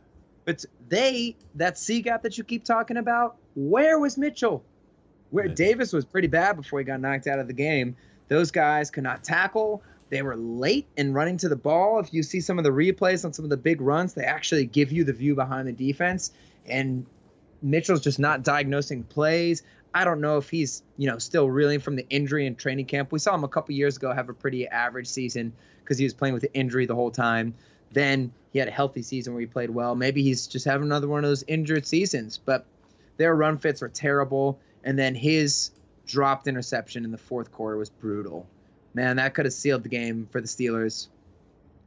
but 0.45 0.65
they 0.87 1.35
that 1.53 1.77
C 1.77 2.01
gap 2.01 2.23
that 2.23 2.39
you 2.39 2.43
keep 2.43 2.63
talking 2.63 2.97
about. 2.97 3.35
Where 3.55 3.99
was 3.99 4.17
Mitchell? 4.17 4.63
Where 5.29 5.45
Yeah. 5.45 5.53
Davis 5.53 5.93
was 5.93 6.03
pretty 6.03 6.27
bad 6.27 6.55
before 6.55 6.79
he 6.79 6.85
got 6.85 6.99
knocked 6.99 7.27
out 7.27 7.37
of 7.37 7.45
the 7.45 7.53
game. 7.53 7.95
Those 8.27 8.49
guys 8.49 8.89
could 8.89 9.03
not 9.03 9.23
tackle. 9.23 9.83
They 10.09 10.23
were 10.23 10.35
late 10.35 10.87
in 10.97 11.13
running 11.13 11.37
to 11.37 11.49
the 11.49 11.55
ball. 11.55 11.99
If 11.99 12.11
you 12.11 12.23
see 12.23 12.41
some 12.41 12.57
of 12.57 12.63
the 12.63 12.71
replays 12.71 13.23
on 13.23 13.33
some 13.33 13.45
of 13.45 13.51
the 13.51 13.57
big 13.57 13.81
runs, 13.81 14.15
they 14.15 14.23
actually 14.23 14.65
give 14.65 14.91
you 14.91 15.03
the 15.03 15.13
view 15.13 15.35
behind 15.35 15.67
the 15.67 15.73
defense. 15.73 16.31
And 16.65 17.05
Mitchell's 17.61 18.01
just 18.01 18.19
not 18.19 18.43
diagnosing 18.43 19.03
plays. 19.03 19.63
I 19.93 20.03
don't 20.03 20.21
know 20.21 20.37
if 20.37 20.49
he's, 20.49 20.83
you 20.97 21.07
know, 21.07 21.17
still 21.17 21.49
reeling 21.49 21.79
from 21.79 21.95
the 21.95 22.07
injury 22.09 22.45
in 22.45 22.55
training 22.55 22.85
camp. 22.85 23.11
We 23.11 23.19
saw 23.19 23.33
him 23.33 23.43
a 23.43 23.47
couple 23.47 23.73
years 23.73 23.97
ago 23.97 24.13
have 24.13 24.29
a 24.29 24.33
pretty 24.33 24.67
average 24.67 25.07
season 25.07 25.51
because 25.83 25.97
he 25.97 26.03
was 26.03 26.13
playing 26.13 26.33
with 26.33 26.43
the 26.43 26.53
injury 26.53 26.85
the 26.85 26.95
whole 26.95 27.11
time. 27.11 27.55
Then 27.91 28.31
he 28.51 28.59
had 28.59 28.67
a 28.67 28.71
healthy 28.71 29.01
season 29.01 29.33
where 29.33 29.41
he 29.41 29.47
played 29.47 29.71
well. 29.71 29.95
Maybe 29.95 30.21
he's 30.21 30.47
just 30.47 30.65
having 30.65 30.85
another 30.85 31.07
one 31.07 31.23
of 31.23 31.29
those 31.29 31.43
injured 31.47 31.87
seasons. 31.87 32.37
But 32.37 32.65
their 33.17 33.35
run 33.35 33.57
fits 33.57 33.81
were 33.81 33.89
terrible. 33.89 34.59
And 34.83 34.97
then 34.97 35.15
his 35.15 35.71
dropped 36.05 36.47
interception 36.47 37.03
in 37.03 37.11
the 37.11 37.17
fourth 37.17 37.51
quarter 37.51 37.77
was 37.77 37.89
brutal. 37.89 38.47
Man, 38.93 39.17
that 39.17 39.33
could 39.33 39.45
have 39.45 39.53
sealed 39.53 39.83
the 39.83 39.89
game 39.89 40.27
for 40.31 40.41
the 40.41 40.47
Steelers. 40.47 41.07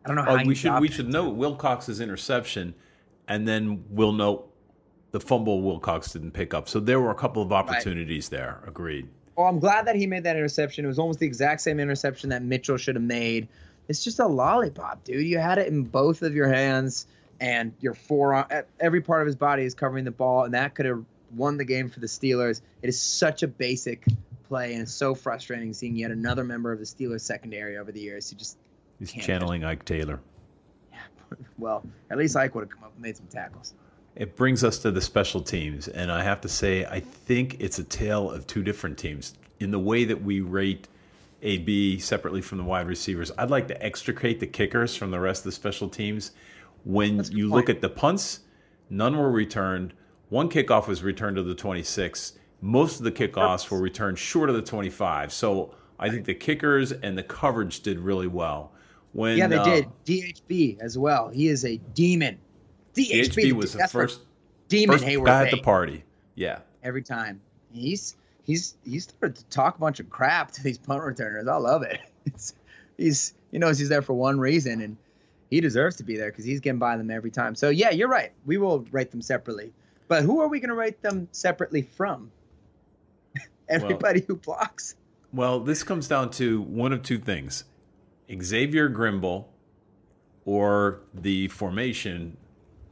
I 0.04 0.08
don't 0.08 0.16
know 0.16 0.22
oh, 0.26 0.36
how 0.36 0.42
Oh, 0.42 0.46
we 0.46 0.54
should 0.54 0.80
we 0.80 0.88
should 0.88 1.08
note 1.08 1.36
Wilcox's 1.36 2.00
interception, 2.00 2.74
and 3.28 3.46
then 3.46 3.84
we'll 3.90 4.12
note 4.12 4.51
the 5.12 5.20
fumble 5.20 5.62
Wilcox 5.62 6.12
didn't 6.12 6.32
pick 6.32 6.52
up. 6.52 6.68
So 6.68 6.80
there 6.80 7.00
were 7.00 7.10
a 7.10 7.14
couple 7.14 7.42
of 7.42 7.52
opportunities 7.52 8.28
there. 8.28 8.62
Agreed. 8.66 9.08
Well, 9.36 9.46
I'm 9.46 9.60
glad 9.60 9.86
that 9.86 9.96
he 9.96 10.06
made 10.06 10.24
that 10.24 10.36
interception. 10.36 10.84
It 10.84 10.88
was 10.88 10.98
almost 10.98 11.20
the 11.20 11.26
exact 11.26 11.60
same 11.60 11.80
interception 11.80 12.30
that 12.30 12.42
Mitchell 12.42 12.76
should 12.76 12.96
have 12.96 13.04
made. 13.04 13.48
It's 13.88 14.04
just 14.04 14.18
a 14.18 14.26
lollipop, 14.26 15.04
dude. 15.04 15.26
You 15.26 15.38
had 15.38 15.58
it 15.58 15.68
in 15.68 15.84
both 15.84 16.22
of 16.22 16.34
your 16.34 16.48
hands, 16.48 17.06
and 17.40 17.74
your 17.80 17.94
forearm, 17.94 18.46
e- 18.50 18.54
uh, 18.54 18.62
every 18.78 19.00
part 19.00 19.20
of 19.20 19.26
his 19.26 19.36
body 19.36 19.64
is 19.64 19.74
covering 19.74 20.04
the 20.04 20.12
ball, 20.12 20.44
and 20.44 20.54
that 20.54 20.74
could 20.74 20.86
have 20.86 21.04
won 21.34 21.56
the 21.56 21.64
game 21.64 21.88
for 21.88 21.98
the 22.00 22.06
Steelers. 22.06 22.60
It 22.82 22.88
is 22.88 23.00
such 23.00 23.42
a 23.42 23.48
basic 23.48 24.04
play, 24.48 24.74
and 24.74 24.82
it's 24.82 24.92
so 24.92 25.14
frustrating 25.14 25.72
seeing 25.72 25.96
yet 25.96 26.12
another 26.12 26.44
member 26.44 26.72
of 26.72 26.78
the 26.78 26.84
Steelers 26.84 27.22
secondary 27.22 27.78
over 27.78 27.90
the 27.90 28.00
years 28.00 28.30
who 28.30 28.36
just, 28.36 28.58
He's 28.98 29.12
channeling 29.12 29.64
Ike 29.64 29.84
Taylor. 29.84 30.20
Yeah, 30.92 30.98
well, 31.58 31.84
at 32.10 32.18
least 32.18 32.36
Ike 32.36 32.54
would 32.54 32.62
have 32.62 32.70
come 32.70 32.84
up 32.84 32.92
and 32.94 33.02
made 33.02 33.16
some 33.16 33.26
tackles. 33.26 33.74
It 34.14 34.36
brings 34.36 34.62
us 34.62 34.78
to 34.80 34.90
the 34.90 35.00
special 35.00 35.40
teams, 35.40 35.88
and 35.88 36.12
I 36.12 36.22
have 36.22 36.40
to 36.42 36.48
say, 36.48 36.84
I 36.84 37.00
think 37.00 37.56
it's 37.60 37.78
a 37.78 37.84
tale 37.84 38.30
of 38.30 38.46
two 38.46 38.62
different 38.62 38.98
teams 38.98 39.34
in 39.58 39.70
the 39.70 39.78
way 39.78 40.04
that 40.04 40.22
we 40.22 40.40
rate 40.40 40.88
A 41.40 41.58
B 41.58 41.98
separately 41.98 42.42
from 42.42 42.58
the 42.58 42.64
wide 42.64 42.86
receivers. 42.86 43.32
I'd 43.38 43.50
like 43.50 43.68
to 43.68 43.82
extricate 43.82 44.38
the 44.38 44.46
kickers 44.46 44.94
from 44.94 45.10
the 45.10 45.20
rest 45.20 45.40
of 45.40 45.44
the 45.44 45.52
special 45.52 45.88
teams. 45.88 46.32
When 46.84 47.16
That's 47.16 47.28
a 47.30 47.32
good 47.32 47.38
you 47.38 47.48
point. 47.48 47.56
look 47.56 47.76
at 47.76 47.80
the 47.80 47.88
punts, 47.88 48.40
none 48.90 49.16
were 49.16 49.30
returned. 49.30 49.94
One 50.28 50.50
kickoff 50.50 50.88
was 50.88 51.02
returned 51.02 51.36
to 51.36 51.42
the 51.42 51.54
26. 51.54 52.34
Most 52.60 52.98
of 52.98 53.04
the 53.04 53.12
kickoffs 53.12 53.70
were 53.70 53.80
returned 53.80 54.18
short 54.18 54.50
of 54.50 54.56
the 54.56 54.62
25. 54.62 55.32
So 55.32 55.74
I 55.98 56.10
think 56.10 56.26
the 56.26 56.34
kickers 56.34 56.92
and 56.92 57.16
the 57.16 57.22
coverage 57.22 57.80
did 57.80 57.98
really 57.98 58.26
well. 58.26 58.72
When 59.12 59.38
yeah, 59.38 59.46
they 59.46 59.56
uh, 59.56 59.64
did. 59.64 59.88
DHB 60.04 60.80
as 60.80 60.98
well. 60.98 61.28
He 61.28 61.48
is 61.48 61.64
a 61.64 61.76
demon. 61.94 62.38
DHB, 62.94 63.52
was 63.52 63.72
the 63.72 63.88
first, 63.88 64.20
demon 64.68 64.94
first 64.94 65.04
Hayward 65.04 65.26
guy 65.26 65.44
at 65.46 65.50
the 65.50 65.62
party. 65.62 66.04
Yeah. 66.34 66.60
every 66.82 67.02
time. 67.02 67.40
He's 67.72 68.16
he's 68.44 68.74
he's 68.84 69.04
started 69.04 69.36
to 69.36 69.44
talk 69.46 69.76
a 69.76 69.78
bunch 69.78 70.00
of 70.00 70.10
crap 70.10 70.50
to 70.52 70.62
these 70.62 70.78
punt 70.78 71.02
returners. 71.02 71.48
I 71.48 71.56
love 71.56 71.82
it. 71.82 72.00
It's, 72.24 72.54
he's 72.96 73.34
he 73.50 73.58
knows 73.58 73.80
he's 73.80 73.88
there 73.88 74.00
for 74.00 74.12
one 74.12 74.38
reason, 74.38 74.80
and 74.80 74.96
he 75.50 75.60
deserves 75.60 75.96
to 75.96 76.04
be 76.04 76.16
there 76.16 76.30
because 76.30 76.44
he's 76.44 76.60
getting 76.60 76.78
by 76.78 76.96
them 76.96 77.10
every 77.10 77.32
time. 77.32 77.56
So 77.56 77.68
yeah, 77.68 77.90
you're 77.90 78.06
right. 78.06 78.30
We 78.46 78.58
will 78.58 78.86
rate 78.92 79.10
them 79.10 79.20
separately. 79.20 79.72
But 80.06 80.22
who 80.22 80.40
are 80.40 80.46
we 80.46 80.60
going 80.60 80.68
to 80.68 80.76
rate 80.76 81.02
them 81.02 81.26
separately 81.32 81.82
from? 81.82 82.30
Everybody 83.68 84.20
who 84.20 84.36
blocks. 84.36 84.94
Well, 85.32 85.58
this 85.58 85.82
comes 85.82 86.06
down 86.06 86.30
to 86.32 86.62
one 86.62 86.92
of 86.92 87.02
two 87.02 87.18
things 87.18 87.64
Xavier 88.40 88.88
Grimble 88.88 89.46
or 90.44 91.00
the 91.12 91.48
formation 91.48 92.36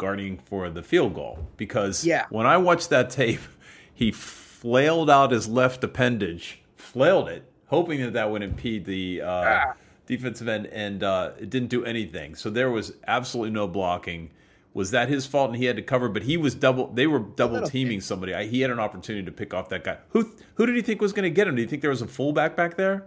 guarding 0.01 0.38
for 0.38 0.68
the 0.70 0.82
field 0.82 1.14
goal. 1.14 1.38
Because 1.57 2.05
Yeah. 2.05 2.24
when 2.30 2.46
I 2.46 2.57
watched 2.57 2.88
that 2.90 3.11
tape, 3.11 3.40
he 3.94 4.11
flailed 4.11 5.09
out 5.11 5.30
his 5.30 5.46
left 5.46 5.84
appendage, 5.84 6.61
flailed 6.76 7.28
it, 7.28 7.44
hoping 7.66 8.01
that 8.01 8.14
that 8.14 8.30
would 8.30 8.42
impede 8.42 8.84
the 8.86 9.20
uh, 9.20 9.28
Ah. 9.28 9.74
defensive 10.07 10.48
end, 10.48 10.66
and 10.68 11.03
uh, 11.05 11.32
it 11.38 11.51
didn't 11.51 11.68
do 11.68 11.84
anything. 11.84 12.34
So 12.34 12.51
there 12.51 12.70
was 12.70 12.94
absolutely 13.07 13.53
no 13.53 13.68
blocking. 13.68 14.30
Was 14.72 14.90
that 14.92 15.09
his 15.09 15.26
fault 15.26 15.51
and 15.51 15.59
he 15.59 15.64
had 15.66 15.76
to 15.76 15.82
cover? 15.82 16.09
But 16.09 16.22
he 16.22 16.36
was 16.36 16.55
double. 16.55 16.86
They 16.88 17.07
were 17.07 17.18
double 17.18 17.61
teaming 17.66 17.94
thing. 17.94 18.01
somebody. 18.03 18.34
I, 18.34 18.46
he 18.46 18.61
had 18.61 18.70
an 18.70 18.78
opportunity 18.78 19.24
to 19.26 19.32
pick 19.32 19.53
off 19.53 19.68
that 19.70 19.82
guy. 19.84 19.98
Who 20.11 20.30
who 20.55 20.64
did 20.66 20.76
he 20.76 20.82
think 20.82 21.01
was 21.01 21.12
going 21.12 21.24
to 21.24 21.30
get 21.30 21.46
him? 21.48 21.57
Do 21.57 21.62
you 21.62 21.68
think 21.68 21.82
there 21.82 21.90
was 21.90 22.03
a 22.03 22.07
fullback 22.07 22.55
back 22.57 22.76
there? 22.76 23.05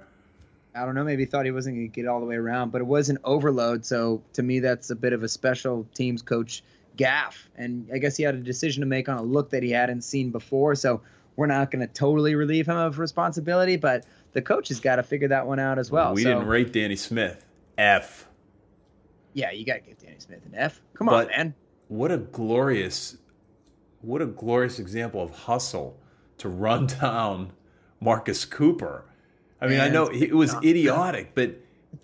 I 0.76 0.86
don't 0.86 0.96
know. 0.96 1.04
Maybe 1.06 1.22
he 1.22 1.26
thought 1.26 1.46
he 1.46 1.52
wasn't 1.52 1.78
going 1.78 1.90
to 1.90 1.94
get 2.02 2.08
all 2.08 2.20
the 2.20 2.26
way 2.26 2.36
around, 2.36 2.72
but 2.72 2.82
it 2.82 2.88
was 2.88 3.08
an 3.10 3.18
overload. 3.24 3.86
So 3.86 4.22
to 4.34 4.42
me, 4.44 4.60
that's 4.60 4.90
a 4.90 4.96
bit 4.96 5.14
of 5.14 5.24
a 5.24 5.28
special 5.30 5.88
teams 5.94 6.22
coach 6.22 6.64
gaff. 6.96 7.50
And 7.56 7.90
I 7.94 7.98
guess 7.98 8.18
he 8.18 8.24
had 8.24 8.36
a 8.36 8.40
decision 8.40 8.82
to 8.82 8.88
make 8.88 9.10
on 9.10 9.18
a 9.18 9.24
look 9.24 9.50
that 9.52 9.64
he 9.64 9.72
hadn't 9.72 10.02
seen 10.02 10.32
before. 10.32 10.76
So 10.76 11.02
we're 11.36 11.48
not 11.48 11.72
going 11.72 11.86
to 11.86 11.92
totally 11.94 12.36
relieve 12.36 12.68
him 12.68 12.78
of 12.78 13.00
responsibility, 13.00 13.76
but 13.76 14.06
the 14.34 14.42
coach 14.42 14.68
has 14.70 14.80
got 14.80 14.98
to 14.98 15.04
figure 15.04 15.28
that 15.30 15.48
one 15.48 15.60
out 15.60 15.80
as 15.80 15.90
well. 15.92 16.14
we 16.14 16.24
So, 16.24 16.30
didn't 16.30 16.48
rate 16.48 16.72
Danny 16.74 16.96
Smith. 16.96 17.46
F. 17.78 18.28
yeah, 19.34 19.52
you 19.52 19.66
got 19.66 19.76
to 19.76 19.80
give 19.80 19.98
Danny 19.98 20.20
Smith 20.20 20.46
an 20.46 20.54
F. 20.56 20.80
Come 20.94 21.10
on, 21.10 21.28
man. 21.28 21.56
What 21.88 22.12
a 22.12 22.18
glorious, 22.18 23.18
what 24.02 24.22
a 24.22 24.28
glorious 24.28 24.78
example 24.80 25.22
of 25.24 25.32
hustle 25.32 26.00
to 26.38 26.50
run 26.50 26.86
down 27.02 27.52
Marcus 28.00 28.46
Cooper. 28.46 29.06
I 29.60 29.68
mean, 29.68 29.80
I 29.80 29.88
know 29.88 30.08
it 30.08 30.34
was 30.34 30.54
idiotic, 30.56 31.34
but 31.34 31.56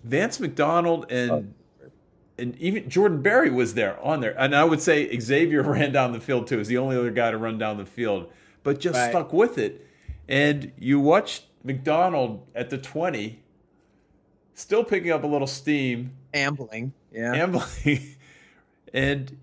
Vance 0.02 0.40
McDonald 0.40 1.06
and 1.10 1.30
oh. 1.30 1.44
And 2.40 2.56
even 2.58 2.88
Jordan 2.88 3.22
Berry 3.22 3.50
was 3.50 3.74
there 3.74 4.00
on 4.02 4.20
there, 4.20 4.34
and 4.40 4.54
I 4.56 4.64
would 4.64 4.80
say 4.80 5.16
Xavier 5.18 5.62
ran 5.70 5.92
down 5.92 6.12
the 6.12 6.20
field 6.20 6.46
too. 6.46 6.58
Is 6.60 6.68
the 6.68 6.78
only 6.78 6.96
other 6.96 7.10
guy 7.10 7.30
to 7.30 7.38
run 7.38 7.58
down 7.58 7.76
the 7.76 7.86
field, 7.86 8.30
but 8.62 8.80
just 8.80 8.96
Right. 8.96 9.10
stuck 9.10 9.32
with 9.32 9.58
it. 9.58 9.86
And 10.28 10.72
you 10.78 10.98
watched 11.00 11.44
McDonald 11.64 12.46
at 12.54 12.70
the 12.70 12.78
twenty, 12.78 13.42
still 14.54 14.82
picking 14.84 15.10
up 15.10 15.22
a 15.24 15.26
little 15.26 15.46
steam, 15.46 16.12
Ambling. 16.34 16.92
Yeah. 17.12 17.34
ambling, 17.34 18.16
and 18.94 19.36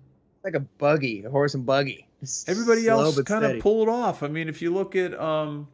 like 0.44 0.54
a 0.54 0.60
buggy, 0.60 1.24
a 1.24 1.30
horse 1.30 1.54
and 1.54 1.64
buggy. 1.66 2.06
Everybody 2.48 2.88
else 2.88 3.20
kind 3.22 3.44
of 3.44 3.50
steady. 3.50 3.60
pulled 3.60 3.88
off. 3.88 4.22
I 4.24 4.28
mean, 4.28 4.48
if 4.48 4.60
you 4.60 4.72
look 4.74 4.96
at 4.96 5.18
um, 5.20 5.68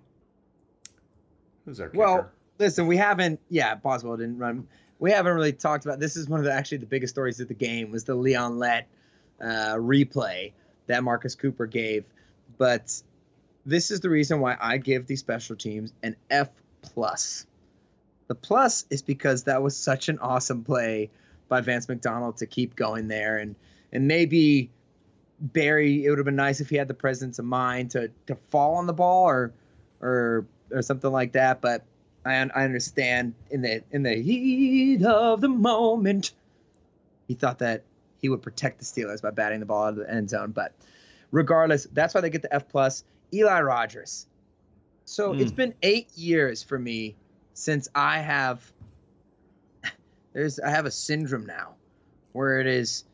who's 1.64 1.80
our 1.80 1.88
kicker? 1.88 1.98
Well, 1.98 2.30
listen, 2.58 2.86
we 2.86 2.96
haven't. 2.96 3.40
Yeah, 3.48 3.74
Boswell 3.76 4.16
didn't 4.16 4.38
run. 4.38 4.66
We 5.04 5.10
haven't 5.10 5.34
really 5.34 5.52
talked 5.52 5.84
about. 5.84 6.00
This 6.00 6.16
is 6.16 6.30
one 6.30 6.40
of 6.40 6.46
the 6.46 6.52
actually 6.54 6.78
the 6.78 6.86
biggest 6.86 7.12
stories 7.12 7.38
of 7.38 7.46
the 7.46 7.52
game 7.52 7.90
was 7.90 8.04
the 8.04 8.14
Leon 8.14 8.58
Lett 8.58 8.88
uh, 9.38 9.74
replay 9.74 10.52
that 10.86 11.04
Marcus 11.04 11.34
Cooper 11.34 11.66
gave. 11.66 12.06
But 12.56 13.02
this 13.66 13.90
is 13.90 14.00
the 14.00 14.08
reason 14.08 14.40
why 14.40 14.56
I 14.58 14.78
give 14.78 15.06
these 15.06 15.20
special 15.20 15.56
teams 15.56 15.92
an 16.02 16.16
F 16.30 16.48
plus. 16.80 17.44
The 18.28 18.34
plus 18.34 18.86
is 18.88 19.02
because 19.02 19.44
that 19.44 19.62
was 19.62 19.76
such 19.76 20.08
an 20.08 20.20
awesome 20.20 20.64
play 20.64 21.10
by 21.48 21.60
Vance 21.60 21.86
McDonald 21.86 22.38
to 22.38 22.46
keep 22.46 22.74
going 22.74 23.06
there, 23.06 23.36
and 23.36 23.56
and 23.92 24.08
maybe 24.08 24.70
Berry. 25.38 26.06
It 26.06 26.08
would 26.08 26.18
have 26.18 26.24
been 26.24 26.34
nice 26.34 26.62
if 26.62 26.70
he 26.70 26.76
had 26.76 26.88
the 26.88 26.94
presence 26.94 27.38
of 27.38 27.44
mind 27.44 27.90
to 27.90 28.10
to 28.26 28.36
fall 28.48 28.76
on 28.76 28.86
the 28.86 28.94
ball 28.94 29.24
or 29.24 29.52
or 30.00 30.46
or 30.70 30.80
something 30.80 31.12
like 31.12 31.32
that. 31.32 31.60
But 31.60 31.84
I 32.24 32.32
I 32.32 32.64
understand 32.64 33.34
in 33.50 33.62
the 33.62 33.82
in 33.90 34.02
the 34.02 34.14
heat 34.14 35.04
of 35.04 35.40
the 35.40 35.48
moment, 35.48 36.32
he 37.28 37.34
thought 37.34 37.58
that 37.60 37.82
he 38.20 38.28
would 38.28 38.42
protect 38.42 38.78
the 38.78 38.84
Steelers 38.84 39.20
by 39.20 39.30
batting 39.30 39.60
the 39.60 39.66
ball 39.66 39.84
out 39.84 39.88
of 39.90 39.96
the 39.96 40.10
end 40.10 40.30
zone. 40.30 40.52
But 40.52 40.72
regardless, 41.30 41.86
that's 41.92 42.14
why 42.14 42.20
they 42.20 42.30
get 42.30 42.42
the 42.42 42.54
F 42.54 42.68
plus. 42.68 43.04
Eli 43.32 43.60
Rogers. 43.60 44.26
So 45.04 45.32
hmm. 45.32 45.40
it's 45.40 45.52
been 45.52 45.74
eight 45.82 46.08
years 46.16 46.62
for 46.62 46.78
me 46.78 47.16
since 47.52 47.88
I 47.94 48.20
have 48.20 48.72
there's 50.32 50.58
I 50.60 50.70
have 50.70 50.86
a 50.86 50.90
syndrome 50.90 51.46
now 51.46 51.74
where 52.32 52.60
it 52.60 52.66
is 52.66 53.04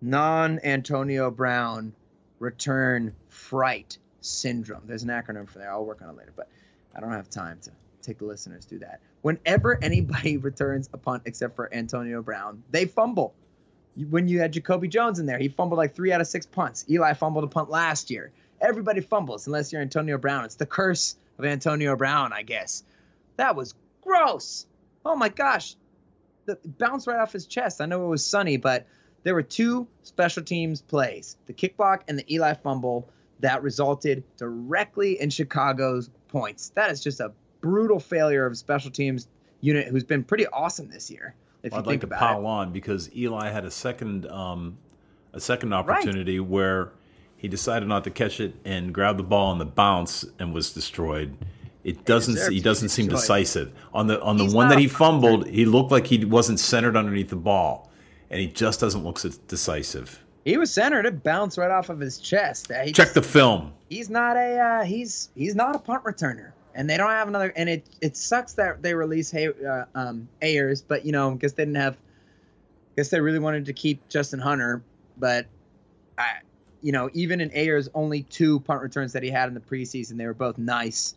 non 0.00 0.60
Antonio 0.62 1.30
Brown 1.30 1.92
return 2.38 3.14
fright 3.28 3.98
syndrome. 4.20 4.82
There's 4.86 5.02
an 5.02 5.10
acronym 5.10 5.48
for 5.48 5.58
that. 5.58 5.68
I'll 5.68 5.84
work 5.84 6.02
on 6.02 6.08
it 6.10 6.16
later, 6.16 6.32
but 6.34 6.48
I 6.94 7.00
don't 7.00 7.12
have 7.12 7.28
time 7.28 7.58
to 7.62 7.70
take 8.02 8.18
the 8.18 8.24
listeners 8.24 8.64
through 8.64 8.80
that. 8.80 9.00
Whenever 9.22 9.82
anybody 9.82 10.36
returns 10.38 10.88
a 10.92 10.98
punt 10.98 11.22
except 11.26 11.56
for 11.56 11.72
Antonio 11.72 12.22
Brown, 12.22 12.62
they 12.70 12.86
fumble. 12.86 13.34
When 14.08 14.28
you 14.28 14.40
had 14.40 14.52
Jacoby 14.52 14.88
Jones 14.88 15.18
in 15.18 15.26
there, 15.26 15.38
he 15.38 15.48
fumbled 15.48 15.78
like 15.78 15.94
three 15.94 16.12
out 16.12 16.20
of 16.20 16.26
six 16.26 16.46
punts. 16.46 16.84
Eli 16.88 17.12
fumbled 17.14 17.44
a 17.44 17.48
punt 17.48 17.70
last 17.70 18.10
year. 18.10 18.32
Everybody 18.60 19.00
fumbles 19.00 19.46
unless 19.46 19.72
you're 19.72 19.82
Antonio 19.82 20.18
Brown. 20.18 20.44
It's 20.44 20.56
the 20.56 20.66
curse 20.66 21.16
of 21.38 21.44
Antonio 21.44 21.96
Brown, 21.96 22.32
I 22.32 22.42
guess. 22.42 22.84
That 23.36 23.56
was 23.56 23.74
gross. 24.02 24.66
Oh 25.04 25.16
my 25.16 25.28
gosh. 25.28 25.76
The 26.46 26.58
bounced 26.64 27.06
right 27.06 27.18
off 27.18 27.32
his 27.32 27.46
chest. 27.46 27.80
I 27.80 27.86
know 27.86 28.04
it 28.04 28.08
was 28.08 28.24
sunny, 28.24 28.56
but 28.56 28.86
there 29.22 29.34
were 29.34 29.42
two 29.42 29.86
special 30.02 30.42
teams 30.42 30.80
plays 30.80 31.36
the 31.46 31.52
kick 31.52 31.76
block 31.76 32.04
and 32.08 32.18
the 32.18 32.34
Eli 32.34 32.54
fumble 32.54 33.08
that 33.40 33.62
resulted 33.62 34.24
directly 34.36 35.20
in 35.20 35.30
Chicago's 35.30 36.10
points. 36.28 36.70
That 36.70 36.90
is 36.90 37.02
just 37.02 37.20
a 37.20 37.32
brutal 37.60 38.00
failure 38.00 38.46
of 38.46 38.52
a 38.52 38.56
special 38.56 38.90
teams 38.90 39.28
unit 39.60 39.88
who's 39.88 40.04
been 40.04 40.24
pretty 40.24 40.46
awesome 40.48 40.88
this 40.88 41.10
year. 41.10 41.34
If 41.62 41.72
I'd 41.74 41.78
you 41.78 41.82
like 41.82 42.00
think 42.00 42.12
to 42.12 42.16
pile 42.18 42.40
it. 42.40 42.46
on 42.46 42.72
because 42.72 43.14
Eli 43.14 43.48
had 43.50 43.64
a 43.64 43.70
second 43.70 44.26
um, 44.26 44.78
a 45.32 45.40
second 45.40 45.72
opportunity 45.74 46.40
where 46.40 46.92
he 47.36 47.48
decided 47.48 47.88
not 47.88 48.04
to 48.04 48.10
catch 48.10 48.40
it 48.40 48.54
and 48.64 48.92
grab 48.94 49.16
the 49.16 49.22
ball 49.22 49.50
on 49.50 49.58
the 49.58 49.64
bounce 49.66 50.24
and 50.38 50.52
was 50.54 50.72
destroyed. 50.72 51.36
It 51.84 52.04
doesn't 52.04 52.52
he 52.52 52.60
doesn't 52.60 52.88
seem 52.90 53.06
destroyed. 53.08 53.40
decisive. 53.40 53.72
On 53.94 54.06
the 54.06 54.20
on 54.22 54.36
the 54.38 54.44
He's 54.44 54.54
one 54.54 54.68
that 54.68 54.78
he 54.78 54.88
fumbled, 54.88 55.46
he 55.46 55.64
looked 55.66 55.90
like 55.90 56.06
he 56.06 56.24
wasn't 56.24 56.60
centered 56.60 56.96
underneath 56.96 57.28
the 57.30 57.36
ball. 57.36 57.90
And 58.30 58.40
he 58.40 58.46
just 58.46 58.78
doesn't 58.80 59.02
look 59.02 59.18
so 59.18 59.28
decisive. 59.48 60.22
He 60.44 60.56
was 60.56 60.70
centered. 60.72 61.04
It 61.04 61.22
bounced 61.24 61.58
right 61.58 61.70
off 61.70 61.90
of 61.90 61.98
his 61.98 62.18
chest. 62.18 62.70
Uh, 62.70 62.80
he 62.84 62.92
Check 62.92 63.06
just- 63.08 63.14
the 63.14 63.22
film. 63.22 63.72
he's 63.88 64.08
not 64.08 64.36
a 64.36 64.58
uh, 64.58 64.84
he's 64.84 65.30
he's 65.34 65.54
not 65.54 65.74
a 65.74 65.78
punt 65.78 66.04
returner, 66.04 66.52
and 66.74 66.88
they 66.88 66.96
don't 66.96 67.10
have 67.10 67.28
another. 67.28 67.52
And 67.54 67.68
it 67.68 67.86
it 68.00 68.16
sucks 68.16 68.54
that 68.54 68.82
they 68.82 68.94
release 68.94 69.30
Hay, 69.30 69.48
uh, 69.48 69.84
um, 69.94 70.28
Ayers, 70.42 70.82
but 70.82 71.04
you 71.04 71.12
know, 71.12 71.34
guess 71.34 71.52
they 71.52 71.64
didn't 71.64 71.76
have. 71.76 71.94
I 71.94 72.92
guess 72.96 73.08
they 73.08 73.20
really 73.20 73.38
wanted 73.38 73.66
to 73.66 73.72
keep 73.72 74.08
Justin 74.08 74.40
Hunter, 74.40 74.82
but 75.16 75.46
I, 76.18 76.38
you 76.82 76.92
know, 76.92 77.08
even 77.12 77.40
in 77.40 77.50
Ayers' 77.54 77.88
only 77.94 78.22
two 78.22 78.60
punt 78.60 78.82
returns 78.82 79.12
that 79.12 79.22
he 79.22 79.30
had 79.30 79.48
in 79.48 79.54
the 79.54 79.60
preseason, 79.60 80.16
they 80.16 80.26
were 80.26 80.34
both 80.34 80.58
nice. 80.58 81.14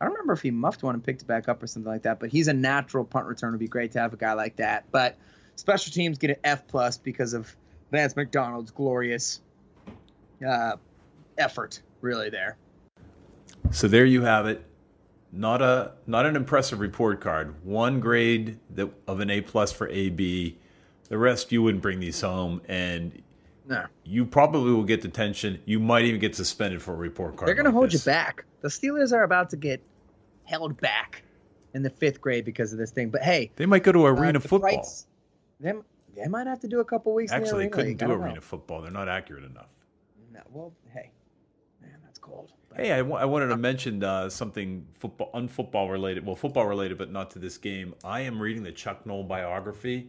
I 0.00 0.04
don't 0.04 0.12
remember 0.14 0.34
if 0.34 0.42
he 0.42 0.50
muffed 0.50 0.82
one 0.82 0.94
and 0.94 1.02
picked 1.02 1.22
it 1.22 1.26
back 1.26 1.48
up 1.48 1.62
or 1.62 1.66
something 1.66 1.90
like 1.90 2.02
that, 2.02 2.20
but 2.20 2.30
he's 2.30 2.48
a 2.48 2.52
natural 2.52 3.04
punt 3.04 3.26
return. 3.26 3.50
It'd 3.50 3.60
be 3.60 3.68
great 3.68 3.92
to 3.92 4.00
have 4.00 4.12
a 4.12 4.16
guy 4.16 4.34
like 4.34 4.56
that. 4.56 4.84
But 4.90 5.16
special 5.56 5.92
teams 5.92 6.18
get 6.18 6.30
an 6.30 6.36
F 6.44 6.66
plus 6.66 6.98
because 6.98 7.32
of 7.32 7.54
Vance 7.90 8.16
McDonald's 8.16 8.70
glorious 8.70 9.40
uh, 10.46 10.76
effort, 11.38 11.80
really 12.00 12.28
there. 12.28 12.56
So 13.70 13.88
there 13.88 14.04
you 14.04 14.22
have 14.22 14.46
it. 14.46 14.64
Not 15.36 15.62
a 15.62 15.92
not 16.06 16.26
an 16.26 16.36
impressive 16.36 16.78
report 16.78 17.20
card. 17.20 17.54
One 17.64 17.98
grade 17.98 18.58
that 18.70 18.88
of 19.08 19.18
an 19.20 19.30
A 19.30 19.40
plus 19.40 19.72
for 19.72 19.88
AB. 19.88 20.56
The 21.08 21.18
rest 21.18 21.50
you 21.50 21.62
wouldn't 21.62 21.82
bring 21.82 21.98
these 22.00 22.20
home, 22.20 22.62
and 22.68 23.20
No, 23.68 23.84
you 24.04 24.24
probably 24.24 24.72
will 24.72 24.84
get 24.84 25.00
detention. 25.02 25.60
You 25.64 25.80
might 25.80 26.04
even 26.04 26.20
get 26.20 26.34
suspended 26.36 26.80
for 26.82 26.92
a 26.92 26.96
report 26.96 27.36
card. 27.36 27.48
they're 27.48 27.54
going 27.54 27.64
to 27.66 27.72
hold 27.72 27.90
this. 27.90 28.06
you 28.06 28.10
back. 28.12 28.44
The 28.62 28.68
Steelers 28.68 29.12
are 29.12 29.22
about 29.24 29.50
to 29.50 29.56
get 29.56 29.82
held 30.44 30.80
back 30.80 31.22
in 31.74 31.82
the 31.82 31.90
fifth 31.90 32.20
grade 32.20 32.44
because 32.44 32.72
of 32.72 32.78
this 32.78 32.90
thing. 32.92 33.10
But 33.10 33.22
hey, 33.22 33.50
They 33.56 33.66
might 33.66 33.82
go 33.82 33.92
to 33.92 34.06
uh, 34.06 34.10
arena 34.10 34.38
the 34.38 34.48
football. 34.48 34.70
Frights- 34.70 35.06
They, 35.60 35.72
they 36.16 36.28
might 36.28 36.46
have 36.46 36.60
to 36.60 36.68
do 36.68 36.80
a 36.80 36.84
couple 36.84 37.12
weeks. 37.12 37.32
Actually, 37.32 37.64
they 37.64 37.70
couldn't 37.70 37.88
league. 37.88 37.98
Do 37.98 38.06
don't 38.06 38.20
know. 38.20 38.26
arena 38.26 38.40
football. 38.40 38.80
They're 38.82 38.90
not 38.92 39.08
accurate 39.08 39.44
enough. 39.44 39.66
No, 40.32 40.40
well, 40.52 40.72
hey, 40.92 41.10
man, 41.82 41.98
that's 42.04 42.18
cold. 42.18 42.52
But 42.63 42.63
Hey, 42.76 42.90
I, 42.90 43.02
wanted 43.02 43.46
to 43.48 43.56
mention 43.56 44.02
uh, 44.02 44.28
something 44.28 44.84
football, 44.98 45.30
unfootball 45.34 45.90
related. 45.90 46.26
Well, 46.26 46.34
football 46.34 46.66
related, 46.66 46.98
but 46.98 47.12
not 47.12 47.30
to 47.32 47.38
this 47.38 47.56
game. 47.56 47.94
I 48.02 48.22
am 48.22 48.40
reading 48.40 48.64
the 48.64 48.72
Chuck 48.72 49.06
Noll 49.06 49.22
biography. 49.22 50.08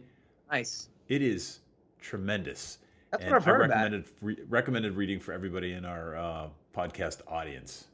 nice. 0.50 0.88
It 1.08 1.22
is 1.22 1.60
tremendous. 2.00 2.78
That's 3.12 3.22
and 3.22 3.30
what 3.30 3.36
I've 3.36 3.44
heard 3.44 3.62
I 3.62 3.64
about. 3.66 3.74
recommended 3.74 4.04
re- 4.20 4.38
recommended 4.48 4.96
reading 4.96 5.20
for 5.20 5.32
everybody 5.32 5.72
in 5.74 5.84
our 5.84 6.16
uh, 6.16 6.48
podcast 6.76 7.20
audience. 7.28 7.86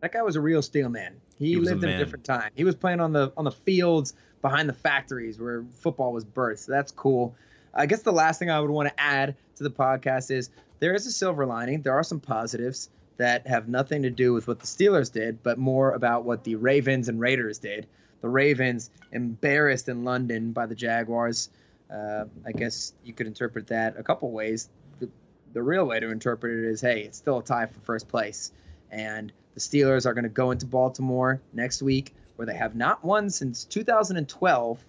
That 0.00 0.12
guy 0.12 0.22
was 0.22 0.36
a 0.36 0.40
real 0.40 0.62
steel 0.62 0.88
man. 0.88 1.20
He, 1.36 1.48
He 1.48 1.56
was 1.56 1.68
a 1.68 1.72
lived 1.72 1.84
in 1.84 1.90
a 1.90 1.98
different 1.98 2.24
time. 2.24 2.50
He 2.54 2.62
was 2.62 2.76
playing 2.76 3.00
on 3.00 3.12
the 3.12 3.32
on 3.36 3.44
the 3.44 3.50
fields 3.50 4.14
behind 4.42 4.68
the 4.68 4.74
factories 4.74 5.40
where 5.40 5.64
football 5.80 6.12
was 6.12 6.24
birthed. 6.24 6.60
So 6.60 6.72
that's 6.72 6.92
cool. 6.92 7.34
I 7.74 7.86
guess 7.86 8.02
the 8.02 8.12
last 8.12 8.38
thing 8.38 8.50
I 8.50 8.60
would 8.60 8.70
want 8.70 8.88
to 8.88 9.00
add 9.00 9.34
to 9.56 9.64
the 9.64 9.70
podcast 9.70 10.30
is 10.30 10.50
there 10.78 10.94
is 10.94 11.06
a 11.06 11.12
silver 11.12 11.44
lining. 11.46 11.82
There 11.82 11.94
are 11.94 12.04
some 12.04 12.20
positives 12.20 12.88
that 13.20 13.46
have 13.46 13.68
nothing 13.68 14.04
to 14.04 14.08
do 14.08 14.32
with 14.32 14.48
what 14.48 14.60
the 14.60 14.66
Steelers 14.66 15.12
did, 15.12 15.42
but 15.42 15.58
more 15.58 15.92
about 15.92 16.24
what 16.24 16.42
the 16.42 16.54
Ravens 16.54 17.10
and 17.10 17.20
Raiders 17.20 17.58
did. 17.58 17.86
The 18.22 18.30
Ravens 18.30 18.88
embarrassed 19.12 19.90
in 19.90 20.04
London 20.04 20.52
by 20.52 20.64
the 20.64 20.74
Jaguars. 20.74 21.50
Uh, 21.92 22.24
I 22.46 22.52
guess 22.52 22.94
you 23.04 23.12
could 23.12 23.26
interpret 23.26 23.66
that 23.66 23.98
a 23.98 24.02
couple 24.02 24.30
ways. 24.30 24.70
The, 25.00 25.10
the 25.52 25.62
real 25.62 25.84
way 25.84 26.00
to 26.00 26.10
interpret 26.10 26.64
it 26.64 26.64
is, 26.64 26.80
hey, 26.80 27.02
it's 27.02 27.18
still 27.18 27.40
a 27.40 27.44
tie 27.44 27.66
for 27.66 27.78
first 27.80 28.08
place, 28.08 28.52
and 28.90 29.30
the 29.52 29.60
Steelers 29.60 30.06
are 30.06 30.14
going 30.14 30.24
to 30.24 30.30
go 30.30 30.50
into 30.50 30.64
Baltimore 30.64 31.42
next 31.52 31.82
week, 31.82 32.14
where 32.36 32.46
they 32.46 32.56
have 32.56 32.74
not 32.74 33.04
won 33.04 33.28
since 33.28 33.64
2012, 33.64 34.82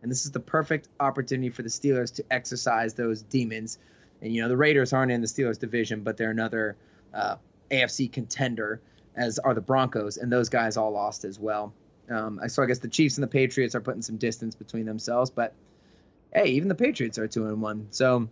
and 0.00 0.10
this 0.10 0.24
is 0.24 0.30
the 0.30 0.40
perfect 0.40 0.88
opportunity 1.00 1.50
for 1.50 1.60
the 1.60 1.68
Steelers 1.68 2.14
to 2.14 2.24
exercise 2.30 2.94
those 2.94 3.20
demons. 3.20 3.78
And 4.22 4.34
you 4.34 4.40
know, 4.40 4.48
the 4.48 4.56
Raiders 4.56 4.94
aren't 4.94 5.12
in 5.12 5.20
the 5.20 5.26
Steelers 5.26 5.58
division, 5.58 6.00
but 6.00 6.16
they're 6.16 6.30
another 6.30 6.76
uh, 7.12 7.36
AFC 7.70 8.12
contender, 8.12 8.80
as 9.16 9.38
are 9.38 9.54
the 9.54 9.60
Broncos, 9.60 10.16
and 10.16 10.32
those 10.32 10.48
guys 10.48 10.76
all 10.76 10.90
lost 10.90 11.24
as 11.24 11.38
well. 11.38 11.72
Um, 12.10 12.40
so 12.48 12.62
I 12.62 12.66
guess 12.66 12.80
the 12.80 12.88
Chiefs 12.88 13.16
and 13.16 13.22
the 13.22 13.28
Patriots 13.28 13.74
are 13.74 13.80
putting 13.80 14.02
some 14.02 14.16
distance 14.16 14.54
between 14.54 14.84
themselves, 14.84 15.30
but 15.30 15.54
hey, 16.32 16.50
even 16.50 16.68
the 16.68 16.74
Patriots 16.74 17.18
are 17.18 17.28
two 17.28 17.46
and 17.46 17.62
one. 17.62 17.88
So 17.90 18.28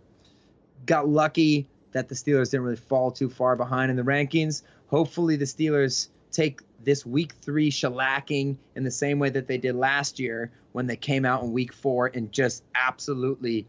got 0.85 1.07
lucky 1.07 1.67
that 1.93 2.09
the 2.09 2.15
Steelers 2.15 2.51
didn't 2.51 2.63
really 2.63 2.75
fall 2.75 3.11
too 3.11 3.29
far 3.29 3.55
behind 3.55 3.89
in 3.89 3.97
the 3.97 4.03
rankings. 4.03 4.63
Hopefully, 4.87 5.37
the 5.37 5.45
Steelers 5.45 6.09
take 6.31 6.61
this 6.83 7.05
week 7.05 7.33
three 7.41 7.71
shellacking 7.71 8.57
in 8.75 8.83
the 8.83 8.91
same 8.91 9.19
way 9.19 9.29
that 9.29 9.47
they 9.47 9.57
did 9.57 9.75
last 9.75 10.19
year 10.19 10.51
when 10.71 10.87
they 10.87 10.95
came 10.95 11.25
out 11.25 11.43
in 11.43 11.53
week 11.53 11.71
four 11.71 12.11
and 12.13 12.31
just 12.31 12.63
absolutely 12.75 13.65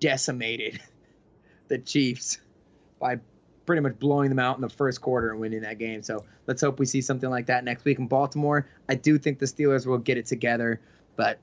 decimated 0.00 0.80
the 1.68 1.78
Chiefs 1.78 2.38
by 2.98 3.18
pretty 3.66 3.80
much 3.80 3.98
blowing 3.98 4.28
them 4.28 4.38
out 4.38 4.56
in 4.56 4.62
the 4.62 4.68
first 4.68 5.00
quarter 5.00 5.30
and 5.30 5.40
winning 5.40 5.62
that 5.62 5.78
game. 5.78 6.02
So 6.02 6.24
let's 6.46 6.60
hope 6.60 6.78
we 6.78 6.86
see 6.86 7.00
something 7.00 7.30
like 7.30 7.46
that 7.46 7.64
next 7.64 7.84
week 7.84 7.98
in 7.98 8.06
Baltimore. 8.06 8.68
I 8.88 8.94
do 8.94 9.18
think 9.18 9.38
the 9.38 9.46
Steelers 9.46 9.86
will 9.86 9.98
get 9.98 10.18
it 10.18 10.26
together, 10.26 10.80
but 11.16 11.38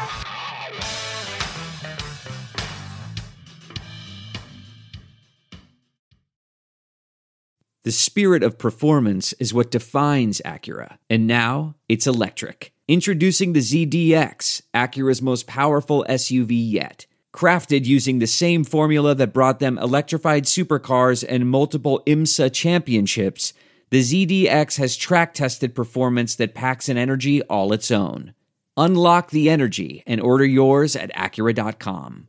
The 7.84 7.92
spirit 7.92 8.44
of 8.44 8.60
performance 8.60 9.34
is 9.34 9.56
what 9.56 9.72
defines 9.72 10.40
Acura, 10.46 11.00
and 11.10 11.26
now 11.26 11.74
it's 11.90 12.06
electric. 12.06 12.74
Introducing 12.88 13.54
the 13.54 13.60
ZDX, 13.60 14.62
Acura's 14.76 15.22
most 15.22 15.48
powerful 15.48 16.06
SUV 16.08 16.50
yet. 16.52 17.08
Crafted 17.34 17.86
using 17.86 18.20
the 18.20 18.28
same 18.28 18.64
formula 18.64 19.16
that 19.16 19.34
brought 19.34 19.60
them 19.60 19.78
electrified 19.78 20.44
supercars 20.44 21.24
and 21.28 21.50
multiple 21.50 22.04
IMSA 22.06 22.54
championships, 22.54 23.54
the 23.90 24.02
ZDX 24.02 24.78
has 24.78 24.98
track 24.98 25.34
tested 25.34 25.74
performance 25.74 26.36
that 26.36 26.54
packs 26.54 26.90
an 26.90 26.98
energy 26.98 27.42
all 27.44 27.72
its 27.72 27.90
own. 27.90 28.34
Unlock 28.76 29.32
the 29.32 29.50
energy 29.50 30.04
and 30.06 30.20
order 30.20 30.46
yours 30.46 30.96
at 30.96 31.14
Acura.com. 31.14 32.28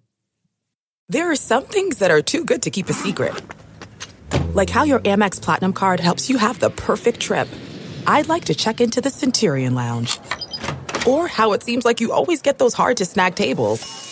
There 1.08 1.30
are 1.30 1.36
some 1.36 1.64
things 1.64 1.98
that 1.98 2.10
are 2.10 2.22
too 2.22 2.44
good 2.44 2.62
to 2.62 2.70
keep 2.70 2.88
a 2.88 2.92
secret. 2.92 3.34
Like 4.54 4.70
how 4.70 4.84
your 4.84 5.00
Amex 5.00 5.40
Platinum 5.42 5.72
card 5.72 6.00
helps 6.00 6.30
you 6.30 6.38
have 6.38 6.58
the 6.58 6.70
perfect 6.70 7.20
trip. 7.20 7.48
I'd 8.06 8.28
like 8.28 8.44
to 8.46 8.54
check 8.54 8.80
into 8.80 9.00
the 9.00 9.10
Centurion 9.10 9.74
Lounge. 9.74 10.18
Or 11.06 11.26
how 11.26 11.52
it 11.52 11.62
seems 11.62 11.84
like 11.84 12.00
you 12.00 12.12
always 12.12 12.40
get 12.40 12.58
those 12.58 12.74
hard 12.74 12.96
to 12.98 13.04
snag 13.04 13.34
tables. 13.34 14.11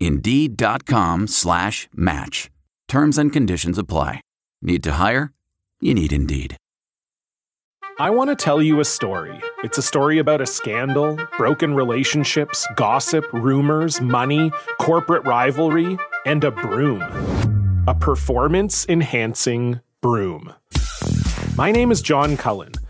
Indeed.com 0.00 1.26
slash 1.26 1.88
match. 1.94 2.50
Terms 2.88 3.18
and 3.18 3.32
conditions 3.32 3.78
apply. 3.78 4.20
Need 4.62 4.82
to 4.84 4.92
hire? 4.92 5.32
You 5.80 5.94
need 5.94 6.12
Indeed. 6.12 6.56
I 7.98 8.10
want 8.10 8.28
to 8.28 8.36
tell 8.36 8.60
you 8.60 8.80
a 8.80 8.84
story. 8.84 9.40
It's 9.64 9.78
a 9.78 9.82
story 9.82 10.18
about 10.18 10.42
a 10.42 10.46
scandal, 10.46 11.18
broken 11.38 11.74
relationships, 11.74 12.66
gossip, 12.76 13.24
rumors, 13.32 14.02
money, 14.02 14.50
corporate 14.78 15.24
rivalry, 15.24 15.96
and 16.26 16.44
a 16.44 16.50
broom. 16.50 17.02
A 17.88 17.94
performance 17.94 18.84
enhancing 18.86 19.80
broom. 20.02 20.52
My 21.56 21.72
name 21.72 21.90
is 21.90 22.02
John 22.02 22.36
Cullen. 22.36 22.72